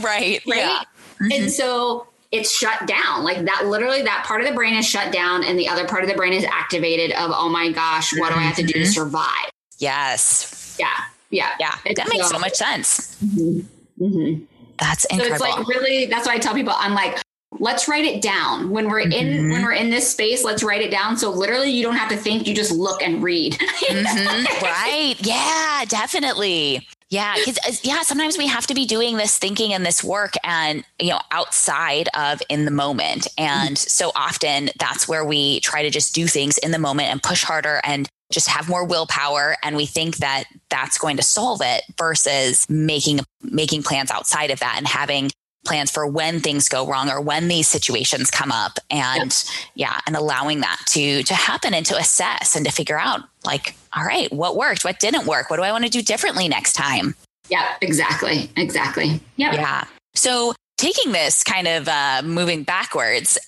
right. 0.00 0.40
Right. 0.46 0.58
Yeah. 0.58 0.82
Mm-hmm. 1.20 1.32
And 1.32 1.50
so 1.50 2.06
it's 2.32 2.50
shut 2.50 2.86
down. 2.86 3.22
Like 3.22 3.44
that, 3.44 3.66
literally, 3.66 4.02
that 4.02 4.24
part 4.26 4.40
of 4.40 4.48
the 4.48 4.54
brain 4.54 4.74
is 4.74 4.86
shut 4.86 5.12
down, 5.12 5.44
and 5.44 5.58
the 5.58 5.68
other 5.68 5.86
part 5.86 6.02
of 6.02 6.08
the 6.08 6.16
brain 6.16 6.32
is 6.32 6.44
activated. 6.44 7.12
Of 7.12 7.30
oh 7.34 7.48
my 7.48 7.70
gosh, 7.70 8.12
what 8.18 8.32
do 8.32 8.38
I 8.38 8.42
have 8.42 8.56
to 8.56 8.62
do 8.62 8.72
to 8.72 8.78
mm-hmm. 8.80 8.90
survive? 8.90 9.50
Yes. 9.78 10.76
Yeah. 10.80 10.88
Yeah. 11.30 11.50
Yeah. 11.60 11.76
It's, 11.84 12.00
that 12.00 12.08
makes 12.08 12.26
so, 12.26 12.32
so 12.32 12.38
much 12.38 12.54
sense. 12.54 13.16
Mm-hmm. 13.22 14.04
Mm-hmm. 14.04 14.44
That's 14.78 15.04
incredible. 15.04 15.38
So 15.38 15.44
it's 15.44 15.58
like 15.58 15.68
really. 15.68 16.06
That's 16.06 16.26
why 16.26 16.34
I 16.34 16.38
tell 16.38 16.54
people, 16.54 16.74
I'm 16.76 16.94
like, 16.94 17.18
let's 17.58 17.86
write 17.86 18.04
it 18.04 18.22
down 18.22 18.70
when 18.70 18.88
we're 18.88 19.00
in 19.00 19.10
mm-hmm. 19.10 19.50
when 19.52 19.62
we're 19.62 19.72
in 19.72 19.90
this 19.90 20.10
space 20.10 20.42
let's 20.42 20.62
write 20.62 20.80
it 20.80 20.90
down 20.90 21.16
so 21.16 21.30
literally 21.30 21.70
you 21.70 21.82
don't 21.82 21.96
have 21.96 22.08
to 22.08 22.16
think 22.16 22.46
you 22.46 22.54
just 22.54 22.72
look 22.72 23.02
and 23.02 23.22
read 23.22 23.52
mm-hmm. 23.58 24.64
right 24.64 25.14
yeah 25.20 25.84
definitely 25.86 26.86
yeah, 27.12 27.34
because 27.36 27.58
uh, 27.58 27.72
yeah, 27.82 28.00
sometimes 28.00 28.38
we 28.38 28.46
have 28.46 28.66
to 28.68 28.74
be 28.74 28.86
doing 28.86 29.18
this 29.18 29.36
thinking 29.36 29.74
and 29.74 29.84
this 29.84 30.02
work, 30.02 30.32
and 30.44 30.82
you 30.98 31.10
know, 31.10 31.20
outside 31.30 32.08
of 32.16 32.40
in 32.48 32.64
the 32.64 32.70
moment. 32.70 33.28
And 33.36 33.76
mm-hmm. 33.76 33.88
so 33.88 34.12
often, 34.16 34.70
that's 34.78 35.06
where 35.06 35.22
we 35.22 35.60
try 35.60 35.82
to 35.82 35.90
just 35.90 36.14
do 36.14 36.26
things 36.26 36.56
in 36.56 36.70
the 36.70 36.78
moment 36.78 37.10
and 37.10 37.22
push 37.22 37.44
harder 37.44 37.82
and 37.84 38.08
just 38.30 38.48
have 38.48 38.66
more 38.66 38.82
willpower 38.82 39.58
and 39.62 39.76
we 39.76 39.84
think 39.84 40.16
that 40.16 40.44
that's 40.70 40.96
going 40.96 41.18
to 41.18 41.22
solve 41.22 41.60
it 41.62 41.82
versus 41.98 42.66
making 42.70 43.20
making 43.42 43.82
plans 43.82 44.10
outside 44.10 44.50
of 44.50 44.58
that 44.60 44.76
and 44.78 44.88
having 44.88 45.30
plans 45.64 45.90
for 45.90 46.06
when 46.06 46.40
things 46.40 46.68
go 46.68 46.86
wrong 46.86 47.08
or 47.10 47.20
when 47.20 47.48
these 47.48 47.68
situations 47.68 48.30
come 48.30 48.50
up 48.50 48.78
and 48.90 49.44
yep. 49.46 49.66
yeah 49.74 50.00
and 50.06 50.16
allowing 50.16 50.60
that 50.60 50.80
to 50.86 51.22
to 51.22 51.34
happen 51.34 51.74
and 51.74 51.86
to 51.86 51.96
assess 51.96 52.56
and 52.56 52.66
to 52.66 52.72
figure 52.72 52.98
out 52.98 53.20
like 53.44 53.74
all 53.96 54.04
right 54.04 54.32
what 54.32 54.56
worked 54.56 54.84
what 54.84 54.98
didn't 54.98 55.26
work 55.26 55.50
what 55.50 55.56
do 55.56 55.62
i 55.62 55.70
want 55.70 55.84
to 55.84 55.90
do 55.90 56.02
differently 56.02 56.48
next 56.48 56.72
time 56.72 57.14
yeah 57.48 57.74
exactly 57.80 58.50
exactly 58.56 59.20
yeah 59.36 59.54
yeah 59.54 59.84
so 60.14 60.52
taking 60.78 61.12
this 61.12 61.44
kind 61.44 61.68
of 61.68 61.88
uh, 61.88 62.22
moving 62.24 62.64
backwards 62.64 63.38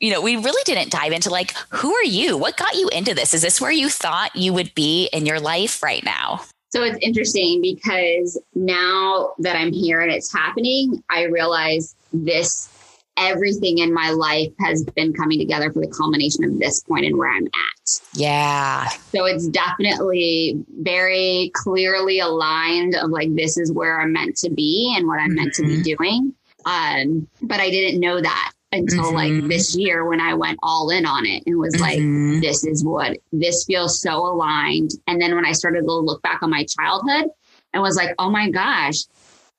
you 0.00 0.12
know, 0.12 0.20
we 0.20 0.36
really 0.36 0.62
didn't 0.64 0.92
dive 0.92 1.12
into 1.12 1.28
like, 1.28 1.54
who 1.70 1.92
are 1.92 2.04
you? 2.04 2.36
What 2.36 2.56
got 2.56 2.74
you 2.74 2.88
into 2.90 3.14
this? 3.14 3.34
Is 3.34 3.42
this 3.42 3.60
where 3.60 3.72
you 3.72 3.88
thought 3.88 4.34
you 4.36 4.52
would 4.52 4.72
be 4.74 5.08
in 5.12 5.26
your 5.26 5.40
life 5.40 5.82
right 5.82 6.04
now? 6.04 6.42
So 6.70 6.82
it's 6.84 6.98
interesting 7.00 7.62
because 7.62 8.40
now 8.54 9.32
that 9.38 9.56
I'm 9.56 9.72
here 9.72 10.00
and 10.00 10.12
it's 10.12 10.32
happening, 10.32 11.02
I 11.10 11.24
realize 11.24 11.94
this 12.12 12.68
everything 13.18 13.78
in 13.78 13.92
my 13.92 14.10
life 14.10 14.52
has 14.60 14.84
been 14.84 15.12
coming 15.12 15.38
together 15.38 15.72
for 15.72 15.80
the 15.80 15.88
culmination 15.88 16.44
of 16.44 16.58
this 16.58 16.80
point 16.82 17.04
and 17.04 17.18
where 17.18 17.30
I'm 17.30 17.46
at. 17.46 18.00
Yeah. 18.14 18.88
So 19.12 19.24
it's 19.24 19.48
definitely 19.48 20.62
very 20.80 21.50
clearly 21.54 22.20
aligned 22.20 22.94
of 22.94 23.10
like 23.10 23.34
this 23.34 23.58
is 23.58 23.72
where 23.72 24.00
I'm 24.00 24.12
meant 24.12 24.36
to 24.36 24.50
be 24.50 24.94
and 24.96 25.06
what 25.06 25.18
I'm 25.18 25.30
mm-hmm. 25.30 25.34
meant 25.36 25.54
to 25.54 25.62
be 25.62 25.78
mm-hmm. 25.78 25.96
doing. 25.96 26.34
Um, 26.64 27.28
but 27.42 27.60
I 27.60 27.70
didn't 27.70 28.00
know 28.00 28.20
that 28.20 28.52
until 28.72 29.04
mm-hmm. 29.12 29.40
like 29.40 29.48
this 29.48 29.74
year 29.76 30.04
when 30.04 30.20
I 30.20 30.34
went 30.34 30.58
all 30.62 30.90
in 30.90 31.06
on 31.06 31.24
it 31.26 31.42
and 31.46 31.58
was 31.58 31.74
mm-hmm. 31.74 32.32
like, 32.34 32.42
this 32.42 32.64
is 32.64 32.84
what 32.84 33.18
this 33.32 33.64
feels 33.64 34.00
so 34.00 34.16
aligned. 34.18 34.90
And 35.06 35.20
then 35.20 35.34
when 35.34 35.46
I 35.46 35.52
started 35.52 35.82
to 35.82 35.92
look 35.92 36.22
back 36.22 36.42
on 36.42 36.50
my 36.50 36.64
childhood 36.64 37.30
and 37.72 37.82
was 37.82 37.96
like, 37.96 38.14
oh 38.18 38.30
my 38.30 38.50
gosh, 38.50 39.04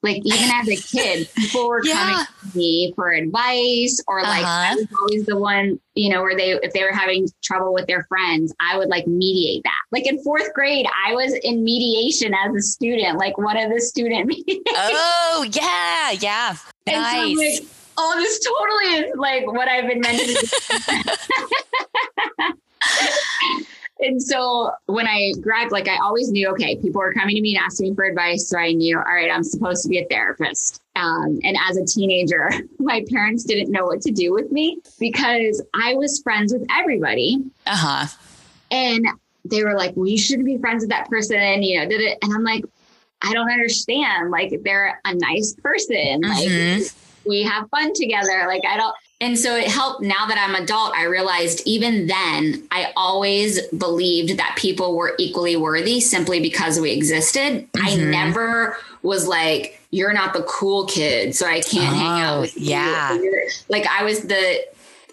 like 0.01 0.21
even 0.23 0.49
as 0.53 0.69
a 0.69 0.75
kid, 0.75 1.29
people 1.35 1.67
were 1.67 1.81
yeah. 1.83 1.93
coming 1.93 2.25
to 2.51 2.57
me 2.57 2.93
for 2.95 3.11
advice 3.11 4.01
or 4.07 4.21
like 4.21 4.43
uh-huh. 4.43 4.71
I 4.71 4.75
was 4.75 4.87
always 4.99 5.25
the 5.25 5.37
one, 5.37 5.79
you 5.95 6.09
know, 6.09 6.21
where 6.21 6.37
they 6.37 6.51
if 6.51 6.71
they 6.71 6.83
were 6.83 6.93
having 6.93 7.27
trouble 7.43 7.73
with 7.73 7.87
their 7.87 8.05
friends, 8.05 8.53
I 8.61 8.77
would 8.77 8.87
like 8.87 9.07
mediate 9.07 9.63
that. 9.63 9.81
Like 9.91 10.07
in 10.07 10.23
fourth 10.23 10.53
grade, 10.53 10.85
I 11.05 11.13
was 11.15 11.33
in 11.43 11.63
mediation 11.63 12.33
as 12.33 12.55
a 12.55 12.61
student, 12.61 13.17
like 13.17 13.37
one 13.37 13.57
of 13.57 13.71
the 13.71 13.81
student 13.81 14.27
meetings. 14.27 14.63
Oh 14.73 15.45
yeah, 15.51 16.11
yeah. 16.11 16.55
Nice. 16.87 17.78
Oh, 18.01 18.15
this 18.17 18.39
totally 18.39 19.09
is 19.09 19.17
like 19.17 19.45
what 19.45 19.67
I've 19.67 19.85
been 19.87 19.99
meant 19.99 20.19
to 20.19 20.25
do. 20.25 20.37
and 23.99 24.23
so 24.23 24.71
when 24.85 25.05
I 25.05 25.33
grabbed, 25.41 25.73
like 25.73 25.89
I 25.89 25.97
always 25.97 26.31
knew, 26.31 26.47
okay, 26.51 26.77
people 26.77 27.01
are 27.01 27.11
coming 27.11 27.35
to 27.35 27.41
me 27.41 27.57
and 27.57 27.65
asking 27.65 27.89
me 27.89 27.95
for 27.95 28.05
advice. 28.05 28.47
So 28.47 28.57
I 28.57 28.71
knew, 28.71 28.97
all 28.97 29.03
right, 29.03 29.29
I'm 29.29 29.43
supposed 29.43 29.83
to 29.83 29.89
be 29.89 29.99
a 29.99 30.05
therapist. 30.05 30.81
Um, 30.95 31.41
and 31.43 31.57
as 31.69 31.75
a 31.75 31.83
teenager, 31.83 32.49
my 32.79 33.03
parents 33.09 33.43
didn't 33.43 33.69
know 33.69 33.83
what 33.83 33.99
to 34.03 34.11
do 34.11 34.31
with 34.31 34.49
me 34.49 34.79
because 34.97 35.61
I 35.73 35.95
was 35.95 36.21
friends 36.21 36.53
with 36.53 36.65
everybody. 36.71 37.43
Uh 37.67 37.75
huh. 37.75 38.05
And 38.71 39.05
they 39.43 39.61
were 39.61 39.75
like, 39.75 39.93
well, 39.97 40.07
you 40.07 40.17
shouldn't 40.17 40.45
be 40.45 40.57
friends 40.57 40.83
with 40.83 40.91
that 40.91 41.09
person, 41.09 41.63
you 41.63 41.79
know, 41.79 41.89
did 41.89 41.99
it. 41.99 42.17
And 42.21 42.33
I'm 42.33 42.45
like, 42.45 42.63
I 43.21 43.33
don't 43.33 43.51
understand. 43.51 44.31
Like, 44.31 44.57
they're 44.63 45.01
a 45.03 45.15
nice 45.15 45.53
person. 45.61 46.21
Mm-hmm. 46.21 46.79
Like, 46.79 46.91
we 47.25 47.43
have 47.43 47.69
fun 47.69 47.93
together. 47.93 48.45
Like 48.47 48.63
I 48.67 48.77
don't, 48.77 48.95
and 49.21 49.37
so 49.37 49.55
it 49.55 49.67
helped 49.67 50.01
now 50.01 50.25
that 50.27 50.37
I'm 50.37 50.61
adult. 50.61 50.93
I 50.95 51.03
realized 51.03 51.61
even 51.65 52.07
then, 52.07 52.67
I 52.71 52.93
always 52.95 53.61
believed 53.67 54.37
that 54.37 54.55
people 54.57 54.95
were 54.95 55.15
equally 55.19 55.55
worthy 55.55 55.99
simply 55.99 56.39
because 56.39 56.79
we 56.79 56.91
existed. 56.91 57.71
Mm-hmm. 57.73 57.85
I 57.85 57.95
never 57.95 58.77
was 59.01 59.27
like, 59.27 59.81
you're 59.91 60.13
not 60.13 60.33
the 60.33 60.43
cool 60.43 60.85
kid, 60.85 61.35
so 61.35 61.45
I 61.45 61.61
can't 61.61 61.93
oh, 61.93 61.97
hang 61.97 62.21
out 62.21 62.37
oh, 62.37 62.41
with 62.41 62.57
yeah. 62.57 63.13
you. 63.13 63.23
Yeah. 63.23 63.49
Like 63.67 63.87
I 63.87 64.03
was 64.03 64.21
the 64.21 64.63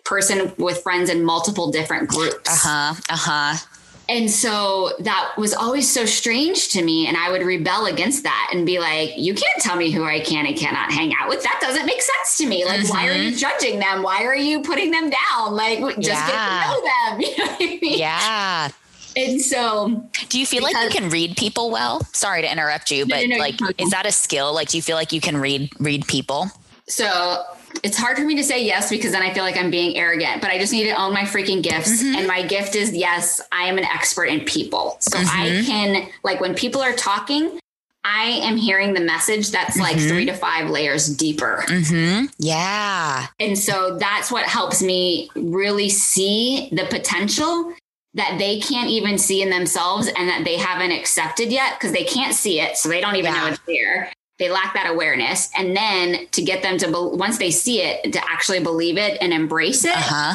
person 0.04 0.52
with 0.56 0.82
friends 0.82 1.10
in 1.10 1.24
multiple 1.24 1.72
different 1.72 2.08
groups. 2.08 2.48
Uh 2.48 2.94
huh. 2.94 3.00
Uh 3.10 3.16
huh. 3.16 3.66
And 4.08 4.30
so 4.30 4.92
that 5.00 5.32
was 5.36 5.52
always 5.52 5.92
so 5.92 6.06
strange 6.06 6.68
to 6.70 6.82
me. 6.82 7.08
And 7.08 7.16
I 7.16 7.30
would 7.30 7.42
rebel 7.42 7.86
against 7.86 8.22
that 8.22 8.50
and 8.52 8.64
be 8.64 8.78
like, 8.78 9.12
you 9.16 9.34
can't 9.34 9.60
tell 9.60 9.76
me 9.76 9.90
who 9.90 10.04
I 10.04 10.20
can 10.20 10.46
and 10.46 10.56
cannot 10.56 10.92
hang 10.92 11.12
out 11.20 11.28
with. 11.28 11.42
That 11.42 11.58
doesn't 11.60 11.86
make 11.86 12.00
sense 12.00 12.38
to 12.38 12.46
me. 12.46 12.64
Like, 12.64 12.80
mm-hmm. 12.80 12.88
why 12.90 13.08
are 13.08 13.14
you 13.14 13.30
mm-hmm. 13.30 13.36
judging 13.36 13.78
them? 13.80 14.02
Why 14.02 14.24
are 14.24 14.36
you 14.36 14.62
putting 14.62 14.92
them 14.92 15.10
down? 15.10 15.54
Like, 15.54 15.80
just 15.96 16.08
yeah. 16.08 16.26
get 16.28 16.62
to 16.62 16.68
know 16.68 16.82
them. 16.82 17.20
You 17.26 17.38
know 17.38 17.56
I 17.58 17.78
mean? 17.80 17.98
Yeah. 17.98 18.68
And 19.16 19.40
so, 19.40 20.08
do 20.28 20.38
you 20.38 20.44
feel 20.44 20.60
because, 20.60 20.74
like 20.74 20.94
you 20.94 21.00
can 21.00 21.10
read 21.10 21.36
people 21.36 21.70
well? 21.70 22.04
Sorry 22.12 22.42
to 22.42 22.52
interrupt 22.52 22.90
you, 22.90 23.06
but 23.06 23.20
no, 23.20 23.22
no, 23.22 23.36
no, 23.36 23.38
like, 23.38 23.80
is 23.80 23.90
that 23.90 24.04
a 24.04 24.12
skill? 24.12 24.52
Like, 24.52 24.68
do 24.68 24.76
you 24.76 24.82
feel 24.82 24.96
like 24.96 25.10
you 25.10 25.22
can 25.22 25.38
read 25.38 25.70
read 25.80 26.06
people? 26.06 26.48
So 26.86 27.42
it's 27.82 27.96
hard 27.96 28.16
for 28.16 28.24
me 28.24 28.36
to 28.36 28.44
say 28.44 28.64
yes 28.64 28.90
because 28.90 29.12
then 29.12 29.22
I 29.22 29.32
feel 29.32 29.44
like 29.44 29.56
I'm 29.56 29.70
being 29.70 29.96
arrogant, 29.96 30.40
but 30.40 30.50
I 30.50 30.58
just 30.58 30.72
need 30.72 30.84
to 30.84 30.92
own 30.92 31.12
my 31.12 31.22
freaking 31.22 31.62
gifts. 31.62 32.02
Mm-hmm. 32.02 32.16
And 32.16 32.26
my 32.26 32.42
gift 32.42 32.74
is 32.74 32.94
yes, 32.94 33.40
I 33.52 33.64
am 33.64 33.78
an 33.78 33.84
expert 33.84 34.26
in 34.26 34.40
people. 34.40 34.96
So 35.00 35.18
mm-hmm. 35.18 35.40
I 35.40 35.64
can, 35.64 36.08
like, 36.22 36.40
when 36.40 36.54
people 36.54 36.82
are 36.82 36.92
talking, 36.92 37.58
I 38.04 38.40
am 38.44 38.56
hearing 38.56 38.94
the 38.94 39.00
message 39.00 39.50
that's 39.50 39.72
mm-hmm. 39.72 39.82
like 39.82 39.98
three 39.98 40.26
to 40.26 40.32
five 40.32 40.70
layers 40.70 41.08
deeper. 41.08 41.64
Mm-hmm. 41.66 42.26
Yeah. 42.38 43.26
And 43.40 43.58
so 43.58 43.96
that's 43.98 44.30
what 44.30 44.46
helps 44.46 44.82
me 44.82 45.28
really 45.34 45.88
see 45.88 46.68
the 46.72 46.84
potential 46.84 47.74
that 48.14 48.36
they 48.38 48.60
can't 48.60 48.88
even 48.88 49.18
see 49.18 49.42
in 49.42 49.50
themselves 49.50 50.06
and 50.06 50.28
that 50.28 50.44
they 50.44 50.56
haven't 50.56 50.92
accepted 50.92 51.52
yet 51.52 51.74
because 51.78 51.92
they 51.92 52.04
can't 52.04 52.34
see 52.34 52.60
it. 52.60 52.76
So 52.76 52.88
they 52.88 53.00
don't 53.00 53.16
even 53.16 53.34
yeah. 53.34 53.40
know 53.40 53.46
it's 53.48 53.60
there 53.66 54.12
they 54.38 54.50
lack 54.50 54.74
that 54.74 54.90
awareness 54.90 55.50
and 55.56 55.76
then 55.76 56.26
to 56.32 56.42
get 56.42 56.62
them 56.62 56.78
to 56.78 56.86
be- 56.86 57.16
once 57.16 57.38
they 57.38 57.50
see 57.50 57.80
it 57.80 58.12
to 58.12 58.20
actually 58.30 58.60
believe 58.60 58.98
it 58.98 59.18
and 59.20 59.32
embrace 59.32 59.84
it 59.84 59.96
uh-huh. 59.96 60.34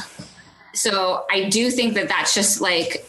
so 0.73 1.25
i 1.29 1.49
do 1.49 1.69
think 1.69 1.93
that 1.93 2.07
that's 2.07 2.33
just 2.33 2.61
like 2.61 3.05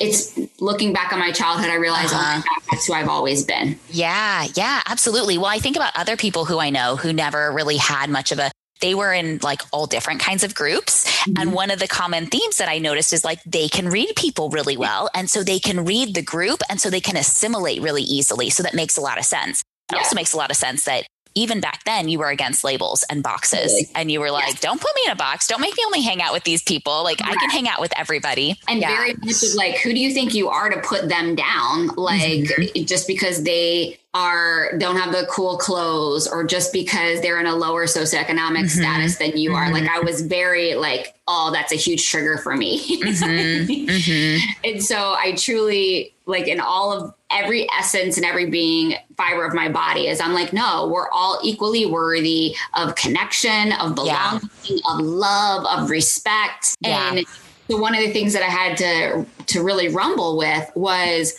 it's 0.00 0.38
looking 0.60 0.92
back 0.92 1.12
on 1.12 1.18
my 1.18 1.32
childhood 1.32 1.70
i 1.70 1.76
realize 1.76 2.12
oh 2.12 2.16
uh-huh. 2.16 2.42
oh 2.44 2.60
that's 2.70 2.86
who 2.86 2.92
i've 2.92 3.08
always 3.08 3.44
been 3.44 3.78
yeah 3.90 4.46
yeah 4.54 4.82
absolutely 4.86 5.38
well 5.38 5.46
i 5.46 5.58
think 5.58 5.76
about 5.76 5.92
other 5.96 6.16
people 6.16 6.44
who 6.44 6.58
i 6.58 6.70
know 6.70 6.96
who 6.96 7.12
never 7.12 7.52
really 7.52 7.76
had 7.76 8.10
much 8.10 8.32
of 8.32 8.38
a 8.38 8.50
they 8.80 8.94
were 8.94 9.12
in 9.14 9.38
like 9.42 9.62
all 9.72 9.86
different 9.86 10.20
kinds 10.20 10.44
of 10.44 10.54
groups. 10.54 11.06
Mm-hmm. 11.06 11.40
And 11.40 11.52
one 11.54 11.70
of 11.70 11.78
the 11.78 11.88
common 11.88 12.26
themes 12.26 12.58
that 12.58 12.68
I 12.68 12.78
noticed 12.78 13.12
is 13.12 13.24
like 13.24 13.42
they 13.44 13.68
can 13.68 13.88
read 13.88 14.12
people 14.14 14.50
really 14.50 14.76
well. 14.76 15.08
And 15.14 15.30
so 15.30 15.42
they 15.42 15.58
can 15.58 15.86
read 15.86 16.14
the 16.14 16.20
group 16.20 16.60
and 16.68 16.78
so 16.78 16.90
they 16.90 17.00
can 17.00 17.16
assimilate 17.16 17.80
really 17.80 18.02
easily. 18.02 18.50
So 18.50 18.62
that 18.62 18.74
makes 18.74 18.98
a 18.98 19.00
lot 19.00 19.16
of 19.16 19.24
sense. 19.24 19.64
It 19.90 19.96
yeah. 19.96 19.98
also 19.98 20.14
makes 20.14 20.32
a 20.32 20.36
lot 20.36 20.50
of 20.50 20.56
sense 20.56 20.84
that 20.84 21.06
even 21.34 21.60
back 21.60 21.84
then 21.84 22.08
you 22.08 22.18
were 22.18 22.28
against 22.28 22.64
labels 22.64 23.04
and 23.10 23.22
boxes 23.22 23.90
and 23.94 24.10
you 24.10 24.20
were 24.20 24.30
like 24.30 24.46
yes. 24.46 24.60
don't 24.60 24.80
put 24.80 24.94
me 24.94 25.02
in 25.06 25.12
a 25.12 25.16
box 25.16 25.46
don't 25.46 25.60
make 25.60 25.76
me 25.76 25.82
only 25.86 26.00
hang 26.00 26.22
out 26.22 26.32
with 26.32 26.44
these 26.44 26.62
people 26.62 27.02
like 27.02 27.20
right. 27.20 27.32
i 27.32 27.34
can 27.34 27.50
hang 27.50 27.68
out 27.68 27.80
with 27.80 27.92
everybody 27.98 28.58
and 28.68 28.80
yeah. 28.80 28.94
very 28.94 29.14
much 29.14 29.42
like 29.56 29.76
who 29.76 29.92
do 29.92 29.98
you 29.98 30.12
think 30.12 30.34
you 30.34 30.48
are 30.48 30.70
to 30.70 30.80
put 30.80 31.08
them 31.08 31.34
down 31.34 31.88
like 31.96 32.44
mm-hmm. 32.44 32.84
just 32.84 33.06
because 33.06 33.42
they 33.42 33.98
are 34.14 34.78
don't 34.78 34.96
have 34.96 35.12
the 35.12 35.26
cool 35.28 35.58
clothes 35.58 36.28
or 36.28 36.44
just 36.44 36.72
because 36.72 37.20
they're 37.20 37.40
in 37.40 37.46
a 37.46 37.54
lower 37.54 37.86
socioeconomic 37.86 38.58
mm-hmm. 38.60 38.66
status 38.66 39.16
than 39.16 39.36
you 39.36 39.50
mm-hmm. 39.50 39.58
are 39.58 39.72
like 39.72 39.88
i 39.90 39.98
was 39.98 40.22
very 40.22 40.74
like 40.74 41.14
oh 41.26 41.50
that's 41.52 41.72
a 41.72 41.76
huge 41.76 42.08
trigger 42.08 42.38
for 42.38 42.56
me 42.56 42.78
mm-hmm. 43.02 43.86
mm-hmm. 43.88 44.50
and 44.62 44.82
so 44.82 45.14
i 45.18 45.32
truly 45.32 46.14
like 46.26 46.46
in 46.46 46.60
all 46.60 46.92
of 46.92 47.14
every 47.34 47.68
essence 47.78 48.16
and 48.16 48.24
every 48.24 48.48
being 48.48 48.94
fiber 49.16 49.44
of 49.44 49.52
my 49.54 49.68
body 49.68 50.06
is 50.06 50.20
i'm 50.20 50.32
like 50.32 50.52
no 50.52 50.88
we're 50.88 51.10
all 51.10 51.38
equally 51.42 51.84
worthy 51.84 52.54
of 52.74 52.94
connection 52.94 53.72
of 53.72 53.94
belonging 53.94 54.48
yeah. 54.64 54.78
of 54.90 55.00
love 55.00 55.66
of 55.66 55.90
respect 55.90 56.76
yeah. 56.80 57.12
and 57.12 57.26
so 57.68 57.76
one 57.76 57.94
of 57.94 58.00
the 58.00 58.12
things 58.12 58.32
that 58.32 58.42
i 58.42 58.46
had 58.46 58.76
to 58.76 59.26
to 59.46 59.62
really 59.62 59.88
rumble 59.88 60.38
with 60.38 60.70
was 60.74 61.34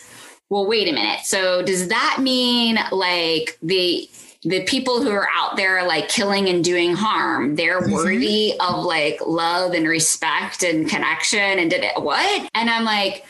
well, 0.48 0.66
wait 0.66 0.88
a 0.88 0.92
minute. 0.92 1.20
So 1.24 1.62
does 1.62 1.88
that 1.88 2.18
mean 2.20 2.78
like 2.92 3.58
the 3.62 4.08
the 4.42 4.62
people 4.62 5.02
who 5.02 5.10
are 5.10 5.28
out 5.34 5.56
there 5.56 5.84
like 5.84 6.08
killing 6.08 6.48
and 6.48 6.62
doing 6.62 6.94
harm, 6.94 7.56
they're 7.56 7.80
mm-hmm. 7.80 7.92
worthy 7.92 8.54
of 8.60 8.84
like 8.84 9.18
love 9.26 9.72
and 9.72 9.88
respect 9.88 10.62
and 10.62 10.88
connection 10.88 11.58
and 11.58 11.68
did 11.68 11.82
it 11.82 12.00
what? 12.00 12.48
And 12.54 12.70
I'm 12.70 12.84
like, 12.84 13.26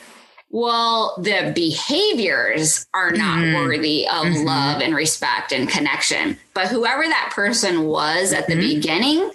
well, 0.51 1.15
the 1.19 1.53
behaviors 1.55 2.87
are 2.95 3.11
not 3.11 3.41
mm-hmm. 3.41 3.55
worthy 3.55 4.07
of 4.07 4.27
mm-hmm. 4.27 4.47
love 4.47 4.81
and 4.81 4.95
respect 4.95 5.53
and 5.53 5.69
connection. 5.69 6.39
But 6.55 6.69
whoever 6.69 7.03
that 7.03 7.33
person 7.35 7.85
was 7.85 8.33
at 8.33 8.47
the 8.47 8.55
mm-hmm. 8.55 8.75
beginning, 8.75 9.31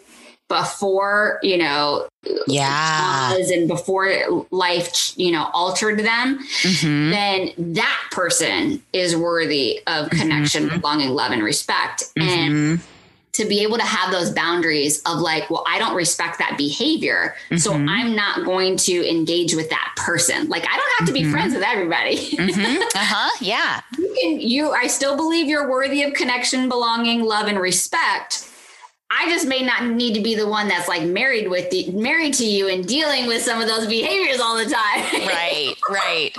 before 0.52 1.40
you 1.42 1.58
know 1.58 2.06
yeah 2.46 3.34
and 3.38 3.70
before 3.70 4.14
life 4.52 5.18
you 5.18 5.32
know 5.32 5.50
altered 5.54 6.00
them 6.00 6.40
mm-hmm. 6.40 7.10
then 7.10 7.52
that 7.58 8.02
person 8.12 8.84
is 8.92 9.16
worthy 9.16 9.82
of 9.88 10.10
connection 10.10 10.66
mm-hmm. 10.66 10.82
belonging 10.82 11.12
love 11.12 11.32
and 11.32 11.42
respect 11.42 12.04
mm-hmm. 12.20 12.28
and 12.28 12.82
to 13.34 13.46
be 13.46 13.62
able 13.62 13.78
to 13.78 13.84
have 13.84 14.12
those 14.12 14.30
boundaries 14.32 15.02
of 15.06 15.20
like 15.20 15.50
well 15.50 15.64
i 15.68 15.78
don't 15.80 15.96
respect 15.96 16.38
that 16.40 16.58
behavior 16.58 17.36
so 17.58 17.72
mm-hmm. 17.72 17.90
i'm 17.90 18.16
not 18.16 18.46
going 18.46 18.76
to 18.76 19.10
engage 19.10 19.56
with 19.56 19.70
that 19.70 19.94
person 19.98 20.48
like 20.50 20.64
i 20.64 20.78
don't 20.78 20.92
have 21.00 21.08
to 21.08 21.14
be 21.14 21.22
mm-hmm. 21.22 21.32
friends 21.32 21.54
with 21.54 21.64
everybody 21.64 22.18
mm-hmm. 22.18 22.82
uh-huh 22.96 23.30
yeah 23.40 23.82
you 23.98 24.16
can 24.22 24.40
you 24.40 24.72
i 24.72 24.88
still 24.88 25.16
believe 25.16 25.48
you're 25.48 25.70
worthy 25.70 26.04
of 26.04 26.14
connection 26.14 26.68
belonging 26.70 27.24
love 27.24 27.48
and 27.48 27.60
respect 27.60 28.48
I 29.14 29.30
just 29.30 29.46
may 29.46 29.62
not 29.62 29.84
need 29.88 30.14
to 30.14 30.22
be 30.22 30.36
the 30.36 30.48
one 30.48 30.70
that's 30.70 30.88
like 30.88 31.04
married 31.04 31.50
with 31.50 31.70
the 31.70 31.92
married 31.92 32.34
to 32.36 32.46
you 32.46 32.70
and 32.70 32.88
dealing 32.88 33.28
with 33.28 33.42
some 33.42 33.62
of 33.62 33.68
those 33.68 33.86
behaviors 33.86 34.40
all 34.40 34.56
the 34.56 34.64
time. 34.64 35.28
right, 35.28 35.74
right. 35.90 36.32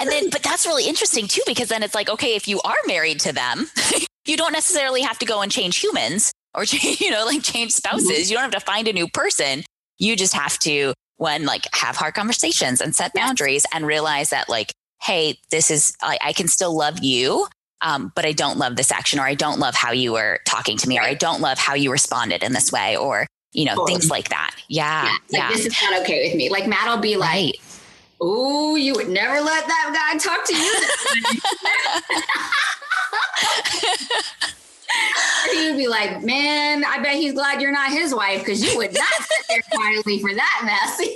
And 0.00 0.10
then 0.10 0.30
but 0.30 0.42
that's 0.42 0.66
really 0.66 0.88
interesting 0.88 1.28
too 1.28 1.42
because 1.46 1.68
then 1.68 1.84
it's 1.84 1.94
like 1.94 2.08
okay, 2.08 2.34
if 2.34 2.48
you 2.48 2.60
are 2.64 2.74
married 2.88 3.20
to 3.20 3.32
them, 3.32 3.68
you 4.26 4.36
don't 4.36 4.52
necessarily 4.52 5.02
have 5.02 5.20
to 5.20 5.24
go 5.24 5.40
and 5.40 5.52
change 5.52 5.76
humans 5.76 6.32
or 6.56 6.64
you 6.70 7.10
know 7.10 7.24
like 7.24 7.42
change 7.42 7.72
spouses. 7.72 8.10
Mm-hmm. 8.10 8.30
You 8.30 8.34
don't 8.34 8.52
have 8.52 8.60
to 8.60 8.60
find 8.60 8.88
a 8.88 8.92
new 8.92 9.08
person. 9.08 9.62
You 9.98 10.16
just 10.16 10.34
have 10.34 10.58
to 10.60 10.94
when 11.18 11.44
like 11.44 11.64
have 11.74 11.96
hard 11.96 12.14
conversations 12.14 12.80
and 12.80 12.94
set 12.94 13.14
boundaries 13.14 13.66
and 13.72 13.86
realize 13.86 14.30
that 14.30 14.48
like 14.48 14.72
hey, 15.02 15.38
this 15.50 15.70
is 15.70 15.94
I, 16.02 16.18
I 16.20 16.32
can 16.32 16.48
still 16.48 16.76
love 16.76 17.02
you 17.02 17.46
um, 17.82 18.12
but 18.14 18.24
I 18.24 18.32
don't 18.32 18.58
love 18.58 18.76
this 18.76 18.90
action, 18.90 19.18
or 19.18 19.24
I 19.24 19.34
don't 19.34 19.58
love 19.58 19.74
how 19.74 19.92
you 19.92 20.12
were 20.12 20.40
talking 20.44 20.76
to 20.78 20.88
me, 20.88 20.98
or 20.98 21.02
I 21.02 21.14
don't 21.14 21.40
love 21.40 21.58
how 21.58 21.74
you 21.74 21.92
responded 21.92 22.42
in 22.42 22.52
this 22.52 22.72
way, 22.72 22.96
or 22.96 23.26
you 23.52 23.64
know 23.66 23.74
totally. 23.74 23.92
things 23.92 24.10
like 24.10 24.30
that. 24.30 24.54
Yeah, 24.68 25.04
yeah. 25.04 25.10
Like, 25.10 25.20
yeah. 25.30 25.48
This 25.50 25.66
is 25.66 25.82
not 25.82 26.00
okay 26.02 26.28
with 26.28 26.36
me. 26.36 26.48
Like 26.48 26.66
Matt 26.66 26.88
will 26.88 27.02
be 27.02 27.16
like, 27.16 27.28
right. 27.28 27.54
"Oh, 28.20 28.76
you 28.76 28.94
would 28.94 29.08
never 29.08 29.40
let 29.40 29.66
that 29.66 30.12
guy 30.12 30.18
talk 30.18 30.44
to 30.46 30.54
you." 30.56 30.74
he 35.52 35.68
would 35.68 35.76
be 35.76 35.88
like, 35.88 36.22
"Man, 36.22 36.84
I 36.84 37.02
bet 37.02 37.14
he's 37.14 37.32
glad 37.32 37.60
you're 37.60 37.72
not 37.72 37.90
his 37.90 38.14
wife 38.14 38.40
because 38.40 38.62
you 38.64 38.76
would 38.76 38.94
not 38.94 39.08
sit 39.08 39.46
there 39.48 39.62
quietly 39.72 40.20
for 40.20 40.34
that 40.34 40.62
mess." 40.64 41.08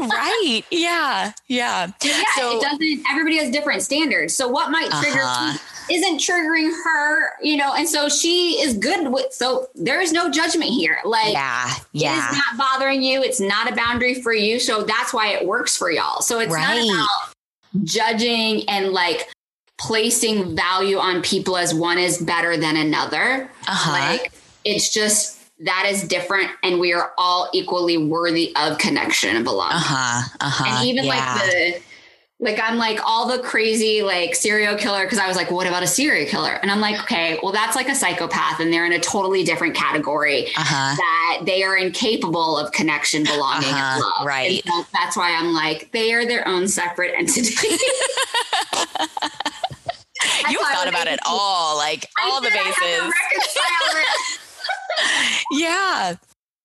right? 0.00 0.62
Yeah, 0.70 1.32
yeah. 1.48 1.90
Yeah. 2.02 2.22
So, 2.36 2.58
it 2.58 2.62
doesn't. 2.62 3.02
Everybody 3.10 3.38
has 3.38 3.50
different 3.50 3.82
standards. 3.82 4.34
So 4.34 4.48
what 4.48 4.70
might 4.70 4.90
trigger 4.90 5.22
uh-huh 5.22 5.58
isn't 5.90 6.18
triggering 6.18 6.70
her, 6.84 7.32
you 7.42 7.56
know, 7.56 7.74
and 7.74 7.88
so 7.88 8.08
she 8.08 8.60
is 8.60 8.76
good 8.76 9.12
with 9.12 9.32
so 9.32 9.66
there 9.74 10.00
is 10.00 10.12
no 10.12 10.30
judgment 10.30 10.70
here. 10.70 10.98
Like 11.04 11.32
yeah, 11.32 11.74
yeah. 11.92 12.14
it 12.14 12.32
is 12.32 12.38
not 12.38 12.58
bothering 12.58 13.02
you. 13.02 13.22
It's 13.22 13.40
not 13.40 13.70
a 13.70 13.74
boundary 13.74 14.22
for 14.22 14.32
you. 14.32 14.60
So 14.60 14.82
that's 14.82 15.12
why 15.12 15.28
it 15.28 15.46
works 15.46 15.76
for 15.76 15.90
y'all. 15.90 16.20
So 16.22 16.38
it's 16.40 16.52
right. 16.52 16.86
not 16.86 16.94
about 16.94 17.84
judging 17.84 18.68
and 18.68 18.90
like 18.90 19.28
placing 19.80 20.54
value 20.54 20.98
on 20.98 21.22
people 21.22 21.56
as 21.56 21.74
one 21.74 21.98
is 21.98 22.18
better 22.18 22.56
than 22.56 22.76
another. 22.76 23.50
Uh-huh. 23.66 23.92
Like 23.92 24.32
it's 24.64 24.92
just 24.92 25.38
that 25.60 25.86
is 25.90 26.06
different 26.06 26.50
and 26.62 26.78
we 26.78 26.92
are 26.92 27.12
all 27.18 27.48
equally 27.52 27.96
worthy 27.96 28.54
of 28.56 28.78
connection 28.78 29.36
and 29.36 29.44
belonging. 29.44 29.76
Uh-huh. 29.76 30.36
Uh-huh. 30.40 30.64
And 30.66 30.88
even 30.88 31.04
yeah. 31.06 31.34
like 31.34 31.50
the 31.50 31.82
like 32.42 32.58
I'm 32.62 32.78
like 32.78 33.00
all 33.04 33.28
the 33.28 33.42
crazy 33.42 34.02
like 34.02 34.34
serial 34.34 34.76
killer 34.76 35.04
because 35.04 35.18
I 35.18 35.26
was 35.26 35.36
like, 35.36 35.50
what 35.50 35.66
about 35.66 35.82
a 35.82 35.86
serial 35.86 36.28
killer? 36.28 36.52
And 36.52 36.70
I'm 36.70 36.80
like, 36.80 37.00
okay, 37.00 37.38
well 37.42 37.52
that's 37.52 37.76
like 37.76 37.88
a 37.88 37.94
psychopath, 37.94 38.60
and 38.60 38.72
they're 38.72 38.86
in 38.86 38.92
a 38.92 39.00
totally 39.00 39.44
different 39.44 39.74
category. 39.74 40.46
Uh-huh. 40.56 40.96
That 40.96 41.42
they 41.44 41.62
are 41.62 41.76
incapable 41.76 42.58
of 42.58 42.72
connection, 42.72 43.24
belonging, 43.24 43.68
uh-huh. 43.68 43.92
and 43.94 44.02
love. 44.02 44.26
Right. 44.26 44.62
And 44.64 44.74
so 44.74 44.90
that's 44.92 45.18
why 45.18 45.34
I'm 45.34 45.52
like, 45.52 45.90
they 45.92 46.14
are 46.14 46.24
their 46.24 46.46
own 46.48 46.66
separate 46.66 47.14
entity. 47.14 47.54
you 50.48 50.58
thought 50.72 50.88
about 50.88 51.06
it 51.06 51.18
all, 51.26 51.76
like 51.76 52.06
all 52.22 52.40
the 52.40 52.50
bases. 52.50 53.12
yeah. 55.52 56.14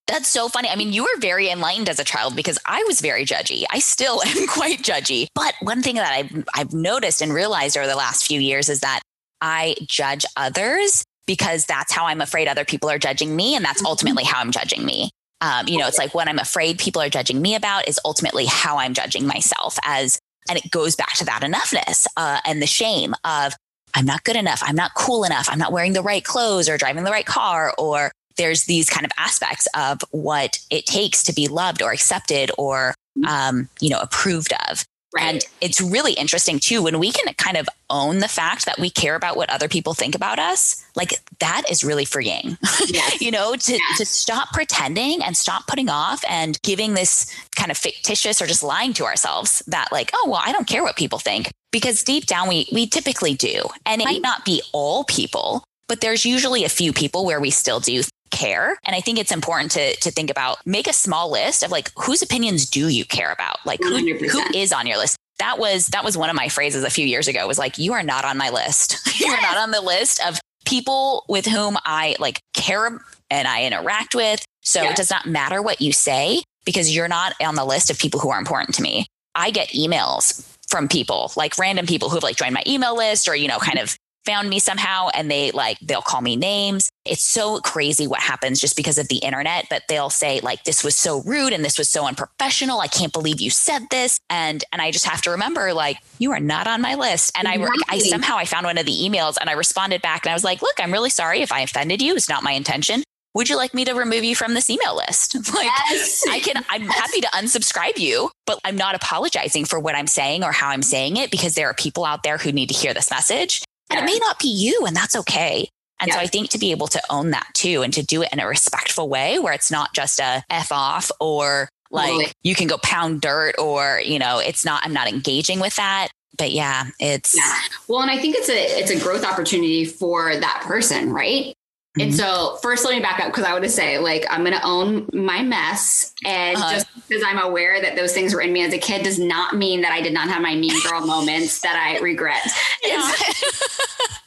That's 0.07 0.27
so 0.27 0.49
funny. 0.49 0.69
I 0.69 0.75
mean, 0.75 0.93
you 0.93 1.03
were 1.03 1.19
very 1.19 1.49
enlightened 1.49 1.89
as 1.89 1.99
a 1.99 2.03
child 2.03 2.35
because 2.35 2.59
I 2.65 2.83
was 2.83 3.01
very 3.01 3.25
judgy. 3.25 3.63
I 3.71 3.79
still 3.79 4.21
am 4.25 4.47
quite 4.47 4.79
judgy. 4.79 5.27
But 5.33 5.55
one 5.61 5.81
thing 5.81 5.95
that 5.95 6.11
I've, 6.11 6.45
I've 6.53 6.73
noticed 6.73 7.21
and 7.21 7.33
realized 7.33 7.75
over 7.75 7.87
the 7.87 7.95
last 7.95 8.25
few 8.25 8.39
years 8.39 8.69
is 8.69 8.81
that 8.81 9.01
I 9.41 9.75
judge 9.87 10.25
others 10.37 11.03
because 11.25 11.65
that's 11.65 11.91
how 11.91 12.05
I'm 12.05 12.21
afraid 12.21 12.47
other 12.47 12.65
people 12.65 12.89
are 12.89 12.99
judging 12.99 13.35
me. 13.35 13.55
And 13.55 13.65
that's 13.65 13.79
mm-hmm. 13.79 13.87
ultimately 13.87 14.23
how 14.23 14.39
I'm 14.39 14.51
judging 14.51 14.85
me. 14.85 15.09
Um, 15.41 15.67
you 15.67 15.77
know, 15.77 15.87
it's 15.87 15.97
like 15.97 16.13
what 16.13 16.27
I'm 16.27 16.39
afraid 16.39 16.77
people 16.77 17.01
are 17.01 17.09
judging 17.09 17.41
me 17.41 17.55
about 17.55 17.87
is 17.87 17.99
ultimately 18.05 18.45
how 18.45 18.77
I'm 18.77 18.93
judging 18.93 19.27
myself 19.27 19.77
as, 19.83 20.19
and 20.49 20.57
it 20.57 20.71
goes 20.71 20.95
back 20.95 21.13
to 21.15 21.25
that 21.25 21.41
enoughness 21.41 22.07
uh, 22.15 22.39
and 22.45 22.61
the 22.61 22.67
shame 22.67 23.13
of 23.23 23.53
I'm 23.95 24.05
not 24.05 24.23
good 24.23 24.35
enough. 24.35 24.61
I'm 24.63 24.75
not 24.75 24.93
cool 24.93 25.23
enough. 25.23 25.47
I'm 25.49 25.59
not 25.59 25.71
wearing 25.71 25.93
the 25.93 26.03
right 26.03 26.23
clothes 26.23 26.69
or 26.69 26.77
driving 26.77 27.03
the 27.03 27.11
right 27.11 27.25
car 27.25 27.73
or 27.77 28.11
there's 28.37 28.65
these 28.65 28.89
kind 28.89 29.05
of 29.05 29.11
aspects 29.17 29.67
of 29.75 30.01
what 30.11 30.59
it 30.69 30.85
takes 30.85 31.23
to 31.23 31.33
be 31.33 31.47
loved 31.47 31.81
or 31.81 31.91
accepted 31.91 32.51
or 32.57 32.93
mm-hmm. 33.17 33.25
um, 33.25 33.69
you 33.79 33.89
know 33.89 33.99
approved 33.99 34.53
of 34.69 34.85
right. 35.15 35.23
and 35.23 35.45
it's 35.61 35.81
really 35.81 36.13
interesting 36.13 36.59
too 36.59 36.83
when 36.83 36.99
we 36.99 37.11
can 37.11 37.33
kind 37.35 37.57
of 37.57 37.67
own 37.89 38.19
the 38.19 38.27
fact 38.27 38.65
that 38.65 38.79
we 38.79 38.89
care 38.89 39.15
about 39.15 39.37
what 39.37 39.49
other 39.49 39.67
people 39.67 39.93
think 39.93 40.15
about 40.15 40.39
us 40.39 40.83
like 40.95 41.13
that 41.39 41.63
is 41.69 41.83
really 41.83 42.05
freeing 42.05 42.57
yes. 42.87 43.21
you 43.21 43.31
know 43.31 43.55
to, 43.55 43.73
yes. 43.73 43.97
to 43.97 44.05
stop 44.05 44.51
pretending 44.51 45.21
and 45.23 45.37
stop 45.37 45.67
putting 45.67 45.89
off 45.89 46.23
and 46.29 46.61
giving 46.61 46.93
this 46.93 47.31
kind 47.55 47.71
of 47.71 47.77
fictitious 47.77 48.41
or 48.41 48.47
just 48.47 48.63
lying 48.63 48.91
to 48.91 49.05
ourselves 49.05 49.63
that 49.67 49.87
like 49.91 50.11
oh 50.13 50.29
well 50.29 50.41
i 50.43 50.51
don't 50.51 50.67
care 50.67 50.83
what 50.83 50.95
people 50.95 51.19
think 51.19 51.51
because 51.75 52.03
deep 52.03 52.25
down 52.25 52.47
we 52.47 52.65
we 52.71 52.87
typically 52.87 53.33
do 53.33 53.61
and 53.85 54.01
it 54.01 54.05
might 54.05 54.21
not 54.21 54.45
be 54.45 54.61
all 54.71 55.03
people 55.03 55.61
but 55.89 55.99
there's 55.99 56.25
usually 56.25 56.63
a 56.63 56.69
few 56.69 56.93
people 56.93 57.25
where 57.25 57.41
we 57.41 57.51
still 57.51 57.81
do 57.81 58.01
care. 58.31 58.77
And 58.85 58.95
I 58.95 59.01
think 59.01 59.19
it's 59.19 59.31
important 59.31 59.71
to 59.71 59.95
to 59.97 60.09
think 60.09 60.31
about 60.31 60.57
make 60.65 60.87
a 60.87 60.93
small 60.93 61.29
list 61.31 61.63
of 61.63 61.71
like 61.71 61.91
whose 61.97 62.21
opinions 62.21 62.69
do 62.69 62.87
you 62.87 63.05
care 63.05 63.31
about? 63.31 63.57
Like 63.65 63.81
who, 63.83 63.97
who 63.97 64.41
is 64.53 64.71
on 64.71 64.87
your 64.87 64.97
list? 64.97 65.17
That 65.39 65.59
was 65.59 65.87
that 65.87 66.03
was 66.03 66.17
one 66.17 66.29
of 66.29 66.35
my 66.35 66.47
phrases 66.47 66.83
a 66.83 66.89
few 66.89 67.05
years 67.05 67.27
ago 67.27 67.45
was 67.45 67.59
like 67.59 67.77
you 67.77 67.93
are 67.93 68.03
not 68.03 68.25
on 68.25 68.37
my 68.37 68.49
list. 68.49 68.97
you 69.19 69.27
are 69.27 69.41
not 69.41 69.57
on 69.57 69.71
the 69.71 69.81
list 69.81 70.25
of 70.25 70.39
people 70.65 71.25
with 71.27 71.45
whom 71.45 71.77
I 71.85 72.15
like 72.19 72.39
care 72.53 72.99
and 73.29 73.47
I 73.47 73.65
interact 73.65 74.15
with. 74.15 74.43
So 74.61 74.83
it 74.83 74.95
does 74.95 75.11
not 75.11 75.27
matter 75.27 75.61
what 75.61 75.81
you 75.81 75.91
say 75.91 76.41
because 76.65 76.95
you're 76.95 77.07
not 77.07 77.33
on 77.39 77.53
the 77.53 77.65
list 77.65 77.91
of 77.91 77.99
people 77.99 78.19
who 78.19 78.29
are 78.29 78.39
important 78.39 78.75
to 78.75 78.81
me. 78.81 79.05
I 79.35 79.51
get 79.51 79.69
emails 79.69 80.54
from 80.75 80.89
people 80.89 81.31
like 81.37 81.57
random 81.57 81.85
people 81.85 82.09
who 82.09 82.17
have 82.17 82.23
like 82.23 82.35
joined 82.35 82.53
my 82.53 82.63
email 82.67 82.97
list 82.97 83.29
or 83.29 83.35
you 83.35 83.47
know 83.47 83.59
kind 83.59 83.79
of 83.79 83.97
found 84.25 84.49
me 84.49 84.59
somehow 84.59 85.07
and 85.13 85.31
they 85.31 85.51
like 85.51 85.79
they'll 85.79 86.01
call 86.01 86.19
me 86.19 86.35
names. 86.35 86.89
It's 87.05 87.23
so 87.23 87.59
crazy 87.59 88.07
what 88.07 88.19
happens 88.19 88.59
just 88.59 88.75
because 88.75 88.97
of 88.97 89.07
the 89.07 89.19
internet 89.19 89.67
but 89.69 89.83
they'll 89.87 90.09
say 90.09 90.41
like 90.41 90.65
this 90.65 90.83
was 90.83 90.93
so 90.97 91.21
rude 91.21 91.53
and 91.53 91.63
this 91.63 91.77
was 91.77 91.87
so 91.87 92.05
unprofessional. 92.05 92.81
I 92.81 92.87
can't 92.87 93.13
believe 93.13 93.39
you 93.39 93.51
said 93.51 93.83
this. 93.89 94.19
And 94.29 94.65
and 94.73 94.81
i 94.81 94.91
just 94.91 95.05
have 95.05 95.21
to 95.21 95.31
remember 95.31 95.73
like 95.73 95.97
you 96.19 96.33
are 96.33 96.41
not 96.41 96.67
on 96.67 96.81
my 96.81 96.95
list. 96.95 97.31
And 97.37 97.47
exactly. 97.47 97.83
I, 97.87 97.95
I 97.95 97.99
somehow 97.99 98.35
i 98.35 98.43
found 98.43 98.65
one 98.65 98.77
of 98.77 98.85
the 98.85 98.91
emails 98.91 99.37
and 99.39 99.49
i 99.49 99.53
responded 99.53 100.01
back 100.01 100.25
and 100.25 100.31
i 100.31 100.33
was 100.33 100.43
like 100.43 100.61
look 100.61 100.75
i'm 100.79 100.91
really 100.91 101.09
sorry 101.09 101.41
if 101.41 101.53
i 101.53 101.61
offended 101.61 102.01
you. 102.01 102.17
It's 102.17 102.27
not 102.27 102.43
my 102.43 102.51
intention 102.51 103.01
would 103.35 103.49
you 103.49 103.57
like 103.57 103.73
me 103.73 103.85
to 103.85 103.93
remove 103.93 104.23
you 104.23 104.35
from 104.35 104.53
this 104.53 104.69
email 104.69 104.95
list? 104.95 105.35
Like 105.55 105.69
yes. 105.89 106.23
I 106.29 106.39
can 106.39 106.65
I'm 106.69 106.81
happy 106.81 107.21
to 107.21 107.27
unsubscribe 107.27 107.97
you, 107.97 108.29
but 108.45 108.59
I'm 108.65 108.75
not 108.75 108.95
apologizing 108.95 109.65
for 109.65 109.79
what 109.79 109.95
I'm 109.95 110.07
saying 110.07 110.43
or 110.43 110.51
how 110.51 110.69
I'm 110.69 110.81
saying 110.81 111.17
it 111.17 111.31
because 111.31 111.55
there 111.55 111.69
are 111.69 111.73
people 111.73 112.03
out 112.03 112.23
there 112.23 112.37
who 112.37 112.51
need 112.51 112.69
to 112.69 112.75
hear 112.75 112.93
this 112.93 113.09
message. 113.09 113.63
And 113.89 113.99
it 113.99 114.03
may 114.03 114.17
not 114.17 114.39
be 114.39 114.49
you, 114.49 114.85
and 114.85 114.95
that's 114.95 115.15
okay. 115.15 115.69
And 115.99 116.09
yeah. 116.09 116.15
so 116.15 116.19
I 116.19 116.27
think 116.27 116.49
to 116.49 116.57
be 116.57 116.71
able 116.71 116.87
to 116.87 117.01
own 117.09 117.31
that 117.31 117.47
too 117.53 117.83
and 117.83 117.93
to 117.93 118.03
do 118.03 118.21
it 118.21 118.29
in 118.33 118.39
a 118.39 118.47
respectful 118.47 119.07
way 119.07 119.39
where 119.39 119.53
it's 119.53 119.71
not 119.71 119.93
just 119.93 120.19
a 120.19 120.43
F 120.49 120.71
off 120.71 121.09
or 121.19 121.69
like 121.91 122.09
totally. 122.09 122.31
you 122.43 122.55
can 122.55 122.67
go 122.67 122.77
pound 122.79 123.21
dirt 123.21 123.55
or, 123.59 124.01
you 124.03 124.19
know, 124.19 124.39
it's 124.39 124.65
not, 124.65 124.85
I'm 124.85 124.93
not 124.93 125.07
engaging 125.07 125.59
with 125.59 125.75
that. 125.77 126.09
But 126.37 126.51
yeah, 126.51 126.87
it's 126.99 127.35
yeah. 127.35 127.55
Well, 127.87 128.01
and 128.01 128.11
I 128.11 128.17
think 128.17 128.35
it's 128.35 128.49
a 128.49 128.79
it's 128.79 128.91
a 128.91 128.99
growth 128.99 129.23
opportunity 129.23 129.85
for 129.85 130.35
that 130.35 130.63
person, 130.65 131.13
right? 131.13 131.54
And 131.97 132.11
mm-hmm. 132.11 132.19
so, 132.19 132.57
first, 132.61 132.83
let 132.83 132.93
me 132.93 133.01
back 133.01 133.21
up 133.21 133.27
because 133.27 133.45
I 133.45 133.53
want 133.53 133.63
to 133.63 133.69
say, 133.69 133.99
like, 133.99 134.25
I'm 134.29 134.41
going 134.41 134.51
to 134.53 134.65
own 134.65 135.07
my 135.13 135.41
mess. 135.43 136.13
And 136.25 136.57
uh 136.57 136.73
just 136.73 136.87
because 137.07 137.23
I'm 137.25 137.37
aware 137.37 137.81
that 137.81 137.95
those 137.95 138.11
things 138.11 138.33
were 138.33 138.41
in 138.41 138.51
me 138.51 138.63
as 138.63 138.73
a 138.73 138.77
kid 138.77 139.03
does 139.03 139.17
not 139.17 139.55
mean 139.55 139.79
that 139.81 139.93
I 139.93 140.01
did 140.01 140.13
not 140.13 140.27
have 140.27 140.41
my 140.41 140.55
mean 140.55 140.73
girl 140.83 141.05
moments 141.05 141.61
that 141.61 141.75
I 141.77 141.99
regret. 142.01 142.41
Yeah. 142.83 143.11
It's, 143.11 143.79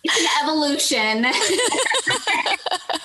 it's 0.03 0.21
an 0.21 0.27
evolution. 0.43 1.27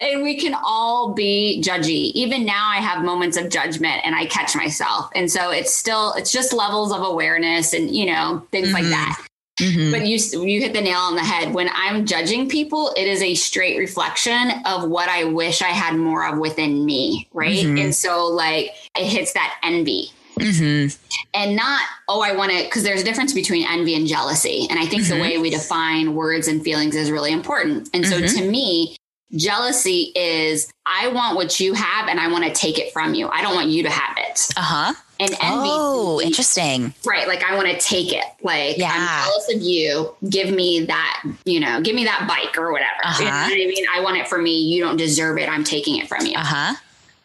and 0.00 0.22
we 0.22 0.36
can 0.40 0.54
all 0.64 1.12
be 1.12 1.62
judgy. 1.64 2.10
Even 2.14 2.44
now, 2.44 2.68
I 2.68 2.78
have 2.78 3.04
moments 3.04 3.36
of 3.36 3.50
judgment 3.50 4.00
and 4.04 4.16
I 4.16 4.26
catch 4.26 4.56
myself. 4.56 5.10
And 5.14 5.30
so, 5.30 5.50
it's 5.50 5.74
still, 5.74 6.14
it's 6.14 6.32
just 6.32 6.52
levels 6.52 6.92
of 6.92 7.02
awareness 7.02 7.72
and, 7.72 7.94
you 7.94 8.06
know, 8.06 8.44
things 8.50 8.68
mm-hmm. 8.68 8.76
like 8.76 8.86
that. 8.86 9.26
Mm-hmm. 9.60 9.90
But 9.92 10.06
you 10.06 10.18
you 10.46 10.60
hit 10.60 10.72
the 10.72 10.80
nail 10.80 10.98
on 10.98 11.14
the 11.14 11.22
head. 11.22 11.54
When 11.54 11.68
I'm 11.74 12.06
judging 12.06 12.48
people, 12.48 12.92
it 12.96 13.06
is 13.06 13.22
a 13.22 13.34
straight 13.34 13.78
reflection 13.78 14.50
of 14.66 14.88
what 14.88 15.08
I 15.08 15.24
wish 15.24 15.62
I 15.62 15.68
had 15.68 15.96
more 15.96 16.26
of 16.26 16.38
within 16.38 16.84
me, 16.84 17.28
right? 17.32 17.64
Mm-hmm. 17.64 17.78
And 17.78 17.94
so 17.94 18.26
like 18.26 18.72
it 18.98 19.06
hits 19.06 19.32
that 19.34 19.58
envy. 19.62 20.10
Mm-hmm. 20.38 20.96
And 21.34 21.56
not, 21.56 21.82
oh, 22.08 22.22
I 22.22 22.34
want 22.34 22.50
to, 22.52 22.64
because 22.64 22.82
there's 22.82 23.02
a 23.02 23.04
difference 23.04 23.34
between 23.34 23.66
envy 23.68 23.94
and 23.94 24.06
jealousy. 24.06 24.66
And 24.70 24.78
I 24.78 24.86
think 24.86 25.02
the 25.02 25.14
mm-hmm. 25.14 25.22
way 25.22 25.38
we 25.38 25.50
define 25.50 26.14
words 26.14 26.48
and 26.48 26.62
feelings 26.62 26.96
is 26.96 27.10
really 27.10 27.32
important. 27.32 27.90
And 27.92 28.06
so 28.06 28.16
mm-hmm. 28.16 28.38
to 28.38 28.50
me, 28.50 28.96
Jealousy 29.36 30.12
is 30.16 30.72
I 30.86 31.08
want 31.08 31.36
what 31.36 31.60
you 31.60 31.74
have 31.74 32.08
and 32.08 32.18
I 32.18 32.28
want 32.28 32.44
to 32.44 32.52
take 32.52 32.78
it 32.78 32.92
from 32.92 33.14
you. 33.14 33.28
I 33.28 33.42
don't 33.42 33.54
want 33.54 33.68
you 33.68 33.82
to 33.84 33.90
have 33.90 34.16
it. 34.18 34.48
Uh 34.56 34.62
huh. 34.62 34.94
And 35.20 35.30
envy. 35.32 35.68
Oh, 35.70 36.20
interesting. 36.20 36.94
Right. 37.04 37.28
Like 37.28 37.44
I 37.44 37.54
want 37.54 37.68
to 37.68 37.78
take 37.78 38.12
it. 38.12 38.24
Like 38.42 38.78
Yeah. 38.78 38.90
I'm 38.92 39.26
jealous 39.28 39.54
of 39.54 39.60
you. 39.62 40.16
Give 40.28 40.50
me 40.52 40.86
that, 40.86 41.22
you 41.44 41.60
know, 41.60 41.80
give 41.82 41.94
me 41.94 42.04
that 42.06 42.26
bike 42.26 42.56
or 42.58 42.72
whatever. 42.72 42.90
You 43.18 43.26
know 43.26 43.30
Uh-huh. 43.30 43.44
what 43.50 43.52
I 43.52 43.66
mean? 43.66 43.84
I 43.94 44.00
want 44.00 44.16
it 44.16 44.26
for 44.28 44.40
me. 44.40 44.58
You 44.58 44.82
don't 44.82 44.96
deserve 44.96 45.38
it. 45.38 45.48
I'm 45.48 45.62
taking 45.62 45.96
it 45.98 46.08
from 46.08 46.24
you. 46.26 46.34
Uh 46.36 46.44
huh. 46.44 46.74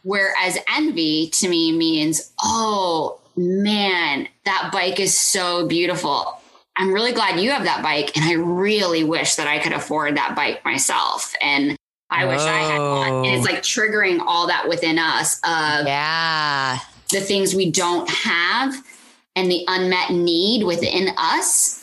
Whereas 0.04 0.58
envy 0.78 1.30
to 1.36 1.48
me 1.50 1.72
means, 1.76 2.32
oh 2.44 3.18
man, 3.36 4.28
that 4.44 4.70
bike 4.72 5.00
is 5.00 5.18
so 5.20 5.66
beautiful. 5.66 6.40
I'm 6.78 6.94
really 6.94 7.14
glad 7.14 7.40
you 7.40 7.52
have 7.52 7.64
that 7.64 7.82
bike. 7.82 8.16
And 8.18 8.26
I 8.26 8.34
really 8.34 9.04
wish 9.06 9.36
that 9.36 9.48
I 9.48 9.60
could 9.60 9.72
afford 9.72 10.18
that 10.18 10.36
bike 10.36 10.64
myself. 10.66 11.34
And 11.42 11.76
I 12.10 12.26
wish 12.26 12.42
I 12.42 12.60
had 12.60 12.80
one. 12.80 13.26
And 13.26 13.36
it's 13.38 13.46
like 13.46 13.62
triggering 13.64 14.20
all 14.26 14.48
that 14.48 14.68
within 14.68 15.00
us 15.00 15.36
of 15.46 15.88
Yeah. 15.88 16.78
The 17.12 17.20
things 17.20 17.54
we 17.56 17.72
don't 17.72 18.10
have 18.10 18.74
and 19.36 19.50
the 19.52 19.64
unmet 19.68 20.12
need 20.12 20.64
within 20.66 21.10
us. 21.18 21.82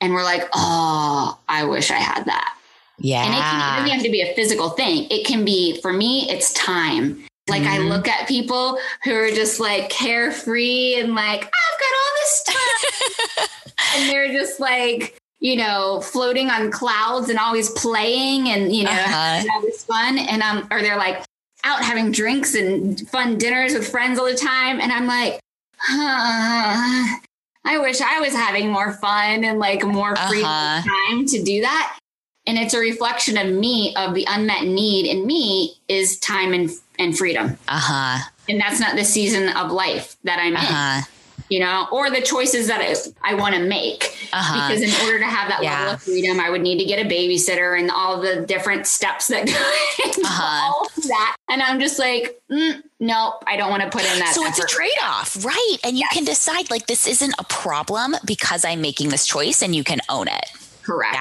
And 0.00 0.12
we're 0.12 0.22
like, 0.24 0.48
oh, 0.54 1.38
I 1.48 1.64
wish 1.64 1.90
I 1.90 1.96
had 1.96 2.24
that. 2.26 2.54
Yeah. 2.98 3.24
And 3.24 3.34
it, 3.34 3.38
can, 3.38 3.76
doesn't 3.82 3.94
have 3.96 4.02
to 4.04 4.10
be 4.10 4.22
a 4.22 4.34
physical 4.34 4.70
thing. 4.70 5.06
It 5.10 5.26
can 5.26 5.44
be, 5.44 5.80
for 5.80 5.92
me, 5.92 6.28
it's 6.30 6.52
time. 6.52 7.24
Like 7.48 7.62
I 7.62 7.78
Mhm. 7.78 7.88
look 7.88 8.08
at 8.08 8.28
people 8.28 8.78
who 9.04 9.14
are 9.14 9.30
just 9.30 9.58
like 9.60 9.88
carefree 9.88 10.96
and 11.00 11.14
like, 11.14 11.40
I've 11.44 11.80
got 11.80 11.92
all 11.94 12.14
this 12.20 12.42
time. 12.44 13.48
and 13.96 14.10
they're 14.10 14.28
just 14.32 14.60
like, 14.60 15.16
you 15.40 15.56
know, 15.56 16.00
floating 16.00 16.50
on 16.50 16.70
clouds 16.70 17.28
and 17.30 17.38
always 17.38 17.70
playing 17.70 18.48
and, 18.48 18.74
you 18.74 18.84
know, 18.84 18.90
Uh-huh. 18.90 19.12
having 19.36 19.50
all 19.54 19.60
this 19.62 19.84
fun. 19.84 20.18
And 20.18 20.42
um, 20.42 20.66
or 20.70 20.82
they're 20.82 20.98
like 20.98 21.24
out 21.68 21.82
having 21.84 22.10
drinks 22.10 22.54
and 22.54 23.06
fun 23.10 23.36
dinners 23.38 23.74
with 23.74 23.86
friends 23.88 24.18
all 24.18 24.24
the 24.26 24.34
time. 24.34 24.80
And 24.80 24.90
I'm 24.90 25.06
like, 25.06 25.38
huh, 25.78 27.18
I 27.64 27.78
wish 27.78 28.00
I 28.00 28.20
was 28.20 28.32
having 28.32 28.70
more 28.70 28.92
fun 28.94 29.44
and 29.44 29.58
like 29.58 29.84
more 29.84 30.16
free 30.16 30.42
Uh-huh. 30.42 30.82
time 31.08 31.26
to 31.26 31.42
do 31.42 31.60
that. 31.62 31.98
And 32.46 32.56
it's 32.56 32.72
a 32.72 32.78
reflection 32.78 33.36
of 33.36 33.48
me, 33.54 33.94
of 33.96 34.14
the 34.14 34.26
unmet 34.28 34.64
need 34.64 35.06
in 35.06 35.26
me 35.26 35.74
is 35.86 36.18
time 36.18 36.54
and, 36.54 36.70
and 36.98 37.16
freedom. 37.16 37.58
Uh 37.68 37.78
huh. 37.78 38.30
And 38.48 38.58
that's 38.58 38.80
not 38.80 38.96
the 38.96 39.04
season 39.04 39.50
of 39.50 39.70
life 39.70 40.16
that 40.24 40.38
I'm 40.40 40.56
Uh 40.56 41.00
in. 41.00 41.04
You 41.48 41.60
know, 41.60 41.86
or 41.90 42.10
the 42.10 42.20
choices 42.20 42.66
that 42.66 42.80
I, 42.80 43.32
I 43.32 43.34
want 43.34 43.54
to 43.54 43.62
make. 43.62 44.16
Uh-huh. 44.32 44.54
Because 44.68 44.82
in 44.82 45.06
order 45.06 45.18
to 45.18 45.24
have 45.24 45.48
that 45.48 45.62
Yeah. 45.62 45.78
level 45.80 45.94
of 45.94 46.02
freedom, 46.02 46.38
I 46.40 46.50
would 46.50 46.60
need 46.60 46.78
to 46.78 46.84
get 46.84 47.04
a 47.04 47.08
babysitter 47.08 47.78
and 47.78 47.90
all 47.90 48.20
the 48.20 48.42
different 48.42 48.86
steps 48.86 49.28
that 49.28 49.46
go 49.46 50.04
into 50.04 50.20
Uh-huh. 50.26 50.72
all 50.74 50.86
of 50.86 51.02
that. 51.04 51.36
And 51.48 51.62
I'm 51.62 51.80
just 51.80 51.98
like, 51.98 52.40
mm, 52.50 52.82
nope, 53.00 53.42
I 53.46 53.56
don't 53.56 53.70
want 53.70 53.82
to 53.82 53.88
put 53.90 54.02
in 54.02 54.18
that. 54.18 54.34
So 54.34 54.44
it's 54.46 54.58
a 54.58 54.66
trade 54.66 54.90
off, 55.02 55.42
right? 55.44 55.76
And 55.84 55.96
you 55.98 56.06
can 56.12 56.24
decide 56.24 56.70
like 56.70 56.86
this 56.86 57.06
isn't 57.06 57.34
a 57.38 57.44
problem 57.44 58.14
because 58.26 58.64
I'm 58.64 58.80
making 58.80 59.08
this 59.08 59.26
choice 59.26 59.62
and 59.62 59.74
you 59.74 59.84
can 59.84 60.00
own 60.08 60.28
it. 60.28 60.46
Correct. 60.82 61.16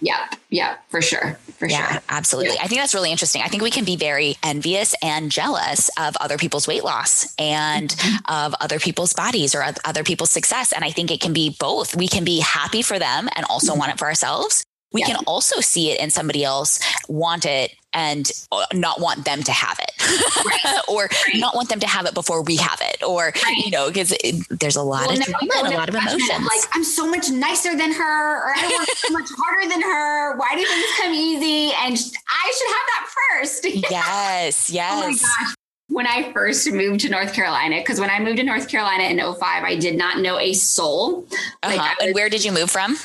Yeah. 0.00 0.26
Yep. 0.30 0.40
Yep. 0.50 0.84
For 0.90 1.00
sure. 1.00 1.38
For 1.62 1.68
Yeah, 1.68 1.92
sure. 1.92 2.02
absolutely. 2.08 2.54
Yeah. 2.56 2.64
I 2.64 2.66
think 2.66 2.80
that's 2.80 2.92
really 2.92 3.12
interesting. 3.12 3.40
I 3.40 3.46
think 3.46 3.62
we 3.62 3.70
can 3.70 3.84
be 3.84 3.94
very 3.94 4.36
envious 4.42 4.96
and 5.00 5.30
jealous 5.30 5.90
of 5.96 6.16
other 6.20 6.36
people's 6.36 6.66
weight 6.66 6.82
loss 6.82 7.32
and 7.38 7.90
Mm-hmm. 7.90 8.34
of 8.34 8.52
other 8.60 8.80
people's 8.80 9.12
bodies 9.12 9.54
or 9.54 9.64
other 9.84 10.02
people's 10.02 10.32
success. 10.32 10.72
And 10.72 10.84
I 10.84 10.90
think 10.90 11.12
it 11.12 11.20
can 11.20 11.32
be 11.32 11.54
both. 11.60 11.94
We 11.94 12.08
can 12.08 12.24
be 12.24 12.40
happy 12.40 12.82
for 12.82 12.98
them 12.98 13.28
and 13.36 13.46
also 13.48 13.76
want 13.76 13.92
it 13.92 13.98
for 14.00 14.06
ourselves. 14.08 14.64
We. 14.92 15.00
Yeah. 15.00 15.06
can 15.06 15.16
also 15.26 15.60
see 15.60 15.90
it 15.90 16.00
in 16.00 16.10
somebody 16.10 16.44
else, 16.44 16.78
want 17.08 17.44
it, 17.46 17.74
and 17.94 18.30
uh, 18.52 18.64
not 18.74 19.00
want 19.00 19.24
them 19.24 19.42
to 19.42 19.52
have 19.52 19.78
it, 19.80 20.84
or 20.88 21.08
not 21.34 21.54
want 21.54 21.68
them 21.68 21.80
to 21.80 21.86
have 21.86 22.06
it 22.06 22.14
before 22.14 22.42
we 22.42 22.56
have 22.56 22.80
it, 22.82 23.02
or 23.02 23.32
Right. 23.44 23.56
you 23.64 23.70
know, 23.70 23.88
because 23.88 24.14
there's 24.50 24.76
a 24.76 24.82
lot 24.82 25.08
Well, 25.08 25.18
of 25.18 25.24
drama 25.24 25.52
and 25.64 25.74
a 25.74 25.76
lot 25.76 25.88
of 25.88 25.94
emotions. 25.94 26.28
Like 26.28 26.64
I'm 26.74 26.84
so 26.84 27.08
much 27.10 27.30
nicer 27.30 27.74
than 27.76 27.92
her, 27.92 28.36
or 28.48 28.52
I 28.56 28.76
work 28.78 28.88
so 28.96 29.12
much 29.12 29.28
harder 29.36 29.68
than 29.68 29.82
her. 29.82 30.36
Why 30.36 30.54
do 30.54 30.64
things 30.64 30.86
come 31.00 31.12
easy? 31.14 31.72
And 31.84 31.92
I 31.94 32.52
should 32.58 32.68
have 32.68 32.86
that 32.88 33.08
first. 33.40 33.64
yes, 33.90 34.70
yes. 34.70 34.92
Oh 34.94 35.06
my 35.08 35.12
gosh. 35.12 35.54
When 35.88 36.06
I 36.06 36.32
first 36.32 36.70
moved 36.72 37.00
to 37.00 37.10
North 37.10 37.34
Carolina, 37.34 37.76
because 37.78 38.00
when 38.00 38.08
I 38.08 38.18
moved 38.18 38.38
to 38.38 38.42
North 38.44 38.66
Carolina 38.68 39.04
in 39.04 39.18
05, 39.18 39.40
I 39.64 39.76
did 39.76 39.96
not 39.96 40.20
know 40.20 40.38
a 40.38 40.54
soul. 40.54 41.26
Uh-huh. 41.62 41.76
I 41.78 41.94
And 42.00 42.14
where 42.14 42.30
did 42.30 42.44
you 42.44 42.52
move 42.52 42.70
from? 42.70 42.96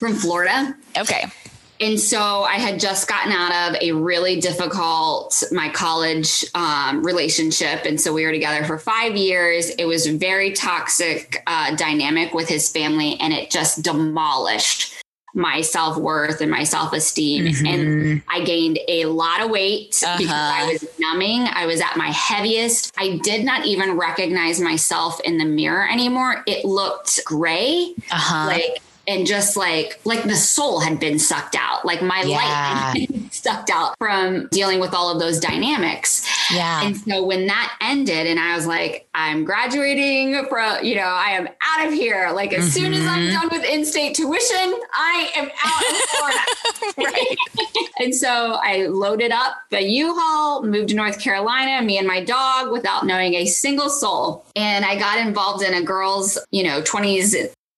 From 0.00 0.14
Florida. 0.14 0.76
Okay. 0.96 1.24
And 1.80 1.98
so 1.98 2.42
I 2.44 2.54
had 2.54 2.78
just 2.78 3.08
gotten 3.08 3.32
out 3.32 3.74
of 3.74 3.82
a 3.82 3.90
really 3.92 4.40
difficult 4.40 5.42
my 5.50 5.68
college 5.70 6.44
um, 6.54 7.04
relationship, 7.04 7.84
and 7.84 8.00
so 8.00 8.12
we 8.12 8.24
were 8.24 8.30
together 8.32 8.64
for 8.64 8.78
five 8.78 9.16
years. 9.16 9.70
It 9.70 9.84
was 9.84 10.06
very 10.06 10.52
toxic 10.52 11.42
uh, 11.48 11.74
dynamic 11.74 12.32
with 12.32 12.48
his 12.48 12.70
family, 12.70 13.18
and 13.20 13.32
it 13.32 13.50
just 13.50 13.82
demolished 13.82 14.92
my 15.34 15.60
self 15.62 15.96
worth 15.96 16.40
and 16.40 16.48
my 16.48 16.62
self 16.62 16.92
esteem. 16.92 17.52
And 17.66 18.22
I 18.28 18.44
gained 18.44 18.78
a 18.86 19.06
lot 19.06 19.42
of 19.42 19.50
weight 19.50 19.90
because 20.00 20.20
Uh-huh. 20.30 20.52
I 20.64 20.72
was 20.72 20.84
numbing. 21.00 21.48
I 21.52 21.66
was 21.66 21.80
at 21.80 21.96
my 21.96 22.10
heaviest. 22.12 22.92
I 22.96 23.18
did 23.24 23.44
not 23.44 23.66
even 23.66 23.96
recognize 23.96 24.60
myself 24.60 25.20
in 25.24 25.38
the 25.38 25.44
mirror 25.44 25.88
anymore. 25.90 26.44
It 26.46 26.64
looked 26.64 27.24
gray 27.24 27.94
Uh 28.12 28.14
huh. 28.16 28.46
like 28.46 28.78
and 29.06 29.26
just 29.26 29.56
like 29.56 30.00
like 30.04 30.22
the 30.24 30.34
soul 30.36 30.80
had 30.80 30.98
been 31.00 31.18
sucked 31.18 31.54
out 31.54 31.84
like 31.84 32.02
my 32.02 32.22
light 32.22 32.28
Yeah. 32.28 32.92
had 32.94 33.32
sucked 33.32 33.70
out 33.70 33.94
from 33.98 34.48
dealing 34.48 34.80
with 34.80 34.94
all 34.94 35.10
of 35.10 35.18
those 35.18 35.38
dynamics 35.40 36.26
yeah. 36.52 36.82
and 36.84 36.96
so 36.96 37.24
when 37.24 37.46
that 37.46 37.76
ended 37.80 38.26
and 38.26 38.38
i 38.40 38.54
was 38.56 38.66
like 38.66 39.06
i'm 39.14 39.44
graduating 39.44 40.46
from 40.48 40.82
you 40.84 40.94
know 40.94 41.02
i 41.02 41.30
am 41.30 41.48
out 41.62 41.86
of 41.86 41.92
here 41.92 42.30
like 42.34 42.52
as 42.52 42.72
soon 42.72 42.92
as 42.94 43.04
i'm 43.06 43.14
Mhm. 43.24 43.32
done 43.32 43.48
with 43.50 43.64
in-state 43.64 44.14
tuition 44.14 44.74
i 44.94 45.30
am 45.36 45.50
out 45.64 45.82
of 45.90 45.96
florida 46.10 46.38
right 47.10 47.36
and 48.00 48.14
so 48.14 48.58
i 48.62 48.86
loaded 48.86 49.30
up 49.32 49.54
the 49.70 49.82
u-haul 49.82 50.62
moved 50.62 50.88
to 50.90 50.94
north 50.94 51.20
carolina 51.20 51.82
me 51.84 51.98
and 51.98 52.06
my 52.06 52.22
dog 52.24 52.70
without 52.72 53.04
knowing 53.06 53.34
a 53.34 53.46
single 53.46 53.88
soul 53.90 54.44
and 54.56 54.84
i 54.84 54.98
got 54.98 55.18
involved 55.18 55.62
in 55.62 55.74
a 55.74 55.82
girls 55.82 56.38
you 56.50 56.62
know 56.62 56.80
20s 56.82 57.34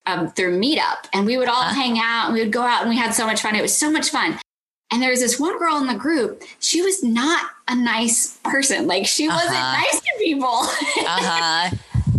um, 0.07 0.29
through 0.31 0.59
meetup 0.61 1.07
and 1.13 1.27
we 1.27 1.37
would 1.37 1.49
all 1.49 1.63
Uh-huh. 1.63 1.75
hang 1.75 1.99
out 1.99 2.27
and 2.27 2.35
we 2.35 2.41
would 2.41 2.53
go 2.53 2.63
out 2.63 2.83
and 2.83 2.91
we 2.91 2.97
had 2.97 3.13
so 3.13 3.27
much 3.27 3.41
fun 3.43 3.55
it 3.57 3.63
was 3.63 3.77
so 3.77 3.91
much 3.91 4.11
fun 4.11 4.39
and 4.93 5.03
there 5.03 5.11
was 5.11 5.21
this 5.21 5.39
one 5.41 5.59
girl 5.59 5.77
in 5.79 5.87
the 5.89 5.95
group 5.95 6.43
she 6.61 6.81
was 6.83 7.03
not 7.03 7.43
a 7.69 7.75
nice 7.75 8.39
person 8.45 8.87
like 8.87 9.07
she 9.07 9.29
wasn't 9.29 9.51
Uh-huh. 9.55 9.81
nice 9.83 10.01
to 10.01 10.11
people 10.19 10.49
Uh 10.49 11.05
huh. 11.07 11.77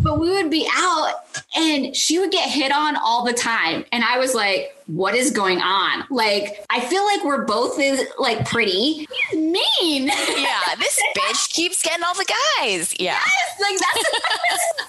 But 0.08 0.20
we 0.20 0.30
would 0.32 0.50
be 0.50 0.68
out 0.74 1.14
and 1.56 1.96
she 1.96 2.18
would 2.20 2.32
get 2.32 2.50
hit 2.50 2.72
on 2.72 2.96
all 2.96 3.26
the 3.26 3.34
time 3.34 3.84
and 3.92 4.04
i 4.04 4.18
was 4.18 4.34
like 4.34 4.74
what 4.88 5.14
is 5.16 5.32
going 5.32 5.60
on 5.62 6.06
like 6.10 6.66
i 6.70 6.80
feel 6.80 7.04
like 7.06 7.24
we're 7.26 7.44
both 7.44 7.78
is 7.80 8.08
like 8.18 8.48
pretty 8.48 9.06
He's 9.32 9.40
mean 9.40 10.08
Yeah. 10.08 10.76
This 10.80 11.00
bitch 11.18 11.50
keeps 11.50 11.82
getting 11.82 12.04
all 12.04 12.14
the 12.14 12.26
guys. 12.60 12.94
Yeah. 13.00 13.20
like 13.60 13.78
that's 13.80 14.10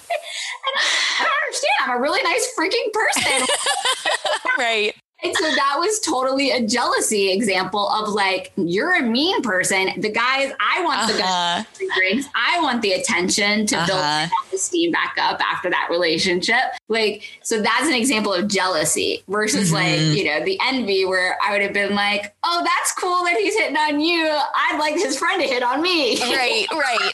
I 1.19 1.23
don't 1.23 1.31
understand. 1.43 1.73
I'm 1.83 1.97
a 1.97 2.01
really 2.01 2.21
nice 2.23 2.53
freaking 2.57 2.93
person. 2.93 3.47
Right. 4.57 4.93
And 5.21 5.35
so 5.35 5.43
that 5.43 5.75
was 5.77 5.99
totally 5.99 6.51
a 6.51 6.65
jealousy 6.65 7.31
example 7.33 7.89
of 7.89 8.07
like, 8.09 8.53
you're 8.55 8.93
a 8.95 9.01
mean 9.01 9.41
person. 9.41 9.89
The 9.97 10.09
guys, 10.09 10.53
I 10.61 10.81
want 10.83 11.11
the 11.11 11.17
guys 11.19 11.65
Uh-huh. 11.65 11.85
drinks. 11.97 12.25
I 12.35 12.61
want 12.61 12.81
the 12.81 12.93
attention 12.93 13.65
to 13.67 13.75
build 13.75 13.89
Uh-huh. 13.99 14.01
my 14.01 14.29
self-esteem 14.43 14.91
back 14.93 15.15
up 15.19 15.41
after 15.45 15.69
that 15.71 15.87
relationship. 15.89 16.61
Like, 16.87 17.23
so 17.43 17.61
that's 17.61 17.87
an 17.87 17.95
example 17.95 18.33
of 18.33 18.47
jealousy 18.47 19.23
versus 19.27 19.73
like, 19.73 19.99
Mhm. 19.99 20.15
you 20.15 20.23
know, 20.23 20.45
the 20.45 20.57
envy 20.65 21.03
where 21.05 21.37
I 21.43 21.51
would 21.51 21.61
have 21.63 21.73
been 21.73 21.95
like, 21.95 22.33
oh, 22.43 22.61
that's 22.63 22.93
cool 22.93 23.23
that 23.25 23.35
he's 23.35 23.55
hitting 23.55 23.75
on 23.77 23.99
you. 23.99 24.25
I'd 24.25 24.77
like 24.79 24.95
his 24.95 25.17
friend 25.17 25.41
to 25.41 25.47
hit 25.47 25.63
on 25.63 25.81
me. 25.81 26.17
Right. 26.21 26.65
Right. 26.71 27.11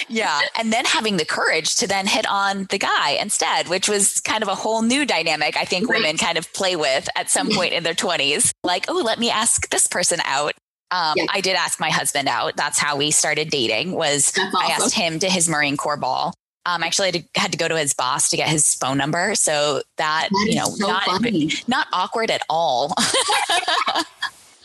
yeah. 0.07 0.41
And 0.57 0.72
then 0.72 0.86
having 0.86 1.17
the 1.17 1.26
courage 1.26 1.76
to 1.78 1.88
then 1.88 2.07
hit 2.07 2.26
on 2.30 2.65
the 2.70 2.78
guy 2.78 3.11
instead, 3.22 3.67
which 3.67 3.88
was 3.89 4.20
kind 4.22 4.43
of 4.43 4.49
a 4.49 4.55
whole 4.55 4.82
new 4.82 5.05
dynamic 5.05 5.57
I 5.57 5.65
think 5.65 5.89
women 5.89 6.17
kind 6.17 6.38
of 6.38 6.51
play 6.53 6.76
with 6.76 7.07
at 7.15 7.30
some 7.30 7.49
point 7.51 7.74
in 7.74 7.84
their 7.84 7.93
20s. 7.93 8.51
Like, 8.63 8.86
oh, 8.89 9.01
let 9.03 9.20
me 9.20 9.30
ask 9.30 9.70
this 9.70 9.88
person 9.88 10.20
out. 10.26 10.53
Um, 10.91 11.13
Yeah. 11.17 11.26
I 11.32 11.41
did 11.41 11.55
ask 11.55 11.80
my 11.80 11.89
husband 11.91 12.28
out. 12.28 12.55
That's 12.55 12.80
how 12.80 12.95
we 12.97 13.11
started 13.11 13.49
dating. 13.49 13.91
Was 13.91 14.32
That's 14.32 14.55
I 14.55 14.67
asked 14.72 14.93
him 14.95 15.20
to 15.20 15.30
his 15.30 15.47
Marine 15.49 15.78
Corps 15.78 15.97
ball. 15.97 16.34
Um, 16.65 16.84
actually, 16.84 17.07
I 17.09 17.11
had 17.11 17.24
to, 17.34 17.39
had 17.41 17.51
to 17.53 17.57
go 17.57 17.67
to 17.67 17.78
his 17.78 17.93
boss 17.93 18.30
to 18.30 18.38
get 18.38 18.49
his 18.49 18.76
phone 18.76 18.97
number. 18.97 19.34
So 19.36 19.82
that, 19.97 20.30
That 20.32 20.45
you 20.47 20.55
know, 20.55 20.65
so 20.65 20.88
not 20.88 21.03
funny. 21.03 21.51
not 21.67 21.88
awkward 21.93 22.30
at 22.32 22.41
all. 22.49 22.93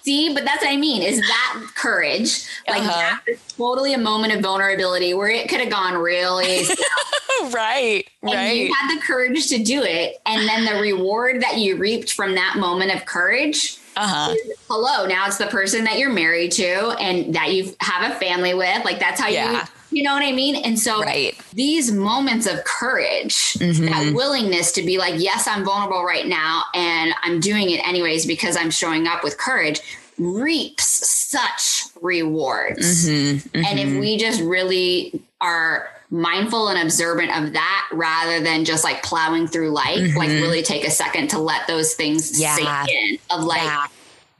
See, 0.05 0.35
but 0.35 0.45
that's 0.45 0.63
what 0.63 0.71
I 0.71 0.77
mean 0.77 1.03
is 1.03 1.21
that 1.21 1.63
courage. 1.75 2.47
Like 2.69 2.83
Uh-huh. 2.83 2.91
that 2.91 3.23
is 3.27 3.39
totally 3.57 3.95
a 3.95 3.99
moment 3.99 4.35
of 4.35 4.41
vulnerability 4.43 5.15
where 5.15 5.29
it 5.29 5.49
could 5.49 5.61
have 5.61 5.71
gone 5.71 5.95
really 5.95 6.65
right. 7.51 8.07
and 8.23 8.33
Right. 8.33 8.57
you 8.57 8.75
had 8.75 8.97
the 8.97 9.01
courage 9.01 9.49
to 9.49 9.63
do 9.63 9.83
it. 9.83 10.21
And 10.27 10.47
then 10.47 10.67
the 10.67 10.81
reward 10.81 11.41
that 11.43 11.57
you 11.57 11.77
reaped 11.77 12.13
from 12.13 12.35
that 12.35 12.57
moment 12.59 12.95
of 12.95 13.07
courage 13.07 13.79
uh-huh. 13.97 14.35
hello, 14.69 15.07
now 15.07 15.27
it's 15.27 15.39
the 15.39 15.47
person 15.47 15.85
that 15.85 15.99
you're 15.99 16.13
married 16.13 16.53
to 16.53 16.91
and 17.01 17.35
that 17.35 17.53
you 17.53 17.75
have 17.81 18.11
a 18.11 18.15
family 18.17 18.55
with. 18.55 18.85
Like 18.85 18.99
that's 18.99 19.21
how 19.21 19.29
yeah. 19.29 19.53
you 19.53 19.59
you 19.95 20.03
know 20.03 20.13
what 20.13 20.23
I 20.23 20.33
mean? 20.33 20.57
And 20.57 20.79
so 20.79 21.03
right. 21.03 21.39
these 21.53 21.93
moments 21.93 22.47
of 22.47 22.65
courage, 22.65 23.55
mm-hmm. 23.55 23.87
that 23.87 24.15
willingness 24.15 24.73
to 24.73 24.83
be 24.83 24.99
like, 24.99 25.21
yes, 25.21 25.47
I'm 25.47 25.65
vulnerable 25.65 26.05
right 26.05 26.27
now 26.27 26.65
and 26.75 27.15
I'm 27.23 27.41
doing 27.41 27.71
it 27.71 27.87
anyways 27.87 28.27
because 28.27 28.57
I'm 28.57 28.71
showing 28.71 29.07
up 29.07 29.23
with 29.23 29.39
courage 29.39 29.81
reaps 30.19 30.85
such 30.85 31.85
rewards. 32.01 33.09
Mm-hmm. 33.09 33.59
Mm-hmm. 33.59 33.65
And 33.67 33.81
if 33.81 34.01
we 34.01 34.17
just 34.17 34.41
really 34.41 35.23
are 35.41 35.89
mindful 36.11 36.69
and 36.69 36.81
observant 36.81 37.37
of 37.37 37.53
that 37.53 37.89
rather 37.93 38.41
than 38.41 38.65
just 38.65 38.85
like 38.85 39.03
plowing 39.03 39.47
through 39.47 39.71
life, 39.71 39.99
mm-hmm. 39.99 40.17
like 40.17 40.29
really 40.29 40.63
take 40.63 40.87
a 40.87 40.91
second 40.91 41.29
to 41.29 41.39
let 41.39 41.67
those 41.67 41.95
things 41.95 42.41
yeah. 42.41 42.55
sink 42.55 42.91
in 42.91 43.19
of 43.31 43.45
like, 43.45 43.63
yeah. 43.63 43.87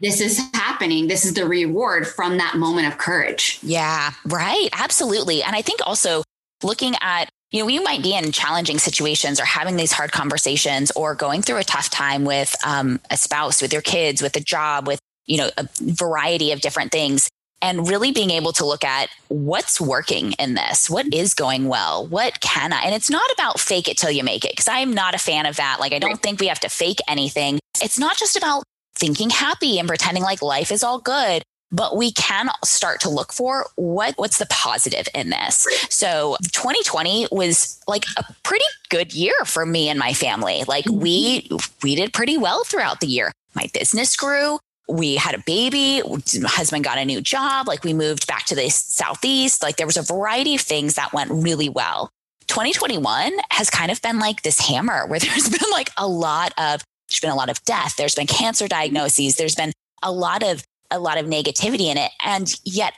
This 0.01 0.21
is 0.21 0.41
happening. 0.55 1.09
This 1.09 1.25
is 1.25 1.35
the 1.35 1.47
reward 1.47 2.07
from 2.07 2.39
that 2.39 2.57
moment 2.57 2.87
of 2.87 2.99
courage. 2.99 3.59
Yeah, 3.63 4.13
right. 4.27 4.69
Absolutely. 4.73 5.43
And 5.43 5.55
I 5.55 5.63
think 5.63 5.81
also 5.87 6.23
looking 6.63 6.95
at 7.01 7.31
you 7.55 7.61
know, 7.61 7.67
we 7.67 7.79
might 7.79 8.03
be 8.03 8.17
in 8.17 8.33
challenging 8.33 8.79
situations 8.79 9.39
or 9.39 9.45
having 9.45 9.77
these 9.77 9.93
hard 9.93 10.11
conversations 10.11 10.91
or 10.97 11.15
going 11.15 11.41
through 11.41 11.59
a 11.59 11.65
tough 11.65 11.89
time 11.89 12.25
with 12.25 12.57
um, 12.67 12.99
a 13.13 13.17
spouse, 13.17 13.63
with 13.63 13.73
your 13.73 13.81
kids, 13.81 14.21
with 14.21 14.35
a 14.35 14.41
job, 14.41 14.89
with, 14.89 14.99
you 15.27 15.37
know, 15.37 15.51
a 15.57 15.69
variety 15.81 16.51
of 16.51 16.61
different 16.61 16.91
things 16.91 17.29
and 17.63 17.89
really 17.89 18.11
being 18.11 18.31
able 18.31 18.53
to 18.53 18.67
look 18.67 18.83
at 18.83 19.09
what's 19.29 19.81
working 19.81 20.33
in 20.33 20.55
this, 20.55 20.91
what 20.91 21.07
is 21.15 21.33
going 21.33 21.69
well, 21.69 22.07
what 22.09 22.41
can 22.41 22.73
I, 22.73 22.83
and 22.83 22.95
it's 22.95 23.09
not 23.09 23.25
about 23.33 23.61
fake 23.61 23.89
it 23.89 23.97
till 23.97 24.11
you 24.11 24.25
make 24.25 24.45
it, 24.45 24.51
because 24.51 24.69
I'm 24.69 24.93
not 24.93 25.15
a 25.15 25.19
fan 25.19 25.47
of 25.47 25.57
that. 25.57 25.79
Like, 25.79 25.93
I 25.93 26.01
don't 26.01 26.21
think 26.21 26.41
we 26.41 26.49
have 26.49 26.61
to 26.61 26.69
fake 26.69 26.99
anything. 27.09 27.61
It's 27.81 27.99
not 27.99 28.19
just 28.19 28.37
about 28.37 28.65
thinking 28.95 29.31
happy 29.31 29.79
and 29.79 29.89
pretending 29.89 30.23
like 30.23 30.43
life 30.43 30.71
is 30.71 30.83
all 30.83 30.99
good 30.99 31.43
but 31.73 31.97
we 31.97 32.13
can 32.13 32.51
start 32.65 33.01
to 33.01 33.09
look 33.09 33.33
for 33.33 33.67
what 33.75 34.15
what's 34.17 34.39
the 34.39 34.47
positive 34.47 35.09
in 35.13 35.31
this. 35.31 35.67
So 35.91 36.37
2020 36.53 37.27
was 37.33 37.81
like 37.89 38.05
a 38.17 38.25
pretty 38.45 38.65
good 38.91 39.13
year 39.13 39.35
for 39.45 39.67
me 39.67 39.89
and 39.89 39.99
my 39.99 40.13
family. 40.13 40.63
Like 40.69 40.85
we 40.89 41.51
we 41.83 41.97
did 41.97 42.13
pretty 42.13 42.39
well 42.39 42.63
throughout 42.63 43.01
the 43.01 43.09
year. 43.09 43.33
My 43.57 43.69
business 43.75 44.15
grew 44.15 44.61
we 44.89 45.17
had 45.17 45.35
a 45.35 45.43
baby, 45.47 46.03
husband 46.45 46.85
got 46.85 46.99
a 46.99 47.05
new 47.05 47.21
job, 47.21 47.67
like 47.67 47.85
we 47.85 47.93
moved 47.93 48.27
back 48.27 48.45
to 48.47 48.55
the 48.55 48.69
southeast. 48.69 49.63
Like 49.63 49.77
there 49.77 49.87
was 49.87 49.97
a 49.97 50.03
variety 50.03 50.55
of 50.55 50.61
things 50.61 50.95
that 50.95 51.13
went 51.13 51.31
really 51.31 51.69
well. 51.69 52.11
2021 52.49 53.33
has 53.51 53.71
kind 53.71 53.91
of 53.91 54.01
been 54.03 54.19
like 54.19 54.43
this 54.43 54.61
hammer 54.61 55.07
where 55.07 55.19
there's 55.21 55.49
been 55.49 55.71
like 55.71 55.91
a 55.97 56.07
lot 56.07 56.53
of 56.59 56.83
there's 57.09 57.21
been 57.21 57.31
a 57.31 57.37
lot 57.37 57.51
of 57.51 57.63
death, 57.65 57.97
there's 57.97 58.15
been 58.15 58.27
cancer 58.27 58.69
diagnoses, 58.69 59.37
there's 59.37 59.55
been 59.55 59.73
a 60.03 60.13
lot 60.13 60.43
of 60.43 60.65
a 60.91 60.99
lot 60.99 61.19
of 61.19 61.27
negativity 61.27 61.87
in 61.87 61.97
it 61.97 62.13
and 62.23 62.55
yet 62.65 62.93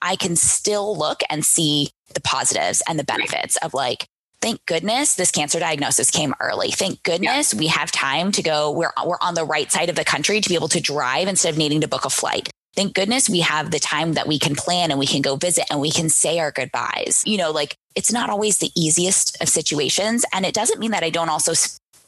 I 0.00 0.16
can 0.16 0.36
still 0.36 0.96
look 0.96 1.20
and 1.28 1.44
see 1.44 1.90
the 2.14 2.20
positives 2.20 2.82
and 2.88 2.98
the 2.98 3.04
benefits 3.04 3.56
of 3.56 3.74
like 3.74 4.06
thank 4.42 4.64
goodness 4.66 5.14
this 5.14 5.30
cancer 5.30 5.60
diagnosis 5.60 6.10
came 6.10 6.34
early. 6.40 6.72
Thank 6.72 7.02
goodness 7.04 7.54
yeah. 7.54 7.60
we 7.60 7.66
have 7.68 7.92
time 7.92 8.32
to 8.32 8.42
go. 8.42 8.72
We're, 8.72 8.92
we're 9.06 9.16
on 9.22 9.34
the 9.34 9.44
right 9.44 9.70
side 9.70 9.88
of 9.88 9.94
the 9.94 10.04
country 10.04 10.40
to 10.40 10.48
be 10.48 10.56
able 10.56 10.68
to 10.68 10.80
drive 10.80 11.28
instead 11.28 11.50
of 11.50 11.58
needing 11.58 11.80
to 11.82 11.88
book 11.88 12.04
a 12.04 12.10
flight. 12.10 12.50
Thank 12.74 12.94
goodness 12.94 13.28
we 13.28 13.40
have 13.40 13.70
the 13.70 13.78
time 13.78 14.14
that 14.14 14.26
we 14.26 14.38
can 14.38 14.56
plan 14.56 14.90
and 14.90 14.98
we 14.98 15.06
can 15.06 15.22
go 15.22 15.36
visit 15.36 15.64
and 15.70 15.80
we 15.80 15.90
can 15.90 16.08
say 16.08 16.38
our 16.38 16.50
goodbyes. 16.50 17.22
You 17.24 17.38
know, 17.38 17.50
like 17.50 17.76
it's 17.94 18.12
not 18.12 18.30
always 18.30 18.58
the 18.58 18.70
easiest 18.74 19.40
of 19.40 19.48
situations. 19.48 20.24
And 20.32 20.44
it 20.44 20.54
doesn't 20.54 20.80
mean 20.80 20.90
that 20.90 21.04
I 21.04 21.10
don't 21.10 21.28
also 21.28 21.52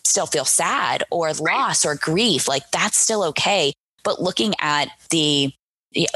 still 0.05 0.27
feel 0.27 0.45
sad 0.45 1.05
or 1.11 1.33
loss 1.33 1.85
or 1.85 1.95
grief. 1.95 2.49
Like 2.49 2.71
that's 2.71 2.97
still 2.97 3.23
okay. 3.25 3.73
But 4.03 4.21
looking 4.21 4.55
at 4.61 4.89
the, 5.11 5.53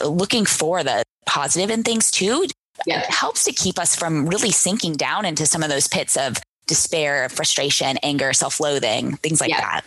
looking 0.05 0.45
for 0.45 0.83
the 0.85 1.03
positive 1.27 1.71
in 1.71 1.83
things 1.83 2.11
too 2.11 2.47
yeah. 2.87 3.05
helps 3.09 3.45
to 3.45 3.53
keep 3.53 3.79
us 3.79 3.95
from 3.97 4.27
really 4.27 4.51
sinking 4.51 4.95
down 4.95 5.25
into 5.25 5.47
some 5.47 5.63
of 5.63 5.69
those 5.69 5.89
pits 5.89 6.17
of 6.17 6.39
despair, 6.67 7.29
frustration, 7.29 7.97
anger, 8.03 8.33
self 8.33 8.61
loathing, 8.61 9.17
things 9.17 9.41
like 9.41 9.51
yeah. 9.51 9.61
that. 9.61 9.85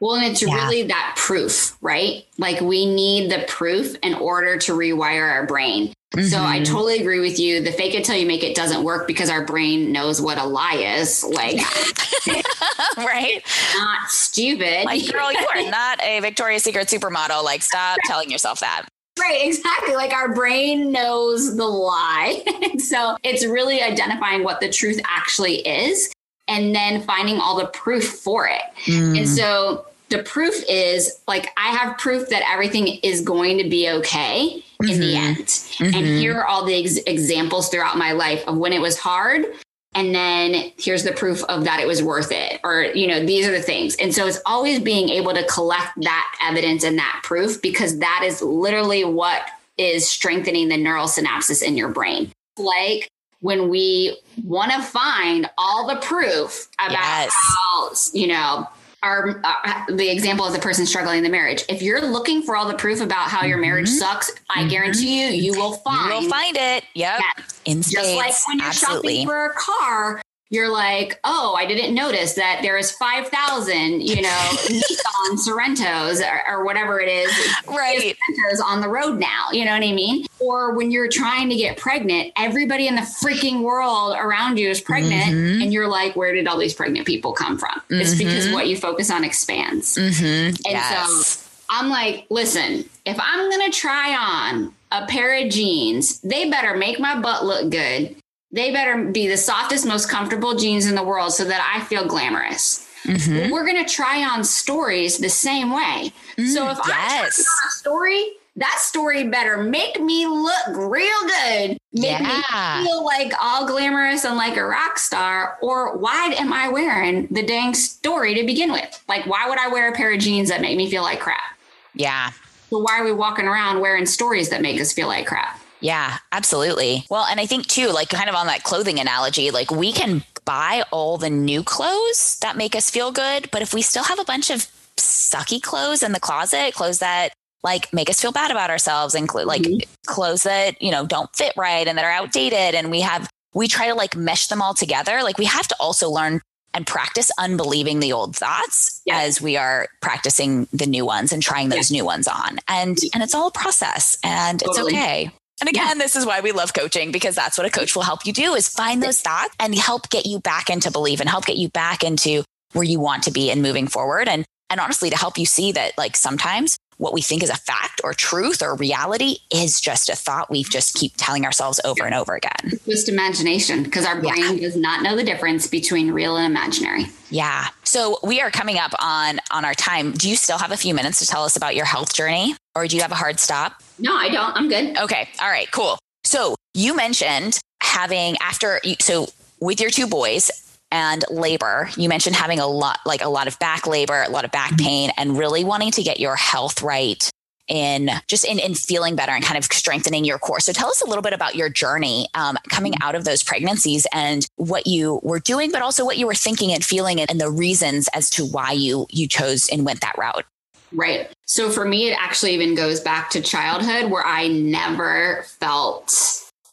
Well, 0.00 0.14
and 0.14 0.24
it's 0.26 0.42
yeah. 0.42 0.54
really 0.54 0.84
that 0.84 1.14
proof, 1.16 1.76
right? 1.80 2.24
Like 2.38 2.60
we 2.60 2.86
need 2.86 3.32
the 3.32 3.44
proof 3.48 3.96
in 4.02 4.14
order 4.14 4.56
to 4.58 4.72
rewire 4.72 5.28
our 5.28 5.46
brain. 5.46 5.92
Mm-hmm. 6.12 6.28
So 6.28 6.42
I 6.42 6.56
mm-hmm. 6.56 6.72
totally 6.72 6.98
agree 7.00 7.20
with 7.20 7.38
you. 7.38 7.60
The 7.60 7.72
fake 7.72 7.94
it 7.94 8.04
till 8.04 8.16
you 8.16 8.26
make 8.26 8.42
it 8.42 8.56
doesn't 8.56 8.82
work 8.82 9.06
because 9.06 9.28
our 9.28 9.44
brain 9.44 9.92
knows 9.92 10.22
what 10.22 10.38
a 10.38 10.44
lie 10.44 10.74
is. 10.74 11.22
Like, 11.22 11.56
right? 12.96 13.42
Not 13.76 14.08
stupid. 14.08 14.86
Like, 14.86 15.10
girl, 15.12 15.30
you 15.30 15.46
are 15.54 15.70
not 15.70 16.02
a 16.02 16.20
Victoria's 16.20 16.62
Secret 16.62 16.88
supermodel. 16.88 17.44
Like, 17.44 17.62
stop 17.62 17.98
telling 18.06 18.30
yourself 18.30 18.60
that. 18.60 18.86
Right, 19.18 19.40
exactly. 19.44 19.96
Like 19.96 20.12
our 20.12 20.32
brain 20.32 20.92
knows 20.92 21.56
the 21.56 21.64
lie. 21.64 22.42
so 22.78 23.16
it's 23.22 23.44
really 23.44 23.82
identifying 23.82 24.44
what 24.44 24.60
the 24.60 24.70
truth 24.70 25.00
actually 25.04 25.56
is 25.56 26.10
and 26.46 26.74
then 26.74 27.02
finding 27.02 27.38
all 27.38 27.58
the 27.58 27.66
proof 27.66 28.08
for 28.08 28.46
it. 28.46 28.62
Mm. 28.84 29.18
And 29.18 29.28
so 29.28 29.86
the 30.08 30.22
proof 30.22 30.54
is 30.68 31.20
like 31.26 31.50
I 31.56 31.70
have 31.70 31.98
proof 31.98 32.28
that 32.30 32.42
everything 32.48 32.86
is 33.02 33.20
going 33.20 33.58
to 33.58 33.68
be 33.68 33.90
okay 33.90 34.64
mm-hmm. 34.82 34.92
in 34.92 35.00
the 35.00 35.14
mm-hmm. 35.14 35.26
end. 35.26 35.46
Mm-hmm. 35.46 35.94
And 35.96 36.06
here 36.06 36.38
are 36.38 36.46
all 36.46 36.64
the 36.64 36.82
ex- 36.82 36.98
examples 36.98 37.68
throughout 37.68 37.96
my 37.96 38.12
life 38.12 38.46
of 38.46 38.56
when 38.58 38.72
it 38.72 38.80
was 38.80 38.98
hard 38.98 39.46
and 39.94 40.14
then 40.14 40.72
here's 40.78 41.02
the 41.02 41.12
proof 41.12 41.42
of 41.44 41.64
that 41.64 41.80
it 41.80 41.86
was 41.86 42.02
worth 42.02 42.30
it 42.30 42.60
or 42.62 42.82
you 42.82 43.06
know 43.06 43.24
these 43.24 43.46
are 43.46 43.52
the 43.52 43.62
things 43.62 43.96
and 43.96 44.14
so 44.14 44.26
it's 44.26 44.40
always 44.46 44.78
being 44.78 45.08
able 45.08 45.32
to 45.32 45.44
collect 45.46 45.92
that 46.02 46.38
evidence 46.42 46.84
and 46.84 46.98
that 46.98 47.20
proof 47.24 47.60
because 47.62 47.98
that 47.98 48.22
is 48.24 48.42
literally 48.42 49.04
what 49.04 49.50
is 49.76 50.08
strengthening 50.08 50.68
the 50.68 50.76
neural 50.76 51.06
synapses 51.06 51.62
in 51.62 51.76
your 51.76 51.88
brain 51.88 52.30
like 52.58 53.08
when 53.40 53.68
we 53.68 54.16
want 54.44 54.70
to 54.72 54.82
find 54.82 55.48
all 55.56 55.86
the 55.86 56.00
proof 56.00 56.68
about 56.78 56.92
yes. 56.92 57.32
how 57.32 57.90
you 58.12 58.26
know 58.26 58.68
our 59.02 59.40
uh, 59.44 59.84
the 59.88 60.10
example 60.10 60.44
of 60.44 60.52
the 60.52 60.58
person 60.58 60.86
struggling 60.86 61.18
in 61.18 61.24
the 61.24 61.30
marriage. 61.30 61.64
If 61.68 61.82
you're 61.82 62.00
looking 62.00 62.42
for 62.42 62.56
all 62.56 62.66
the 62.66 62.74
proof 62.74 63.00
about 63.00 63.28
how 63.28 63.44
your 63.44 63.58
marriage 63.58 63.88
mm-hmm. 63.88 63.98
sucks, 63.98 64.32
I 64.50 64.60
mm-hmm. 64.60 64.68
guarantee 64.68 65.24
you, 65.24 65.28
you 65.28 65.52
will 65.52 65.74
find. 65.74 66.08
You 66.08 66.20
will 66.20 66.30
find 66.30 66.56
it. 66.56 66.84
Yep. 66.94 67.20
In 67.64 67.82
Just 67.82 67.96
like 68.16 68.34
when 68.46 68.58
you're 68.58 68.68
Absolutely. 68.68 69.24
shopping 69.24 69.26
for 69.26 69.46
a 69.46 69.54
car, 69.54 70.22
you're 70.50 70.72
like, 70.72 71.20
oh, 71.24 71.54
I 71.58 71.66
didn't 71.66 71.94
notice 71.94 72.34
that 72.34 72.60
there 72.62 72.78
is 72.78 72.90
5,000, 72.92 74.00
you 74.00 74.22
know, 74.22 74.28
Nissan 74.66 75.36
Sorentos 75.36 76.22
or, 76.24 76.50
or, 76.50 76.64
whatever 76.64 77.00
it 77.00 77.08
is. 77.08 77.30
Right. 77.68 78.16
On 78.64 78.80
the 78.80 78.88
road 78.88 79.18
now. 79.18 79.48
You 79.52 79.66
know 79.66 79.72
what 79.72 79.82
I 79.82 79.92
mean? 79.92 80.26
Or 80.38 80.74
when 80.74 80.90
you're 80.90 81.08
trying 81.08 81.50
to 81.50 81.56
get 81.56 81.76
pregnant, 81.76 82.32
everybody 82.36 82.88
in 82.88 82.94
the 82.94 83.02
freaking 83.02 83.62
world 83.62 84.16
around 84.18 84.58
you 84.58 84.70
is 84.70 84.80
pregnant. 84.80 85.24
Mm-hmm. 85.24 85.62
And 85.62 85.72
you're 85.72 85.88
like, 85.88 86.16
where 86.16 86.32
did 86.32 86.46
all 86.46 86.58
these 86.58 86.74
pregnant 86.74 87.06
people 87.06 87.32
come 87.32 87.58
from? 87.58 87.74
Mm-hmm. 87.74 88.00
It's 88.00 88.16
because 88.16 88.50
what 88.50 88.68
you 88.68 88.76
focus 88.76 89.10
on 89.10 89.24
expands. 89.24 89.96
Mm-hmm. 89.96 90.24
And 90.48 90.64
yes. 90.64 91.28
so 91.28 91.48
I'm 91.68 91.90
like, 91.90 92.26
listen, 92.30 92.88
if 93.04 93.18
I'm 93.20 93.50
going 93.50 93.70
to 93.70 93.76
try 93.76 94.16
on 94.16 94.72
a 94.92 95.06
pair 95.06 95.44
of 95.44 95.50
jeans, 95.50 96.20
they 96.20 96.48
better 96.48 96.74
make 96.74 96.98
my 96.98 97.20
butt 97.20 97.44
look 97.44 97.70
good 97.70 98.16
they 98.50 98.72
better 98.72 99.04
be 99.04 99.28
the 99.28 99.36
softest, 99.36 99.86
most 99.86 100.08
comfortable 100.08 100.54
jeans 100.54 100.86
in 100.86 100.94
the 100.94 101.02
world 101.02 101.32
so 101.32 101.44
that 101.44 101.74
I 101.74 101.84
feel 101.84 102.06
glamorous. 102.06 102.86
Mm-hmm. 103.04 103.52
We're 103.52 103.64
going 103.64 103.84
to 103.84 103.90
try 103.90 104.24
on 104.24 104.44
stories 104.44 105.18
the 105.18 105.28
same 105.28 105.70
way. 105.70 106.12
Mm, 106.36 106.48
so 106.48 106.68
if 106.70 106.78
yes. 106.78 106.86
I 106.86 107.18
try 107.18 107.26
on 107.26 107.68
a 107.68 107.70
story, 107.70 108.30
that 108.56 108.78
story 108.80 109.28
better 109.28 109.62
make 109.62 110.00
me 110.00 110.26
look 110.26 110.66
real 110.68 111.20
good, 111.22 111.78
make 111.92 112.18
yeah. 112.18 112.80
me 112.80 112.86
feel 112.86 113.04
like 113.04 113.32
all 113.40 113.66
glamorous 113.66 114.24
and 114.24 114.36
like 114.36 114.56
a 114.56 114.64
rock 114.64 114.98
star. 114.98 115.58
Or 115.62 115.96
why 115.96 116.34
am 116.38 116.52
I 116.52 116.68
wearing 116.68 117.28
the 117.30 117.46
dang 117.46 117.74
story 117.74 118.34
to 118.34 118.44
begin 118.44 118.72
with? 118.72 119.02
Like, 119.08 119.26
why 119.26 119.48
would 119.48 119.58
I 119.58 119.68
wear 119.68 119.90
a 119.90 119.94
pair 119.94 120.12
of 120.12 120.20
jeans 120.20 120.48
that 120.48 120.60
make 120.60 120.76
me 120.76 120.90
feel 120.90 121.02
like 121.02 121.20
crap? 121.20 121.56
Yeah. 121.94 122.32
So 122.70 122.78
why 122.78 122.98
are 122.98 123.04
we 123.04 123.12
walking 123.12 123.46
around 123.46 123.80
wearing 123.80 124.06
stories 124.06 124.48
that 124.50 124.60
make 124.60 124.80
us 124.80 124.92
feel 124.92 125.06
like 125.06 125.26
crap? 125.26 125.60
Yeah, 125.80 126.18
absolutely. 126.32 127.04
Well, 127.10 127.24
and 127.24 127.40
I 127.40 127.46
think 127.46 127.66
too, 127.66 127.88
like 127.88 128.08
kind 128.08 128.28
of 128.28 128.34
on 128.34 128.46
that 128.48 128.64
clothing 128.64 128.98
analogy, 128.98 129.50
like 129.50 129.70
we 129.70 129.92
can 129.92 130.24
buy 130.44 130.84
all 130.90 131.18
the 131.18 131.30
new 131.30 131.62
clothes 131.62 132.38
that 132.40 132.56
make 132.56 132.74
us 132.74 132.90
feel 132.90 133.12
good, 133.12 133.50
but 133.50 133.62
if 133.62 133.74
we 133.74 133.82
still 133.82 134.04
have 134.04 134.18
a 134.18 134.24
bunch 134.24 134.50
of 134.50 134.66
sucky 134.96 135.62
clothes 135.62 136.02
in 136.02 136.12
the 136.12 136.20
closet, 136.20 136.74
clothes 136.74 136.98
that 136.98 137.32
like 137.62 137.92
make 137.92 138.08
us 138.08 138.20
feel 138.20 138.32
bad 138.32 138.50
about 138.50 138.70
ourselves 138.70 139.14
and 139.14 139.30
cl- 139.30 139.46
like 139.46 139.62
mm-hmm. 139.62 139.90
clothes 140.06 140.44
that, 140.44 140.80
you 140.80 140.90
know, 140.90 141.06
don't 141.06 141.34
fit 141.34 141.52
right 141.56 141.86
and 141.86 141.98
that 141.98 142.04
are 142.04 142.10
outdated 142.10 142.74
and 142.74 142.90
we 142.90 143.00
have 143.00 143.28
we 143.54 143.66
try 143.66 143.88
to 143.88 143.94
like 143.94 144.16
mesh 144.16 144.46
them 144.46 144.62
all 144.62 144.74
together. 144.74 145.22
Like 145.22 145.38
we 145.38 145.46
have 145.46 145.68
to 145.68 145.76
also 145.80 146.08
learn 146.10 146.40
and 146.74 146.86
practice 146.86 147.30
unbelieving 147.38 147.98
the 147.98 148.12
old 148.12 148.36
thoughts 148.36 149.02
as 149.10 149.40
we 149.40 149.56
are 149.56 149.88
practicing 150.00 150.68
the 150.72 150.86
new 150.86 151.04
ones 151.04 151.32
and 151.32 151.42
trying 151.42 151.70
those 151.70 151.90
new 151.90 152.04
ones 152.04 152.28
on. 152.28 152.58
And 152.68 152.98
and 153.14 153.22
it's 153.22 153.34
all 153.34 153.48
a 153.48 153.52
process 153.52 154.18
and 154.22 154.60
totally. 154.60 154.94
it's 154.94 155.02
okay. 155.02 155.30
And 155.60 155.68
again, 155.68 155.96
yeah. 155.98 156.02
this 156.02 156.16
is 156.16 156.24
why 156.24 156.40
we 156.40 156.52
love 156.52 156.72
coaching 156.74 157.10
because 157.10 157.34
that's 157.34 157.58
what 157.58 157.66
a 157.66 157.70
coach 157.70 157.96
will 157.96 158.02
help 158.02 158.26
you 158.26 158.32
do 158.32 158.54
is 158.54 158.68
find 158.68 159.02
those 159.02 159.20
thoughts 159.20 159.54
and 159.58 159.74
help 159.74 160.08
get 160.10 160.26
you 160.26 160.38
back 160.40 160.70
into 160.70 160.90
belief 160.90 161.20
and 161.20 161.28
help 161.28 161.46
get 161.46 161.56
you 161.56 161.68
back 161.68 162.04
into 162.04 162.44
where 162.72 162.84
you 162.84 163.00
want 163.00 163.24
to 163.24 163.30
be 163.30 163.50
and 163.50 163.62
moving 163.62 163.86
forward. 163.86 164.28
And 164.28 164.44
and 164.70 164.80
honestly, 164.80 165.08
to 165.08 165.16
help 165.16 165.38
you 165.38 165.46
see 165.46 165.72
that 165.72 165.96
like 165.96 166.14
sometimes 166.14 166.76
what 166.98 167.14
we 167.14 167.22
think 167.22 167.42
is 167.42 167.48
a 167.48 167.56
fact 167.56 168.00
or 168.04 168.12
truth 168.12 168.60
or 168.60 168.74
reality 168.74 169.36
is 169.52 169.80
just 169.80 170.10
a 170.10 170.16
thought 170.16 170.50
we 170.50 170.64
just 170.64 170.94
keep 170.94 171.12
telling 171.16 171.46
ourselves 171.46 171.80
over 171.84 172.04
and 172.04 172.14
over 172.14 172.34
again. 172.34 172.78
just 172.86 173.08
imagination 173.08 173.84
because 173.84 174.04
our 174.04 174.20
brain 174.20 174.56
yeah. 174.56 174.60
does 174.60 174.76
not 174.76 175.02
know 175.02 175.16
the 175.16 175.22
difference 175.22 175.66
between 175.66 176.10
real 176.10 176.36
and 176.36 176.46
imaginary. 176.50 177.04
Yeah. 177.30 177.68
So 177.84 178.18
we 178.22 178.40
are 178.40 178.50
coming 178.50 178.78
up 178.78 178.92
on 179.00 179.40
on 179.50 179.64
our 179.64 179.74
time. 179.74 180.12
Do 180.12 180.28
you 180.28 180.36
still 180.36 180.58
have 180.58 180.72
a 180.72 180.76
few 180.76 180.92
minutes 180.92 181.20
to 181.20 181.26
tell 181.26 181.44
us 181.44 181.56
about 181.56 181.74
your 181.74 181.86
health 181.86 182.12
journey 182.12 182.54
or 182.74 182.86
do 182.86 182.96
you 182.96 183.02
have 183.02 183.12
a 183.12 183.16
hard 183.16 183.40
stop? 183.40 183.82
No, 183.98 184.14
I 184.16 184.28
don't. 184.28 184.56
I'm 184.56 184.68
good. 184.68 184.96
Okay. 184.98 185.28
All 185.40 185.48
right, 185.48 185.70
cool. 185.70 185.98
So 186.24 186.54
you 186.74 186.94
mentioned 186.94 187.58
having 187.82 188.36
after 188.40 188.80
so 189.00 189.28
with 189.60 189.80
your 189.80 189.90
two 189.90 190.06
boys 190.06 190.50
and 190.90 191.24
labor 191.30 191.88
you 191.96 192.08
mentioned 192.08 192.34
having 192.34 192.58
a 192.58 192.66
lot 192.66 192.98
like 193.06 193.22
a 193.22 193.28
lot 193.28 193.46
of 193.46 193.58
back 193.58 193.86
labor 193.86 194.22
a 194.22 194.30
lot 194.30 194.44
of 194.44 194.50
back 194.50 194.70
mm-hmm. 194.70 194.84
pain 194.84 195.10
and 195.16 195.38
really 195.38 195.64
wanting 195.64 195.90
to 195.90 196.02
get 196.02 196.18
your 196.18 196.34
health 196.34 196.82
right 196.82 197.30
in 197.68 198.10
just 198.26 198.44
in, 198.44 198.58
in 198.58 198.74
feeling 198.74 199.14
better 199.14 199.32
and 199.32 199.44
kind 199.44 199.58
of 199.58 199.64
strengthening 199.64 200.24
your 200.24 200.38
core. 200.38 200.60
So 200.60 200.72
tell 200.72 200.88
us 200.88 201.02
a 201.02 201.06
little 201.06 201.22
bit 201.22 201.34
about 201.34 201.54
your 201.54 201.68
journey 201.68 202.26
um, 202.34 202.56
coming 202.70 202.92
mm-hmm. 202.92 203.06
out 203.06 203.14
of 203.14 203.24
those 203.24 203.42
pregnancies 203.42 204.06
and 204.12 204.46
what 204.56 204.86
you 204.86 205.20
were 205.22 205.38
doing, 205.38 205.70
but 205.70 205.82
also 205.82 206.04
what 206.04 206.16
you 206.16 206.26
were 206.26 206.34
thinking 206.34 206.72
and 206.72 206.84
feeling 206.84 207.20
and, 207.20 207.30
and 207.30 207.40
the 207.40 207.50
reasons 207.50 208.08
as 208.14 208.30
to 208.30 208.44
why 208.46 208.72
you 208.72 209.06
you 209.10 209.28
chose 209.28 209.68
and 209.68 209.84
went 209.84 210.00
that 210.00 210.16
route. 210.16 210.44
Right. 210.92 211.30
So 211.46 211.70
for 211.70 211.84
me, 211.84 212.08
it 212.08 212.16
actually 212.20 212.54
even 212.54 212.74
goes 212.74 213.00
back 213.00 213.30
to 213.30 213.40
childhood 213.40 214.10
where 214.10 214.26
I 214.26 214.48
never 214.48 215.44
felt 215.60 216.14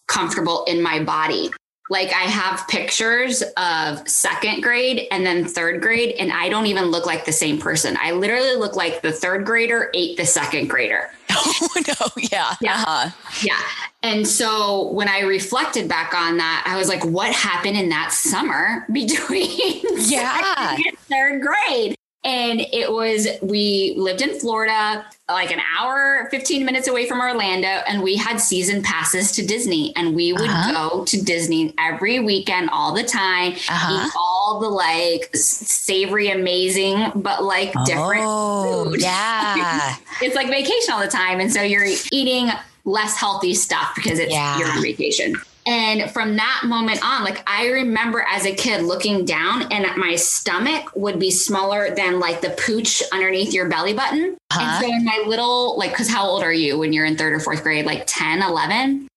comfortable 0.07 0.63
in 0.65 0.81
my 0.81 1.03
body. 1.03 1.51
Like 1.89 2.09
I 2.09 2.23
have 2.23 2.67
pictures 2.67 3.43
of 3.57 4.07
second 4.09 4.63
grade 4.63 5.07
and 5.11 5.23
then 5.23 5.45
third 5.45 5.81
grade, 5.81 6.15
and 6.17 6.31
I 6.31 6.49
don't 6.49 6.65
even 6.65 6.85
look 6.85 7.05
like 7.05 7.25
the 7.25 7.31
same 7.31 7.59
person. 7.59 7.95
I 8.01 8.11
literally 8.11 8.55
look 8.55 8.75
like 8.75 9.03
the 9.03 9.11
third 9.11 9.45
grader 9.45 9.91
ate 9.93 10.17
the 10.17 10.25
second 10.25 10.69
grader. 10.69 11.09
Oh 11.37 11.67
no, 11.87 12.23
yeah. 12.31 12.55
Yeah. 12.61 12.83
Uh-huh. 12.87 13.09
Yeah. 13.43 13.59
And 14.01 14.27
so 14.27 14.89
when 14.91 15.07
I 15.07 15.21
reflected 15.21 15.87
back 15.87 16.13
on 16.13 16.37
that, 16.37 16.63
I 16.65 16.77
was 16.77 16.87
like, 16.87 17.03
what 17.05 17.33
happened 17.33 17.77
in 17.77 17.89
that 17.89 18.11
summer 18.11 18.85
between 18.91 19.81
yeah. 19.97 20.77
third 21.09 21.41
grade? 21.41 21.95
And 22.25 22.59
it 22.59 22.91
was, 22.91 23.27
we 23.43 23.93
lived 23.95 24.21
in 24.21 24.39
Florida, 24.39 25.05
like 25.29 25.51
an 25.51 25.61
hour, 25.77 26.27
15 26.31 26.65
minutes 26.65 26.87
away 26.87 27.07
from 27.07 27.21
Orlando, 27.21 27.67
and 27.67 28.01
we 28.01 28.15
had 28.15 28.37
season 28.41 28.81
passes 28.81 29.31
to 29.33 29.45
Disney. 29.45 29.95
And 29.95 30.15
we 30.15 30.33
would 30.33 30.49
uh-huh. 30.49 30.89
go 30.89 31.05
to 31.05 31.21
Disney 31.21 31.75
every 31.77 32.19
weekend, 32.19 32.71
all 32.71 32.93
the 32.93 33.03
time, 33.03 33.53
uh-huh. 33.53 34.07
eat 34.07 34.11
all 34.17 34.59
the 34.59 34.69
like 34.69 35.29
savory, 35.35 36.29
amazing, 36.29 37.11
but 37.13 37.43
like 37.43 37.71
different 37.85 38.23
oh, 38.25 38.85
food. 38.85 39.01
Yeah. 39.01 39.95
it's 40.21 40.35
like 40.35 40.47
vacation 40.47 40.93
all 40.93 40.99
the 40.99 41.07
time. 41.07 41.39
And 41.39 41.53
so 41.53 41.61
you're 41.61 41.85
eating 42.11 42.49
less 42.85 43.17
healthy 43.17 43.53
stuff 43.53 43.93
because 43.95 44.17
it's 44.17 44.31
yeah. 44.31 44.57
your 44.57 44.81
vacation. 44.81 45.35
And 45.67 46.11
from 46.11 46.35
that 46.35 46.63
moment 46.65 47.03
on, 47.03 47.23
like 47.23 47.41
I 47.47 47.67
remember 47.67 48.21
as 48.29 48.45
a 48.45 48.53
kid 48.53 48.83
looking 48.83 49.25
down 49.25 49.71
and 49.71 49.85
my 49.97 50.15
stomach 50.15 50.91
would 50.95 51.19
be 51.19 51.31
smaller 51.31 51.93
than 51.95 52.19
like 52.19 52.41
the 52.41 52.51
pooch 52.51 53.01
underneath 53.11 53.53
your 53.53 53.67
belly 53.67 53.93
button. 53.93 54.37
Huh? 54.51 54.61
And 54.61 54.69
uh-huh. 54.69 54.81
so 54.81 54.87
in 54.87 55.05
my 55.05 55.23
little, 55.25 55.77
like, 55.77 55.95
cause 55.95 56.07
how 56.07 56.25
old 56.25 56.43
are 56.43 56.53
you 56.53 56.77
when 56.77 56.93
you're 56.93 57.05
in 57.05 57.17
third 57.17 57.33
or 57.33 57.39
fourth 57.39 57.63
grade? 57.63 57.85
Like 57.85 58.03
10, 58.05 58.43
11? 58.43 59.07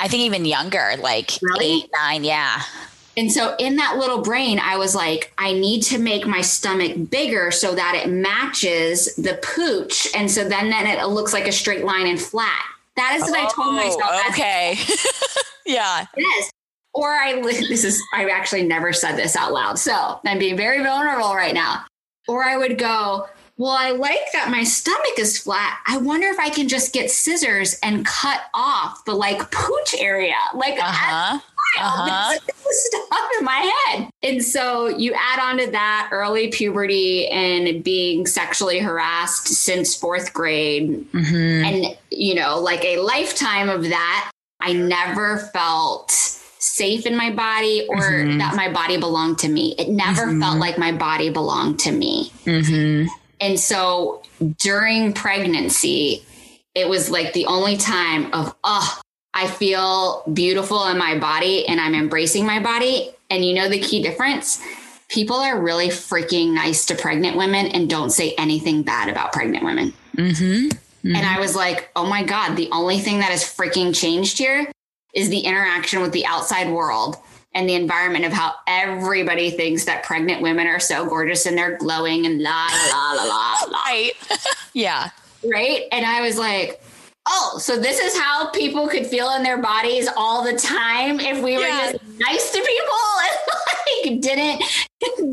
I 0.00 0.08
think 0.08 0.22
even 0.22 0.44
younger, 0.44 0.94
like 1.00 1.38
really? 1.42 1.82
eight, 1.82 1.90
nine. 1.92 2.22
Yeah. 2.22 2.62
And 3.16 3.32
so 3.32 3.56
in 3.58 3.76
that 3.76 3.96
little 3.98 4.22
brain, 4.22 4.60
I 4.60 4.76
was 4.76 4.94
like, 4.94 5.32
I 5.38 5.52
need 5.52 5.82
to 5.84 5.98
make 5.98 6.24
my 6.24 6.40
stomach 6.40 7.10
bigger 7.10 7.50
so 7.50 7.74
that 7.74 7.96
it 7.96 8.08
matches 8.08 9.16
the 9.16 9.40
pooch. 9.42 10.06
And 10.14 10.30
so 10.30 10.48
then, 10.48 10.70
then 10.70 10.86
it 10.86 11.04
looks 11.08 11.32
like 11.32 11.48
a 11.48 11.52
straight 11.52 11.84
line 11.84 12.06
and 12.06 12.20
flat. 12.20 12.64
That 12.98 13.14
is 13.14 13.22
what 13.22 13.38
oh, 13.38 13.44
I 13.44 13.50
told 13.54 13.74
myself. 13.76 14.28
Okay. 14.30 14.76
yeah. 15.66 16.06
Yes. 16.16 16.50
Or 16.94 17.10
I, 17.10 17.40
this 17.40 17.84
is, 17.84 18.02
I 18.12 18.28
actually 18.28 18.64
never 18.64 18.92
said 18.92 19.14
this 19.14 19.36
out 19.36 19.52
loud. 19.52 19.78
So 19.78 20.20
I'm 20.26 20.38
being 20.38 20.56
very 20.56 20.82
vulnerable 20.82 21.32
right 21.34 21.54
now. 21.54 21.84
Or 22.26 22.44
I 22.44 22.56
would 22.56 22.76
go, 22.76 23.28
well, 23.56 23.70
I 23.70 23.92
like 23.92 24.32
that 24.32 24.50
my 24.50 24.64
stomach 24.64 25.18
is 25.18 25.38
flat. 25.38 25.78
I 25.86 25.98
wonder 25.98 26.26
if 26.26 26.40
I 26.40 26.50
can 26.50 26.66
just 26.66 26.92
get 26.92 27.10
scissors 27.10 27.78
and 27.84 28.04
cut 28.04 28.42
off 28.52 29.04
the 29.04 29.14
like 29.14 29.50
pooch 29.52 29.94
area. 29.98 30.36
Like, 30.54 30.74
uh-huh 30.74 31.38
uh-huh. 31.80 32.38
stuff 32.70 33.30
in 33.38 33.44
my 33.44 33.72
head. 33.86 34.10
And 34.22 34.42
so 34.44 34.88
you 34.88 35.14
add 35.14 35.40
on 35.40 35.58
to 35.58 35.70
that 35.70 36.08
early 36.12 36.48
puberty 36.48 37.28
and 37.28 37.82
being 37.82 38.26
sexually 38.26 38.78
harassed 38.78 39.48
since 39.48 39.94
fourth 39.94 40.32
grade. 40.32 41.06
Mm-hmm. 41.12 41.64
And, 41.64 41.98
you 42.10 42.34
know, 42.34 42.58
like 42.58 42.84
a 42.84 42.98
lifetime 42.98 43.68
of 43.68 43.84
that. 43.84 44.30
I 44.60 44.72
never 44.72 45.38
felt 45.38 46.10
safe 46.10 47.06
in 47.06 47.16
my 47.16 47.30
body 47.30 47.86
or 47.88 47.98
mm-hmm. 47.98 48.38
that 48.38 48.56
my 48.56 48.72
body 48.72 48.96
belonged 48.96 49.38
to 49.38 49.48
me. 49.48 49.74
It 49.78 49.88
never 49.88 50.26
mm-hmm. 50.26 50.40
felt 50.40 50.58
like 50.58 50.78
my 50.78 50.92
body 50.92 51.30
belonged 51.30 51.78
to 51.80 51.92
me. 51.92 52.32
Mm-hmm. 52.44 53.08
And 53.40 53.60
so 53.60 54.22
during 54.58 55.12
pregnancy, 55.12 56.24
it 56.74 56.88
was 56.88 57.10
like 57.10 57.32
the 57.32 57.46
only 57.46 57.76
time 57.76 58.32
of, 58.32 58.54
oh, 58.64 59.00
I 59.38 59.46
feel 59.46 60.24
beautiful 60.32 60.88
in 60.88 60.98
my 60.98 61.16
body 61.16 61.64
and 61.68 61.80
I'm 61.80 61.94
embracing 61.94 62.44
my 62.44 62.58
body. 62.58 63.12
And 63.30 63.44
you 63.44 63.54
know 63.54 63.68
the 63.68 63.78
key 63.78 64.02
difference? 64.02 64.60
People 65.08 65.36
are 65.36 65.60
really 65.60 65.90
freaking 65.90 66.54
nice 66.54 66.84
to 66.86 66.96
pregnant 66.96 67.36
women 67.36 67.66
and 67.66 67.88
don't 67.88 68.10
say 68.10 68.34
anything 68.36 68.82
bad 68.82 69.08
about 69.08 69.32
pregnant 69.32 69.64
women. 69.64 69.94
Mm-hmm. 70.16 70.66
Mm-hmm. 70.66 71.14
And 71.14 71.24
I 71.24 71.38
was 71.38 71.54
like, 71.54 71.88
oh 71.94 72.04
my 72.04 72.24
God, 72.24 72.56
the 72.56 72.68
only 72.72 72.98
thing 72.98 73.20
that 73.20 73.30
has 73.30 73.44
freaking 73.44 73.94
changed 73.94 74.38
here 74.38 74.72
is 75.14 75.28
the 75.28 75.38
interaction 75.38 76.02
with 76.02 76.10
the 76.10 76.26
outside 76.26 76.68
world 76.68 77.16
and 77.54 77.68
the 77.68 77.74
environment 77.74 78.24
of 78.24 78.32
how 78.32 78.54
everybody 78.66 79.52
thinks 79.52 79.84
that 79.84 80.02
pregnant 80.02 80.42
women 80.42 80.66
are 80.66 80.80
so 80.80 81.06
gorgeous 81.06 81.46
and 81.46 81.56
they're 81.56 81.76
glowing 81.76 82.26
and 82.26 82.42
la 82.42 82.66
la 82.90 83.12
la 83.12 83.24
la 83.24 83.64
la. 83.68 83.82
Right. 83.86 84.12
yeah. 84.72 85.10
Right. 85.44 85.84
And 85.92 86.04
I 86.04 86.22
was 86.22 86.36
like, 86.38 86.82
oh, 87.28 87.58
so 87.58 87.78
this 87.78 87.98
is 88.00 88.18
how 88.18 88.50
people 88.50 88.88
could 88.88 89.06
feel 89.06 89.30
in 89.32 89.42
their 89.42 89.60
bodies 89.60 90.08
all 90.16 90.42
the 90.42 90.54
time 90.54 91.20
if 91.20 91.42
we 91.42 91.56
were 91.56 91.62
yeah. 91.62 91.92
just 91.92 92.04
nice 92.18 92.50
to 92.52 92.58
people 92.58 94.06
and 94.06 94.16
like 94.16 94.20
didn't 94.20 94.62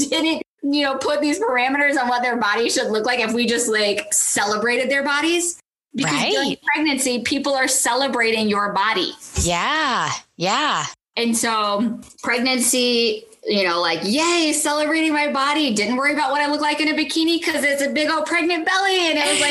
didn't 0.10 0.43
you 0.62 0.84
know 0.84 0.98
put 0.98 1.22
these 1.22 1.39
parameters 1.39 2.00
on 2.00 2.08
what 2.08 2.22
their 2.22 2.38
body 2.38 2.70
should 2.70 2.91
look 2.91 3.06
like 3.06 3.20
if 3.20 3.34
we 3.34 3.46
just 3.46 3.70
like 3.70 4.12
celebrated 4.12 4.89
their 4.89 5.04
bodies 5.04 5.60
because 5.93 6.12
right. 6.12 6.32
during 6.32 6.58
pregnancy 6.66 7.22
people 7.22 7.54
are 7.54 7.68
celebrating 7.68 8.50
your 8.50 8.74
body 8.74 9.12
yeah 9.41 10.12
yeah 10.38 10.86
and 11.16 11.38
so 11.38 12.00
pregnancy 12.24 13.26
you 13.48 13.64
know, 13.64 13.80
like, 13.80 14.00
yay, 14.04 14.52
celebrating 14.54 15.14
my 15.14 15.32
body. 15.32 15.74
Didn't 15.74 15.98
worry 15.98 16.14
about 16.14 16.32
what 16.32 16.41
I 16.41 16.48
look 16.48 16.62
like 16.62 16.80
in 16.80 16.88
a 16.88 16.93
bikini 16.93 17.39
because 17.39 17.64
it's 17.64 17.82
a 17.82 17.89
big 17.89 18.10
old 18.10 18.26
pregnant 18.26 18.66
belly. 18.66 19.12
And 19.12 19.20
it 19.22 19.32
was 19.32 19.41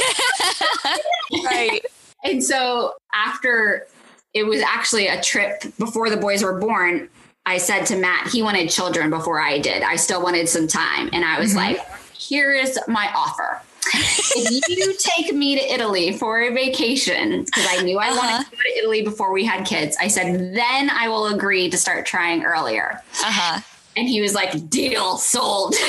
like, 0.84 1.44
right. 1.44 1.84
And 2.24 2.42
so 2.42 2.94
after 3.14 3.86
it 4.32 4.44
was 4.44 4.60
actually 4.62 5.06
a 5.06 5.20
trip 5.20 5.62
before 5.78 6.10
the 6.10 6.16
boys 6.16 6.42
were 6.42 6.58
born, 6.58 7.08
I 7.46 7.58
said 7.58 7.84
to 7.86 7.96
Matt, 7.96 8.28
he 8.28 8.42
wanted 8.42 8.70
children 8.70 9.10
before 9.10 9.40
I 9.40 9.58
did. 9.58 9.82
I 9.82 9.96
still 9.96 10.22
wanted 10.22 10.48
some 10.48 10.66
time. 10.66 11.10
And 11.12 11.24
I 11.24 11.38
was 11.38 11.50
mm-hmm. 11.50 11.74
like, 11.76 12.12
here 12.12 12.52
is 12.52 12.78
my 12.88 13.10
offer. 13.14 13.60
if 13.94 14.68
you 14.68 14.94
take 14.98 15.34
me 15.34 15.58
to 15.58 15.72
Italy 15.72 16.16
for 16.16 16.40
a 16.40 16.50
vacation, 16.50 17.44
because 17.44 17.66
I 17.68 17.82
knew 17.82 17.98
I 17.98 18.08
uh-huh. 18.08 18.16
wanted 18.16 18.50
to 18.50 18.56
go 18.56 18.62
to 18.62 18.78
Italy 18.78 19.02
before 19.02 19.32
we 19.32 19.44
had 19.44 19.66
kids, 19.66 19.96
I 20.00 20.08
said, 20.08 20.54
then 20.54 20.90
I 20.90 21.08
will 21.08 21.26
agree 21.26 21.68
to 21.68 21.76
start 21.76 22.06
trying 22.06 22.44
earlier. 22.44 23.02
Uh-huh. 23.22 23.60
And 23.96 24.08
he 24.08 24.20
was 24.20 24.34
like, 24.34 24.68
deal 24.68 25.16
sold. 25.16 25.74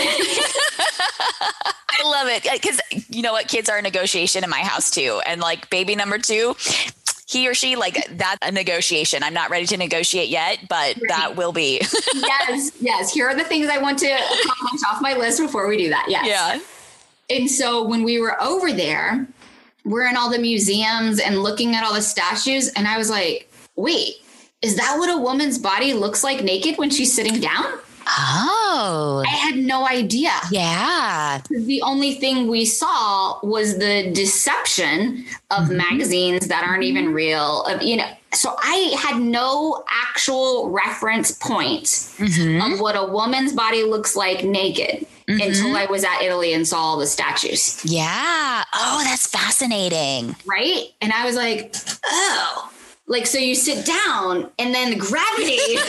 I 1.98 2.04
love 2.04 2.28
it 2.28 2.46
uh, 2.46 2.54
because 2.54 2.80
you 3.10 3.22
know 3.22 3.34
what? 3.34 3.48
Kids 3.48 3.70
are 3.70 3.78
a 3.78 3.82
negotiation 3.82 4.44
in 4.44 4.50
my 4.50 4.60
house 4.60 4.92
too. 4.92 5.22
And 5.26 5.42
like 5.42 5.70
baby 5.70 5.96
number 5.96 6.18
two, 6.18 6.56
he 7.28 7.48
or 7.48 7.54
she 7.54 7.76
like 7.76 8.08
that's 8.18 8.48
a 8.48 8.52
negotiation. 8.52 9.24
I'm 9.24 9.34
not 9.34 9.50
ready 9.50 9.66
to 9.68 9.78
negotiate 9.78 10.30
yet, 10.30 10.60
but 10.70 10.98
that 11.08 11.36
will 11.36 11.52
be. 11.52 11.82
yes, 12.14 12.72
yes. 12.80 13.14
Here 13.14 13.28
are 13.28 13.36
the 13.36 13.44
things 13.44 13.68
I 13.70 13.78
want 13.78 14.00
to 14.00 14.08
accomplish 14.08 14.82
off 14.90 15.02
my 15.02 15.14
list 15.14 15.40
before 15.40 15.68
we 15.68 15.78
do 15.78 15.90
that. 15.90 16.06
Yes. 16.08 16.28
Yeah. 16.28 16.60
And 17.36 17.50
so 17.50 17.84
when 17.84 18.04
we 18.04 18.20
were 18.20 18.40
over 18.42 18.72
there, 18.72 19.28
we're 19.84 20.08
in 20.08 20.16
all 20.18 20.30
the 20.30 20.40
museums 20.40 21.20
and 21.20 21.42
looking 21.42 21.76
at 21.76 21.84
all 21.84 21.94
the 21.94 22.02
statues, 22.02 22.70
and 22.70 22.88
I 22.88 22.98
was 22.98 23.10
like, 23.10 23.52
wait, 23.76 24.16
is 24.62 24.76
that 24.78 24.96
what 24.98 25.10
a 25.10 25.18
woman's 25.18 25.58
body 25.58 25.94
looks 25.94 26.24
like 26.24 26.44
naked 26.44 26.78
when 26.78 26.90
she's 26.90 27.14
sitting 27.14 27.40
down? 27.40 27.66
Oh. 28.08 29.24
I 29.26 29.30
had 29.30 29.58
no 29.58 29.88
idea. 29.88 30.32
Yeah. 30.52 31.42
The 31.50 31.82
only 31.82 32.16
thing 32.16 32.48
we 32.48 32.66
saw 32.66 33.40
was 33.42 33.78
the 33.78 34.12
deception 34.14 35.26
of 35.52 35.66
mm-hmm. 35.66 35.78
magazines 35.78 36.48
that 36.48 36.64
aren't 36.64 36.84
even 36.84 37.14
real. 37.14 37.64
Of 37.64 37.82
you 37.82 37.98
know, 37.98 38.10
so 38.34 38.56
I 38.60 38.96
had 39.00 39.22
no 39.22 39.84
actual 39.90 40.70
reference 40.70 41.32
point 41.32 41.86
mm-hmm. 41.86 42.74
of 42.74 42.80
what 42.80 42.96
a 42.96 43.06
woman's 43.06 43.54
body 43.54 43.84
looks 43.84 44.16
like 44.16 44.44
naked. 44.44 45.08
mm-hmm. 45.28 45.42
until 45.42 45.76
I 45.76 45.86
was 45.86 46.04
at 46.04 46.22
Italy 46.22 46.54
and 46.54 46.68
saw 46.68 46.78
all 46.78 46.98
the 46.98 47.08
statues. 47.08 47.84
Yeah. 47.86 48.64
Oh, 48.74 49.02
that's 49.04 49.28
fascinating. 49.28 50.36
Right. 50.46 50.90
And 51.02 51.12
I 51.12 51.26
was 51.26 51.36
like, 51.36 51.76
oh, 52.06 52.72
like 53.08 53.28
so 53.28 53.38
you 53.38 53.54
sit 53.54 53.86
down 53.86 54.50
and 54.58 54.74
then 54.74 54.90
the 54.90 54.96
gravity 54.96 55.60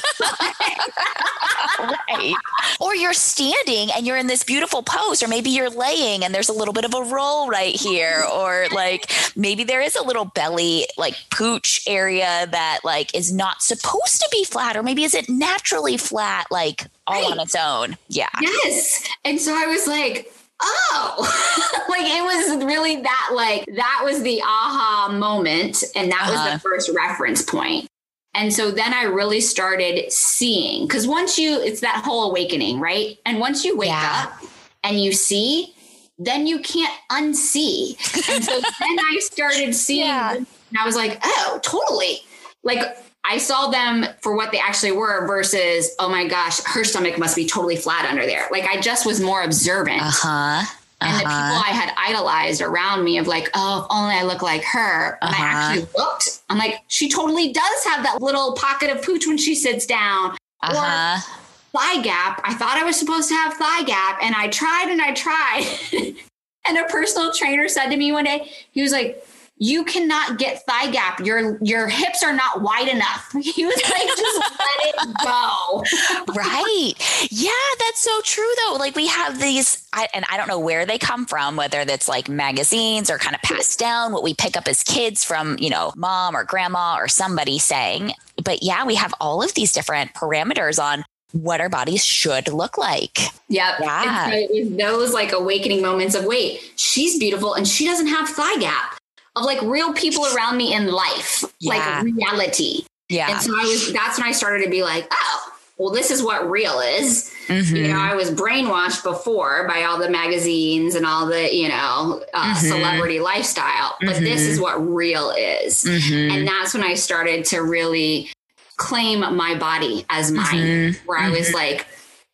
right. 1.79 2.35
Or 2.81 2.95
you're 2.95 3.13
standing 3.13 3.91
and 3.95 4.07
you're 4.07 4.17
in 4.17 4.27
this 4.27 4.45
beautiful 4.45 4.83
pose 4.83 5.23
or 5.23 5.29
maybe 5.29 5.51
you're 5.51 5.71
laying 5.71 6.25
and 6.25 6.35
there's 6.35 6.49
a 6.49 6.53
little 6.53 6.75
bit 6.75 6.85
of 6.85 6.95
a 6.95 7.03
roll 7.03 7.49
right 7.49 7.75
here 7.75 8.25
or 8.33 8.67
like 8.73 9.11
maybe 9.35 9.65
there 9.65 9.81
is 9.81 9.97
a 9.97 10.03
little 10.03 10.27
belly 10.27 10.87
like 10.97 11.17
pooch 11.31 11.81
area 11.87 12.47
that 12.51 12.81
like 12.85 13.15
is 13.15 13.33
not 13.33 13.63
supposed 13.63 14.21
to 14.21 14.29
be 14.31 14.45
flat 14.45 14.77
or 14.77 14.83
maybe 14.83 15.05
is 15.05 15.15
it 15.15 15.29
naturally 15.29 15.97
flat 15.97 16.47
like 16.51 16.87
all 17.07 17.23
right. 17.23 17.33
on 17.33 17.41
its 17.41 17.55
own? 17.55 17.97
Yeah. 18.09 18.29
Yes. 18.41 19.09
And 19.25 19.41
so 19.41 19.55
i 19.55 19.67
was 19.67 19.87
like 19.87 20.33
oh 20.63 21.85
like 21.89 22.05
it 22.05 22.23
was 22.23 22.65
really 22.65 23.03
that 23.03 23.31
like 23.35 23.65
that 23.77 24.01
was 24.05 24.23
the 24.23 24.41
aha 24.43 25.11
moment 25.13 25.85
and 25.95 26.11
that 26.11 26.23
uh-huh. 26.23 26.33
was 26.33 26.41
the 26.41 26.49
uh-huh. 26.49 26.59
first 26.59 26.91
reference 26.95 27.43
point. 27.43 27.81
point 27.83 27.91
and 28.35 28.53
so 28.53 28.71
then 28.71 28.93
i 28.95 29.03
really 29.03 29.41
started 29.41 30.11
seeing 30.11 30.87
because 30.87 31.07
once 31.07 31.39
you 31.39 31.61
it's 31.61 31.81
that 31.81 32.03
whole 32.05 32.31
awakening 32.31 32.81
right 32.81 33.19
and 33.27 33.39
once 33.39 33.65
you 33.65 33.77
wake 33.77 33.89
yeah. 33.89 34.27
up 34.27 34.43
and 34.83 35.01
you 35.01 35.13
see 35.13 35.75
then 36.19 36.47
you 36.47 36.59
can't 36.61 36.95
unsee 37.11 37.91
and 38.31 38.45
so 38.45 38.53
then 38.81 38.99
i 38.99 39.19
started 39.21 39.75
seeing 39.75 40.07
yeah. 40.07 40.35
and 40.37 40.47
i 40.81 40.87
was 40.87 40.97
like 40.97 41.21
oh 41.25 41.61
totally 41.63 42.21
like 42.63 42.81
I 43.29 43.39
saw 43.39 43.69
them 43.69 44.07
for 44.21 44.37
what 44.37 44.53
they 44.53 44.59
actually 44.59 44.93
were 44.93 45.27
versus, 45.27 45.95
oh 45.99 46.09
my 46.09 46.27
gosh, 46.27 46.63
her 46.65 46.85
stomach 46.85 47.19
must 47.19 47.35
be 47.35 47.47
totally 47.47 47.77
flat 47.77 48.09
under 48.09 48.25
there. 48.25 48.47
Like 48.51 48.65
I 48.65 48.81
just 48.81 49.05
was 49.05 49.21
more 49.21 49.43
observant. 49.43 50.03
Uh 50.03 50.11
huh. 50.11 50.63
Uh-huh. 50.99 51.11
And 51.11 51.15
the 51.17 51.25
people 51.25 51.33
uh-huh. 51.33 51.63
I 51.67 51.73
had 51.73 51.95
idolized 51.99 52.63
around 52.63 53.05
me 53.05 53.19
of 53.19 53.27
like, 53.27 53.51
oh, 53.55 53.81
if 53.81 53.87
only 53.91 54.15
I 54.15 54.23
look 54.23 54.41
like 54.41 54.65
her. 54.65 55.19
Uh-huh. 55.21 55.35
I 55.43 55.47
actually 55.47 55.89
looked. 55.97 56.43
I'm 56.49 56.57
like, 56.57 56.77
she 56.89 57.11
totally 57.11 57.53
does 57.53 57.85
have 57.85 58.03
that 58.05 58.23
little 58.23 58.55
pocket 58.55 58.91
of 58.91 59.03
pooch 59.03 59.27
when 59.27 59.37
she 59.37 59.55
sits 59.55 59.85
down. 59.85 60.37
Uh-huh. 60.63 61.19
Or 61.19 61.43
thigh 61.79 62.01
gap. 62.01 62.41
I 62.45 62.55
thought 62.55 62.79
I 62.79 62.85
was 62.85 62.99
supposed 62.99 63.29
to 63.29 63.35
have 63.35 63.55
thigh 63.55 63.83
gap, 63.83 64.21
and 64.23 64.35
I 64.35 64.49
tried 64.49 64.89
and 64.89 65.03
I 65.03 65.13
tried. 65.13 66.15
and 66.69 66.79
a 66.79 66.85
personal 66.85 67.33
trainer 67.33 67.69
said 67.69 67.91
to 67.91 67.97
me 67.97 68.13
one 68.13 68.25
day, 68.25 68.51
he 68.71 68.81
was 68.81 68.93
like, 68.93 69.23
you 69.59 69.85
cannot 69.85 70.39
get 70.39 70.65
thigh 70.67 70.91
gap. 70.91 71.21
Your 71.21 71.59
your 71.63 71.89
hips 71.89 72.23
are 72.23 72.35
not 72.35 72.61
wide 72.61 72.89
enough. 72.89 73.33
He 73.57 73.65
was 73.65 73.77
like, 73.77 74.09
just 74.17 74.39
let 74.39 74.79
it 74.85 75.17
go. 75.25 76.33
right. 76.35 77.31
Yeah, 77.31 77.51
that's 77.79 78.01
so 78.01 78.21
true 78.23 78.51
though. 78.65 78.75
Like 78.75 78.95
we 78.97 79.07
have 79.07 79.41
these, 79.41 79.87
I, 79.93 80.09
and 80.13 80.27
I 80.31 80.37
don't 80.37 80.49
know 80.49 80.59
where 80.59 80.85
they 80.85 80.99
come 80.99 81.27
from, 81.27 81.57
whether 81.57 81.85
that's 81.85 82.09
like 82.09 82.29
magazines 82.29 83.09
or 83.09 83.19
kind 83.19 83.35
of 83.35 83.41
passed 83.43 83.79
down, 83.79 84.13
what 84.13 84.23
we 84.23 84.35
pick 84.35 84.57
up 84.57 84.69
as 84.69 84.83
kids 84.83 85.25
from, 85.25 85.57
you 85.59 85.71
know, 85.71 85.93
mom 85.97 86.37
or 86.37 86.45
grandma 86.45 86.97
or 86.99 87.09
somebody 87.09 87.59
saying. 87.59 88.13
But 88.43 88.63
yeah, 88.63 88.85
we 88.85 88.97
have 88.97 89.15
all 89.21 89.43
of 89.43 89.55
these 89.55 89.73
different 89.73 90.13
parameters 90.13 90.83
on 90.83 91.05
what 91.33 91.61
our 91.61 91.69
bodies 91.69 92.05
should 92.05 92.49
look 92.49 92.77
like. 92.77 93.19
Yep. 93.49 93.75
Yeah. 93.81 94.31
It 94.33 94.51
was 94.51 94.77
those 94.77 95.15
like 95.15 95.33
awakening 95.33 95.83
moments 95.83 96.15
of 96.15 96.25
wait, 96.25 96.73
she's 96.77 97.19
beautiful 97.19 97.55
and 97.55 97.67
she 97.67 97.87
doesn't 97.87 98.09
have 98.09 98.29
thigh 98.29 98.59
gap 98.59 98.99
of 99.37 99.45
like 99.45 99.61
real 99.63 99.93
people 99.93 100.27
around 100.35 100.57
me 100.57 100.75
in 100.75 100.91
life, 100.91 101.45
yeah. 101.61 101.75
like 101.75 102.05
reality. 102.05 102.85
Yeah. 103.09 103.31
And 103.31 103.41
so 103.41 103.53
I 103.53 103.63
was, 103.63 103.93
that's 103.93 104.19
when 104.19 104.27
I 104.27 104.33
started 104.33 104.65
to 104.65 104.71
be 104.71 104.83
like, 104.83 105.07
oh, 105.13 105.53
well, 105.79 105.91
this 105.91 106.11
is 106.11 106.23
what 106.23 106.51
real 106.51 106.81
is. 106.81 107.31
Mm-hmm. 107.49 107.77
You 107.77 107.89
know, 107.89 108.01
I 108.01 108.15
was 108.15 108.31
brainwashed 108.31 109.05
before 109.05 109.69
by 109.69 109.83
all 109.83 109.99
the 109.99 110.09
magazines 110.09 110.95
and 110.95 111.05
all 111.05 111.27
the, 111.27 111.55
you 111.55 111.69
know, 111.69 112.25
uh, 112.33 112.55
mm-hmm. 112.55 112.67
celebrity 112.67 113.21
lifestyle, 113.21 113.95
but 114.01 114.17
mm-hmm. 114.17 114.25
this 114.25 114.41
is 114.41 114.59
what 114.59 114.77
real 114.79 115.31
is. 115.31 115.85
Mm-hmm. 115.85 116.35
And 116.35 116.49
that's 116.49 116.73
when 116.73 116.83
I 116.83 116.95
started 116.95 117.45
to 117.47 117.61
really 117.61 118.31
claim 118.77 119.21
my 119.37 119.55
body 119.57 120.07
as 120.09 120.33
mine, 120.33 120.47
mm-hmm. 120.55 121.07
where 121.07 121.19
I 121.19 121.29
was 121.29 121.49
mm-hmm. 121.49 121.57
like, 121.57 121.87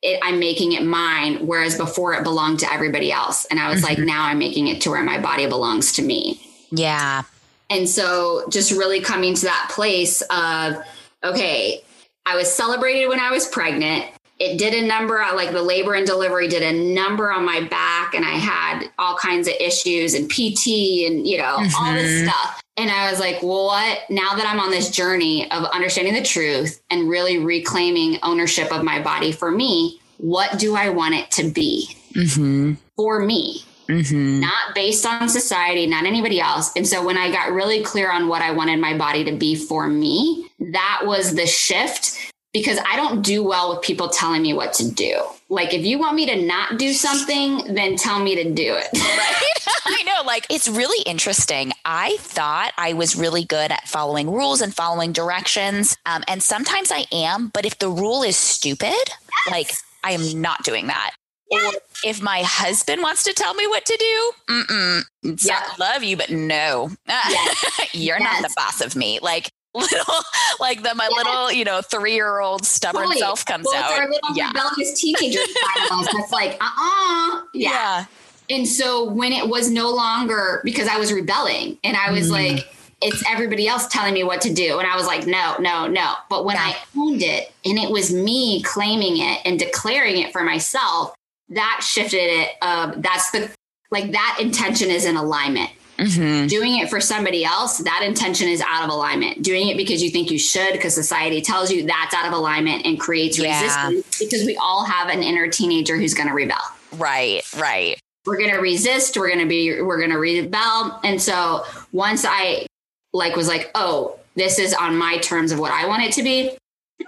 it, 0.03 0.21
I'm 0.23 0.39
making 0.39 0.73
it 0.73 0.85
mine, 0.85 1.47
whereas 1.47 1.77
before 1.77 2.15
it 2.15 2.23
belonged 2.23 2.61
to 2.61 2.73
everybody 2.73 3.13
else. 3.13 3.45
And 3.47 3.61
I 3.61 3.71
was 3.71 3.83
like, 3.83 3.99
now 3.99 4.25
I'm 4.25 4.39
making 4.39 4.69
it 4.69 4.81
to 4.83 4.91
where 4.91 5.03
my 5.03 5.21
body 5.21 5.47
belongs 5.47 5.93
to 5.95 6.03
me. 6.03 6.41
Yeah. 6.73 7.23
And 7.71 7.89
so 7.89 8.45
just 8.51 8.73
really 8.73 9.01
coming 9.01 9.35
to 9.35 9.43
that 9.47 9.71
place 9.73 10.23
of, 10.23 10.77
okay, 11.23 11.83
I 12.27 12.37
was 12.37 12.53
celebrated 12.53 13.09
when 13.09 13.21
I 13.21 13.31
was 13.31 13.47
pregnant. 13.47 14.07
It 14.39 14.59
did 14.59 14.75
a 14.75 14.87
number 14.87 15.23
on 15.23 15.37
like 15.37 15.53
the 15.53 15.63
labor 15.63 15.95
and 15.95 16.07
delivery 16.07 16.49
did 16.49 16.63
a 16.63 16.73
number 16.73 17.31
on 17.31 17.45
my 17.45 17.61
back 17.61 18.15
and 18.15 18.25
I 18.25 18.33
had 18.33 18.91
all 18.99 19.17
kinds 19.17 19.47
of 19.47 19.55
issues 19.61 20.15
and 20.15 20.29
PT 20.29 21.07
and 21.07 21.27
you 21.27 21.39
know, 21.39 21.59
mm-hmm. 21.59 21.85
all 21.85 21.93
this 21.95 22.11
mm-hmm. 22.11 22.29
stuff. 22.29 22.61
And 22.77 22.91
I 22.91 23.11
was 23.11 23.21
like, 23.21 23.43
well, 23.43 23.67
what? 23.67 24.01
Now 24.11 24.35
that 24.35 24.47
I'm 24.47 24.59
on 24.59 24.71
this 24.71 24.91
journey 24.91 25.51
of 25.51 25.65
understanding 25.67 26.15
the 26.15 26.23
truth 26.23 26.83
and 26.91 27.09
really 27.09 27.39
reclaiming 27.39 28.19
ownership 28.23 28.73
of 28.73 28.83
my 28.83 29.01
body 29.01 29.31
for 29.31 29.51
me, 29.51 30.01
what 30.19 30.59
do 30.59 30.75
I 30.75 30.89
want 30.89 31.15
it 31.15 31.31
to 31.33 31.51
be 31.51 31.89
mm-hmm. 32.15 32.75
for 32.97 33.21
me? 33.21 33.63
Mm-hmm. 33.89 34.41
not 34.41 34.75
based 34.75 35.07
on 35.07 35.29
society, 35.29 35.87
not 35.87 36.05
anybody 36.05 36.41
else. 36.41 36.73
And 36.77 36.87
so 36.87 37.05
when 37.05 37.17
I 37.17 37.31
got 37.31 37.53
really 37.53 37.83
clear 37.83 38.11
on 38.11 38.29
what 38.29 38.43
I 38.43 38.51
wanted 38.51 38.81
my 38.81 38.97
body 38.97 39.25
to 39.25 39.33
be 39.33 39.55
for 39.55 39.89
me, 39.89 40.51
that 40.59 41.03
was 41.05 41.35
the 41.35 41.47
shift 41.47 42.19
because 42.53 42.79
I 42.87 42.97
don't 42.97 43.23
do 43.23 43.43
well 43.43 43.71
with 43.71 43.83
people 43.83 44.09
telling 44.09 44.43
me 44.43 44.53
what 44.53 44.75
to 44.75 44.91
do. 44.91 45.23
Like, 45.49 45.73
if 45.73 45.85
you 45.85 45.99
want 45.99 46.17
me 46.17 46.27
to 46.27 46.37
not 46.37 46.79
do 46.79 46.93
something, 46.93 47.75
then 47.75 47.97
tell 47.97 48.19
me 48.19 48.37
to 48.37 48.53
do 48.53 48.75
it. 48.77 48.89
I 49.85 50.03
know. 50.05 50.27
Like, 50.27 50.47
it's 50.51 50.69
really 50.69 51.03
interesting. 51.05 51.73
I 51.85 52.17
thought 52.21 52.73
I 52.77 52.93
was 52.93 53.17
really 53.17 53.45
good 53.45 53.73
at 53.73 53.89
following 53.89 54.31
rules 54.31 54.61
and 54.61 54.75
following 54.75 55.13
directions. 55.13 55.97
Um, 56.05 56.25
and 56.29 56.43
sometimes 56.43 56.93
I 56.93 57.07
am, 57.11 57.49
but 57.49 57.65
if 57.65 57.79
the 57.79 57.89
rule 57.89 58.23
is 58.23 58.37
stupid, 58.37 58.89
yes. 58.91 59.51
like, 59.51 59.73
I 60.05 60.13
am 60.13 60.41
not 60.41 60.63
doing 60.63 60.89
that. 60.89 61.13
Or 61.51 61.73
if 62.05 62.21
my 62.21 62.43
husband 62.43 63.03
wants 63.03 63.25
to 63.25 63.33
tell 63.33 63.55
me 63.55 63.67
what 63.67 63.85
to 63.87 63.97
do, 63.97 64.55
mm-mm, 64.55 65.45
yeah. 65.45 65.63
love 65.79 66.03
you, 66.03 66.17
but 66.17 66.31
no, 66.31 66.91
yes. 67.09 67.95
you're 67.95 68.19
yes. 68.19 68.43
not 68.43 68.49
the 68.49 68.55
boss 68.57 68.81
of 68.81 68.97
me. 68.97 69.19
Like 69.21 69.51
little, 69.75 70.15
like 70.61 70.83
the 70.83 70.95
my 70.95 71.09
yes. 71.11 71.25
little, 71.25 71.53
you 71.53 71.65
know, 71.65 71.81
three 71.81 72.15
year 72.15 72.41
old 72.41 72.65
stubborn 72.67 73.05
totally. 73.05 73.19
self 73.19 73.45
comes 73.45 73.67
well, 73.71 73.83
out. 73.83 73.93
Our 73.93 74.09
little 74.09 74.37
yeah. 74.37 74.49
rebellious 74.49 75.01
teenager 75.01 75.41
that's 75.91 76.33
like, 76.33 76.53
uh 76.61 76.65
uh-uh. 76.65 77.39
uh 77.39 77.43
yeah. 77.55 77.71
yeah. 77.71 78.05
And 78.51 78.69
so 78.69 79.09
when 79.09 79.33
it 79.33 79.49
was 79.49 79.71
no 79.71 79.91
longer 79.91 80.61
because 80.65 80.89
I 80.89 80.99
was 80.99 81.13
rebelling 81.13 81.79
and 81.85 81.97
I 81.97 82.11
was 82.11 82.29
mm. 82.29 82.33
like, 82.33 82.75
it's 83.01 83.23
everybody 83.29 83.67
else 83.67 83.89
telling 83.89 84.15
me 84.15 84.25
what 84.25 84.41
to 84.43 84.53
do. 84.53 84.79
And 84.79 84.87
I 84.87 84.95
was 84.95 85.07
like, 85.07 85.27
no, 85.27 85.57
no, 85.59 85.87
no. 85.87 86.15
But 86.29 86.45
when 86.45 86.57
yeah. 86.57 86.73
I 86.73 86.77
owned 86.97 87.23
it 87.23 87.53
and 87.65 87.79
it 87.79 87.91
was 87.91 88.13
me 88.13 88.63
claiming 88.63 89.19
it 89.19 89.41
and 89.45 89.59
declaring 89.59 90.19
it 90.19 90.33
for 90.33 90.45
myself, 90.45 91.15
that 91.55 91.81
shifted 91.83 92.17
it. 92.19 92.51
Um, 92.63 93.01
that's 93.01 93.31
the 93.31 93.51
like 93.91 94.13
that 94.13 94.39
intention 94.41 94.91
is 94.91 95.05
in 95.05 95.17
alignment. 95.17 95.71
Mm-hmm. 95.99 96.47
Doing 96.49 96.79
it 96.79 96.91
for 96.91 97.01
somebody 97.01 97.45
else, 97.45 97.79
that 97.79 98.03
intention 98.03 98.49
is 98.49 98.63
out 98.67 98.85
of 98.85 98.91
alignment. 98.91 99.43
Doing 99.43 99.69
it 99.69 99.77
because 99.77 100.03
you 100.03 100.11
think 100.11 100.31
you 100.31 100.39
should, 100.39 100.73
because 100.73 100.95
society 100.95 101.43
tells 101.43 101.71
you 101.71 101.87
that's 101.87 102.15
out 102.15 102.27
of 102.27 102.33
alignment 102.33 102.87
and 102.87 102.99
creates 102.99 103.39
yeah. 103.39 103.63
resistance 103.63 104.19
because 104.19 104.45
we 104.45 104.57
all 104.57 104.85
have 104.85 105.09
an 105.11 105.23
inner 105.23 105.49
teenager 105.49 105.97
who's 105.97 106.15
going 106.15 106.29
to 106.29 106.35
rebel. 106.35 106.57
Right, 106.97 107.43
right. 107.57 108.01
We're 108.25 108.39
going 108.39 108.51
to 108.51 108.59
resist. 108.59 109.17
We're 109.17 109.29
going 109.29 109.41
to 109.41 109.47
be, 109.47 109.81
we're 109.83 109.99
going 109.99 110.11
to 110.11 110.19
rebel. 110.19 110.99
And 111.05 111.21
so 111.21 111.65
once 111.93 112.25
I 112.27 112.67
like 113.13 113.37
was 113.37 113.47
like, 113.47 113.71
oh, 113.75 114.19
this 114.35 114.59
is 114.59 114.75
on 114.75 114.97
my 114.97 115.19
terms 115.19 115.53
of 115.53 115.59
what 115.59 115.73
I 115.73 115.87
want 115.87 116.03
it 116.03 116.13
to 116.15 116.23
be, 116.23 116.57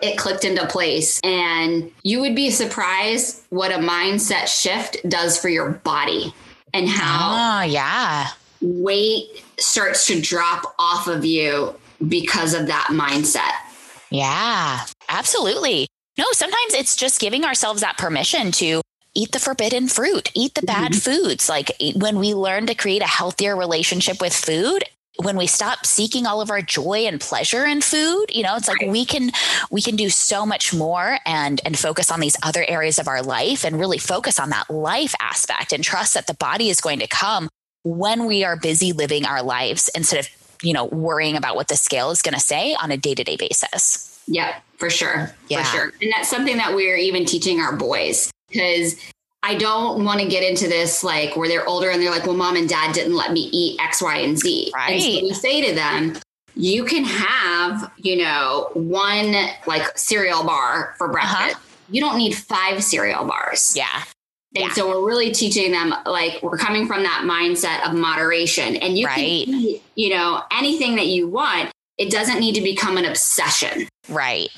it 0.03 0.19
clicked 0.19 0.45
into 0.45 0.67
place. 0.67 1.21
And 1.23 1.91
you 2.03 2.21
would 2.21 2.35
be 2.35 2.51
surprised 2.51 3.43
what 3.51 3.73
a 3.73 3.79
mindset 3.79 4.47
shift 4.47 4.97
does 5.09 5.39
for 5.39 5.49
your 5.49 5.71
body 5.71 6.35
and 6.73 6.89
how 6.89 7.61
oh, 7.61 7.65
yeah. 7.65 8.29
weight 8.61 9.45
starts 9.59 10.07
to 10.09 10.21
drop 10.21 10.75
off 10.79 11.07
of 11.07 11.25
you 11.25 11.75
because 12.07 12.55
of 12.55 12.67
that 12.67 12.89
mindset. 12.91 13.53
Yeah, 14.11 14.81
absolutely. 15.09 15.89
No, 16.17 16.27
sometimes 16.33 16.75
it's 16.75 16.97
just 16.97 17.21
giving 17.21 17.45
ourselves 17.45 17.81
that 17.81 17.99
permission 17.99 18.53
to 18.53 18.83
eat 19.15 19.33
the 19.33 19.39
forbidden 19.39 19.89
fruit, 19.89 20.31
eat 20.35 20.55
the 20.55 20.63
bad 20.63 20.93
mm-hmm. 20.93 20.99
foods. 20.99 21.49
Like 21.49 21.73
when 21.97 22.19
we 22.19 22.35
learn 22.35 22.67
to 22.67 22.75
create 22.75 23.03
a 23.03 23.07
healthier 23.07 23.57
relationship 23.57 24.21
with 24.21 24.35
food, 24.35 24.85
when 25.17 25.37
we 25.37 25.47
stop 25.47 25.87
seeking 25.87 26.27
all 26.27 26.41
of 26.41 26.51
our 26.51 26.61
joy 26.61 27.07
and 27.07 27.21
pleasure 27.21 27.65
in 27.65 27.81
food 27.81 28.27
you 28.31 28.43
know 28.43 28.57
it's 28.57 28.69
like 28.69 28.81
we 28.89 29.05
can 29.05 29.31
we 29.71 29.81
can 29.81 29.97
do 29.97 30.09
so 30.09 30.45
much 30.45 30.75
more 30.75 31.19
and 31.25 31.61
and 31.65 31.79
focus 31.79 32.11
on 32.11 32.21
these 32.21 32.37
other 32.43 32.65
areas 32.67 32.99
of 32.99 33.07
our 33.07 33.23
life 33.23 33.65
and 33.65 33.79
really 33.79 33.99
focus 33.99 34.41
on 34.41 34.51
that 34.51 34.69
life 34.69 35.15
aspect 35.21 35.73
and 35.73 35.85
trust 35.85 36.15
that 36.15 36.27
the 36.27 36.35
body 36.35 36.69
is 36.69 36.81
going 36.81 36.99
to 36.99 37.07
come 37.07 37.49
when 37.85 38.27
we 38.27 38.45
are 38.45 38.57
busy 38.57 38.93
living 38.93 39.25
our 39.25 39.43
lives 39.43 39.89
instead 39.95 40.19
of 40.19 40.29
you 40.63 40.73
know 40.73 40.87
worrying 40.87 41.37
about 41.37 41.55
what 41.55 41.69
the 41.69 41.77
scale 41.77 42.11
is 42.11 42.23
going 42.23 42.35
to 42.35 42.41
say 42.41 42.75
on 42.83 42.91
a 42.91 42.97
day-to-day 42.97 43.37
basis 43.37 44.21
yeah 44.27 44.59
for 44.79 44.91
sure 44.91 45.33
yeah. 45.49 45.63
for 45.63 45.77
sure 45.77 45.93
and 46.03 46.13
that's 46.17 46.29
something 46.29 46.57
that 46.57 46.75
we're 46.75 46.97
even 46.97 47.25
teaching 47.25 47.61
our 47.61 47.77
boys 47.77 48.33
because 48.49 48.97
I 49.47 49.57
don't 49.57 50.07
want 50.07 50.21
to 50.21 50.27
get 50.27 50.43
into 50.43 50.69
this 50.69 51.05
like 51.05 51.37
where 51.37 51.49
they're 51.49 51.67
older 51.69 51.91
and 51.91 52.01
they're 52.01 52.11
like, 52.11 52.25
well, 52.25 52.35
mom 52.35 52.57
and 52.57 52.67
dad 52.67 52.95
didn't 52.95 53.15
let 53.15 53.31
me 53.31 53.51
eat 53.53 53.79
X, 53.79 54.01
Y, 54.01 54.17
and 54.17 54.39
Z. 54.39 54.73
Right. 54.75 54.93
And 54.93 55.03
so 55.03 55.09
we 55.23 55.35
say 55.35 55.69
to 55.69 55.75
them, 55.75 56.17
you 56.57 56.85
can 56.85 57.05
have, 57.05 57.93
you 57.99 58.17
know, 58.17 58.71
one 58.73 59.35
like 59.67 59.99
cereal 59.99 60.45
bar 60.45 60.95
for 60.97 61.09
breakfast. 61.09 61.57
Uh-huh. 61.57 61.61
You 61.91 62.01
don't 62.01 62.17
need 62.17 62.35
five 62.35 62.83
cereal 62.83 63.27
bars. 63.27 63.77
Yeah. 63.77 64.05
And 64.57 64.67
yeah. 64.69 64.73
so 64.73 64.89
we're 64.89 65.07
really 65.07 65.31
teaching 65.31 65.73
them 65.73 65.95
like 66.07 66.43
we're 66.43 66.57
coming 66.57 66.87
from 66.87 67.03
that 67.03 67.25
mindset 67.27 67.87
of 67.87 67.95
moderation. 67.95 68.77
And 68.77 68.97
you 68.97 69.07
right. 69.07 69.15
can 69.15 69.25
eat, 69.25 69.83
you 69.95 70.09
know, 70.09 70.43
anything 70.53 70.97
that 70.97 71.09
you 71.09 71.29
want. 71.29 71.71
It 71.99 72.11
doesn't 72.11 72.41
need 72.41 72.55
to 72.55 72.63
become 72.63 72.97
an 72.97 73.05
obsession. 73.05 73.89
Right. 74.09 74.49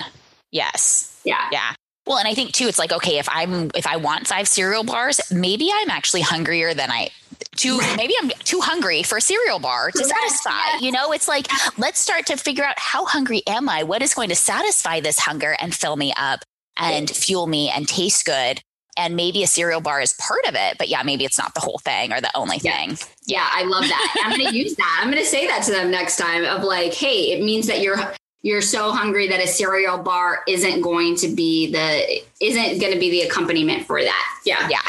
Yes. 0.51 1.19
Yeah. 1.25 1.49
Yeah. 1.51 1.73
Well, 2.07 2.17
and 2.17 2.27
I 2.27 2.33
think 2.33 2.53
too, 2.53 2.67
it's 2.67 2.79
like, 2.79 2.93
okay, 2.93 3.19
if 3.19 3.27
I'm 3.29 3.69
if 3.75 3.85
I 3.85 3.97
want 3.97 4.27
five 4.27 4.47
cereal 4.47 4.83
bars, 4.83 5.19
maybe 5.29 5.69
I'm 5.73 5.89
actually 5.89 6.21
hungrier 6.21 6.73
than 6.73 6.89
I 6.89 7.09
too 7.57 7.79
maybe 7.97 8.13
I'm 8.21 8.29
too 8.45 8.61
hungry 8.61 9.03
for 9.03 9.17
a 9.17 9.21
cereal 9.21 9.59
bar 9.59 9.91
to 9.91 10.03
satisfy. 10.03 10.77
You 10.79 10.91
know, 10.91 11.11
it's 11.11 11.27
like 11.27 11.47
let's 11.77 11.99
start 11.99 12.25
to 12.27 12.37
figure 12.37 12.63
out 12.63 12.79
how 12.79 13.05
hungry 13.05 13.43
am 13.45 13.67
I? 13.67 13.83
What 13.83 14.01
is 14.01 14.13
going 14.13 14.29
to 14.29 14.35
satisfy 14.35 15.01
this 15.01 15.19
hunger 15.19 15.55
and 15.59 15.75
fill 15.75 15.97
me 15.97 16.13
up 16.15 16.39
and 16.77 17.09
fuel 17.09 17.45
me 17.45 17.69
and 17.69 17.87
taste 17.87 18.25
good? 18.25 18.61
And 18.99 19.15
maybe 19.15 19.43
a 19.43 19.47
cereal 19.47 19.79
bar 19.79 20.01
is 20.01 20.13
part 20.13 20.43
of 20.47 20.55
it, 20.55 20.79
but 20.79 20.87
yeah, 20.87 21.03
maybe 21.03 21.23
it's 21.23 21.37
not 21.37 21.53
the 21.53 21.59
whole 21.59 21.77
thing 21.77 22.11
or 22.11 22.19
the 22.19 22.35
only 22.35 22.57
thing. 22.57 22.97
Yeah, 23.27 23.43
yeah 23.43 23.49
I 23.51 23.63
love 23.63 23.83
that. 23.83 24.23
I'm 24.25 24.39
going 24.39 24.51
to 24.51 24.57
use 24.57 24.75
that. 24.75 24.99
I'm 24.99 25.11
going 25.11 25.21
to 25.21 25.29
say 25.29 25.45
that 25.45 25.61
to 25.65 25.71
them 25.71 25.91
next 25.91 26.17
time 26.17 26.45
of 26.45 26.63
like, 26.63 26.95
hey, 26.95 27.31
it 27.31 27.43
means 27.43 27.67
that 27.67 27.81
you're 27.81 27.99
you're 28.41 28.61
so 28.61 28.91
hungry 28.91 29.27
that 29.27 29.39
a 29.39 29.47
cereal 29.47 29.97
bar 29.97 30.43
isn't 30.47 30.81
going 30.81 31.15
to 31.17 31.27
be 31.27 31.71
the 31.71 32.21
isn't 32.39 32.79
going 32.79 32.93
to 32.93 32.99
be 32.99 33.09
the 33.09 33.21
accompaniment 33.21 33.85
for 33.85 34.01
that. 34.01 34.39
Yeah. 34.45 34.67
Yeah. 34.69 34.81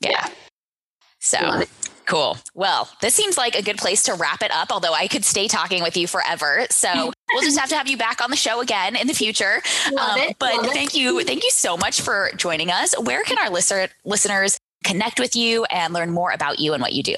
Yeah. 0.00 0.10
yeah. 0.10 0.28
So 1.20 1.62
cool. 2.06 2.36
Well, 2.54 2.88
this 3.00 3.14
seems 3.14 3.38
like 3.38 3.54
a 3.54 3.62
good 3.62 3.78
place 3.78 4.02
to 4.04 4.14
wrap 4.14 4.42
it 4.42 4.50
up, 4.50 4.72
although 4.72 4.92
I 4.92 5.06
could 5.06 5.24
stay 5.24 5.46
talking 5.46 5.82
with 5.82 5.96
you 5.96 6.08
forever. 6.08 6.66
So 6.70 7.12
we'll 7.32 7.42
just 7.42 7.58
have 7.58 7.68
to 7.68 7.76
have 7.76 7.88
you 7.88 7.96
back 7.96 8.20
on 8.20 8.30
the 8.30 8.36
show 8.36 8.60
again 8.60 8.96
in 8.96 9.06
the 9.06 9.14
future. 9.14 9.62
Love 9.92 10.16
um, 10.16 10.22
it. 10.22 10.36
But 10.38 10.66
thank 10.66 10.94
it. 10.94 10.98
you. 10.98 11.22
Thank 11.22 11.44
you 11.44 11.50
so 11.50 11.76
much 11.76 12.00
for 12.00 12.30
joining 12.36 12.70
us. 12.70 12.98
Where 13.00 13.22
can 13.22 13.38
our 13.38 13.50
listener, 13.50 13.88
listeners 14.04 14.58
connect 14.82 15.20
with 15.20 15.36
you 15.36 15.64
and 15.64 15.94
learn 15.94 16.10
more 16.10 16.32
about 16.32 16.58
you 16.58 16.72
and 16.72 16.82
what 16.82 16.92
you 16.92 17.02
do? 17.02 17.16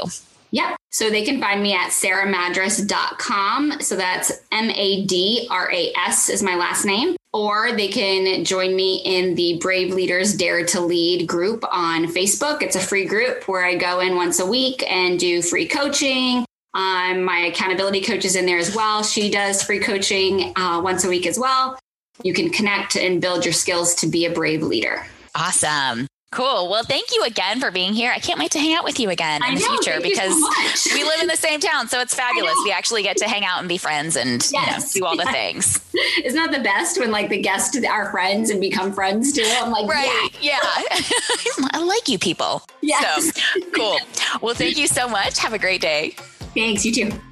Yep. 0.53 0.77
So 0.91 1.09
they 1.11 1.25
can 1.25 1.41
find 1.41 1.63
me 1.63 1.75
at 1.75 1.91
sarahmadras.com. 1.91 3.81
So 3.81 3.97
that's 3.97 4.33
M 4.53 4.71
A 4.71 5.05
D 5.07 5.49
R 5.51 5.73
A 5.73 5.93
S 6.07 6.29
is 6.29 6.43
my 6.43 6.55
last 6.55 6.85
name. 6.85 7.17
Or 7.33 7.73
they 7.73 7.89
can 7.89 8.45
join 8.45 8.77
me 8.77 8.97
in 9.05 9.35
the 9.35 9.59
Brave 9.59 9.95
Leaders 9.95 10.35
Dare 10.35 10.67
to 10.67 10.83
Lead 10.83 11.27
group 11.27 11.65
on 11.73 12.05
Facebook. 12.07 12.61
It's 12.61 12.77
a 12.77 12.81
free 12.81 13.07
group 13.07 13.49
where 13.49 13.65
I 13.65 13.75
go 13.75 14.01
in 14.01 14.17
once 14.17 14.39
a 14.39 14.47
week 14.47 14.85
and 14.89 15.19
do 15.19 15.41
free 15.41 15.67
coaching. 15.67 16.45
Um, 16.75 17.23
my 17.23 17.39
accountability 17.51 18.03
coach 18.03 18.27
is 18.27 18.37
in 18.37 18.45
there 18.45 18.59
as 18.59 18.75
well. 18.75 19.03
She 19.03 19.31
does 19.31 19.63
free 19.63 19.81
coaching 19.81 20.53
uh, 20.57 20.81
once 20.83 21.05
a 21.05 21.09
week 21.09 21.27
as 21.27 21.39
well. 21.39 21.79
You 22.23 22.35
can 22.35 22.51
connect 22.51 22.97
and 22.97 23.21
build 23.21 23.47
your 23.47 23.55
skills 23.55 23.95
to 23.97 24.07
be 24.07 24.27
a 24.27 24.31
brave 24.31 24.63
leader. 24.63 25.07
Awesome. 25.35 26.07
Cool. 26.33 26.71
Well, 26.71 26.83
thank 26.83 27.15
you 27.15 27.23
again 27.25 27.61
for 27.61 27.71
being 27.71 27.93
here. 27.93 28.11
I 28.11 28.19
can't 28.19 28.39
wait 28.39 28.51
to 28.53 28.59
hang 28.59 28.75
out 28.75 28.85
with 28.85 28.99
you 28.99 29.11
again 29.11 29.43
in 29.47 29.55
the 29.55 29.61
know, 29.61 29.77
future 29.77 30.01
because 30.01 30.33
so 30.81 30.95
we 30.95 31.05
live 31.05 31.21
in 31.21 31.27
the 31.27 31.37
same 31.37 31.61
town. 31.61 31.89
So 31.89 32.01
it's 32.01 32.15
fabulous. 32.23 32.55
We 32.65 32.73
actually 32.73 33.03
get 33.03 33.19
to 33.19 33.29
hang 33.29 33.45
out 33.45 33.61
and 33.61 33.69
be 33.69 33.77
friends 33.77 34.17
and 34.17 34.43
yes. 34.51 34.95
you 34.95 35.03
know, 35.03 35.09
do 35.09 35.11
all 35.11 35.25
the 35.27 35.31
things. 35.33 35.79
Isn't 36.25 36.43
that 36.43 36.51
the 36.51 36.65
best 36.65 36.99
when 36.99 37.11
like 37.11 37.29
the 37.29 37.41
guests 37.41 37.79
are 37.85 38.11
friends 38.11 38.49
and 38.49 38.63
become 38.63 38.95
friends 38.95 39.35
too? 39.35 39.45
I'm 39.47 39.71
like, 39.71 39.87
right. 39.87 40.31
Yeah. 40.41 40.59
yeah. 40.63 41.69
I 41.73 41.85
like 41.85 42.09
you 42.09 42.19
people. 42.19 42.63
Yes. 42.81 43.35
So 43.35 43.61
cool. 43.73 43.99
Well, 44.41 44.55
thank 44.55 44.79
you 44.79 44.87
so 44.87 45.09
much. 45.09 45.39
Have 45.39 45.53
a 45.53 45.59
great 45.59 45.83
day. 45.83 46.17
Thanks. 46.55 46.87
You 46.87 46.95
too. 46.95 47.32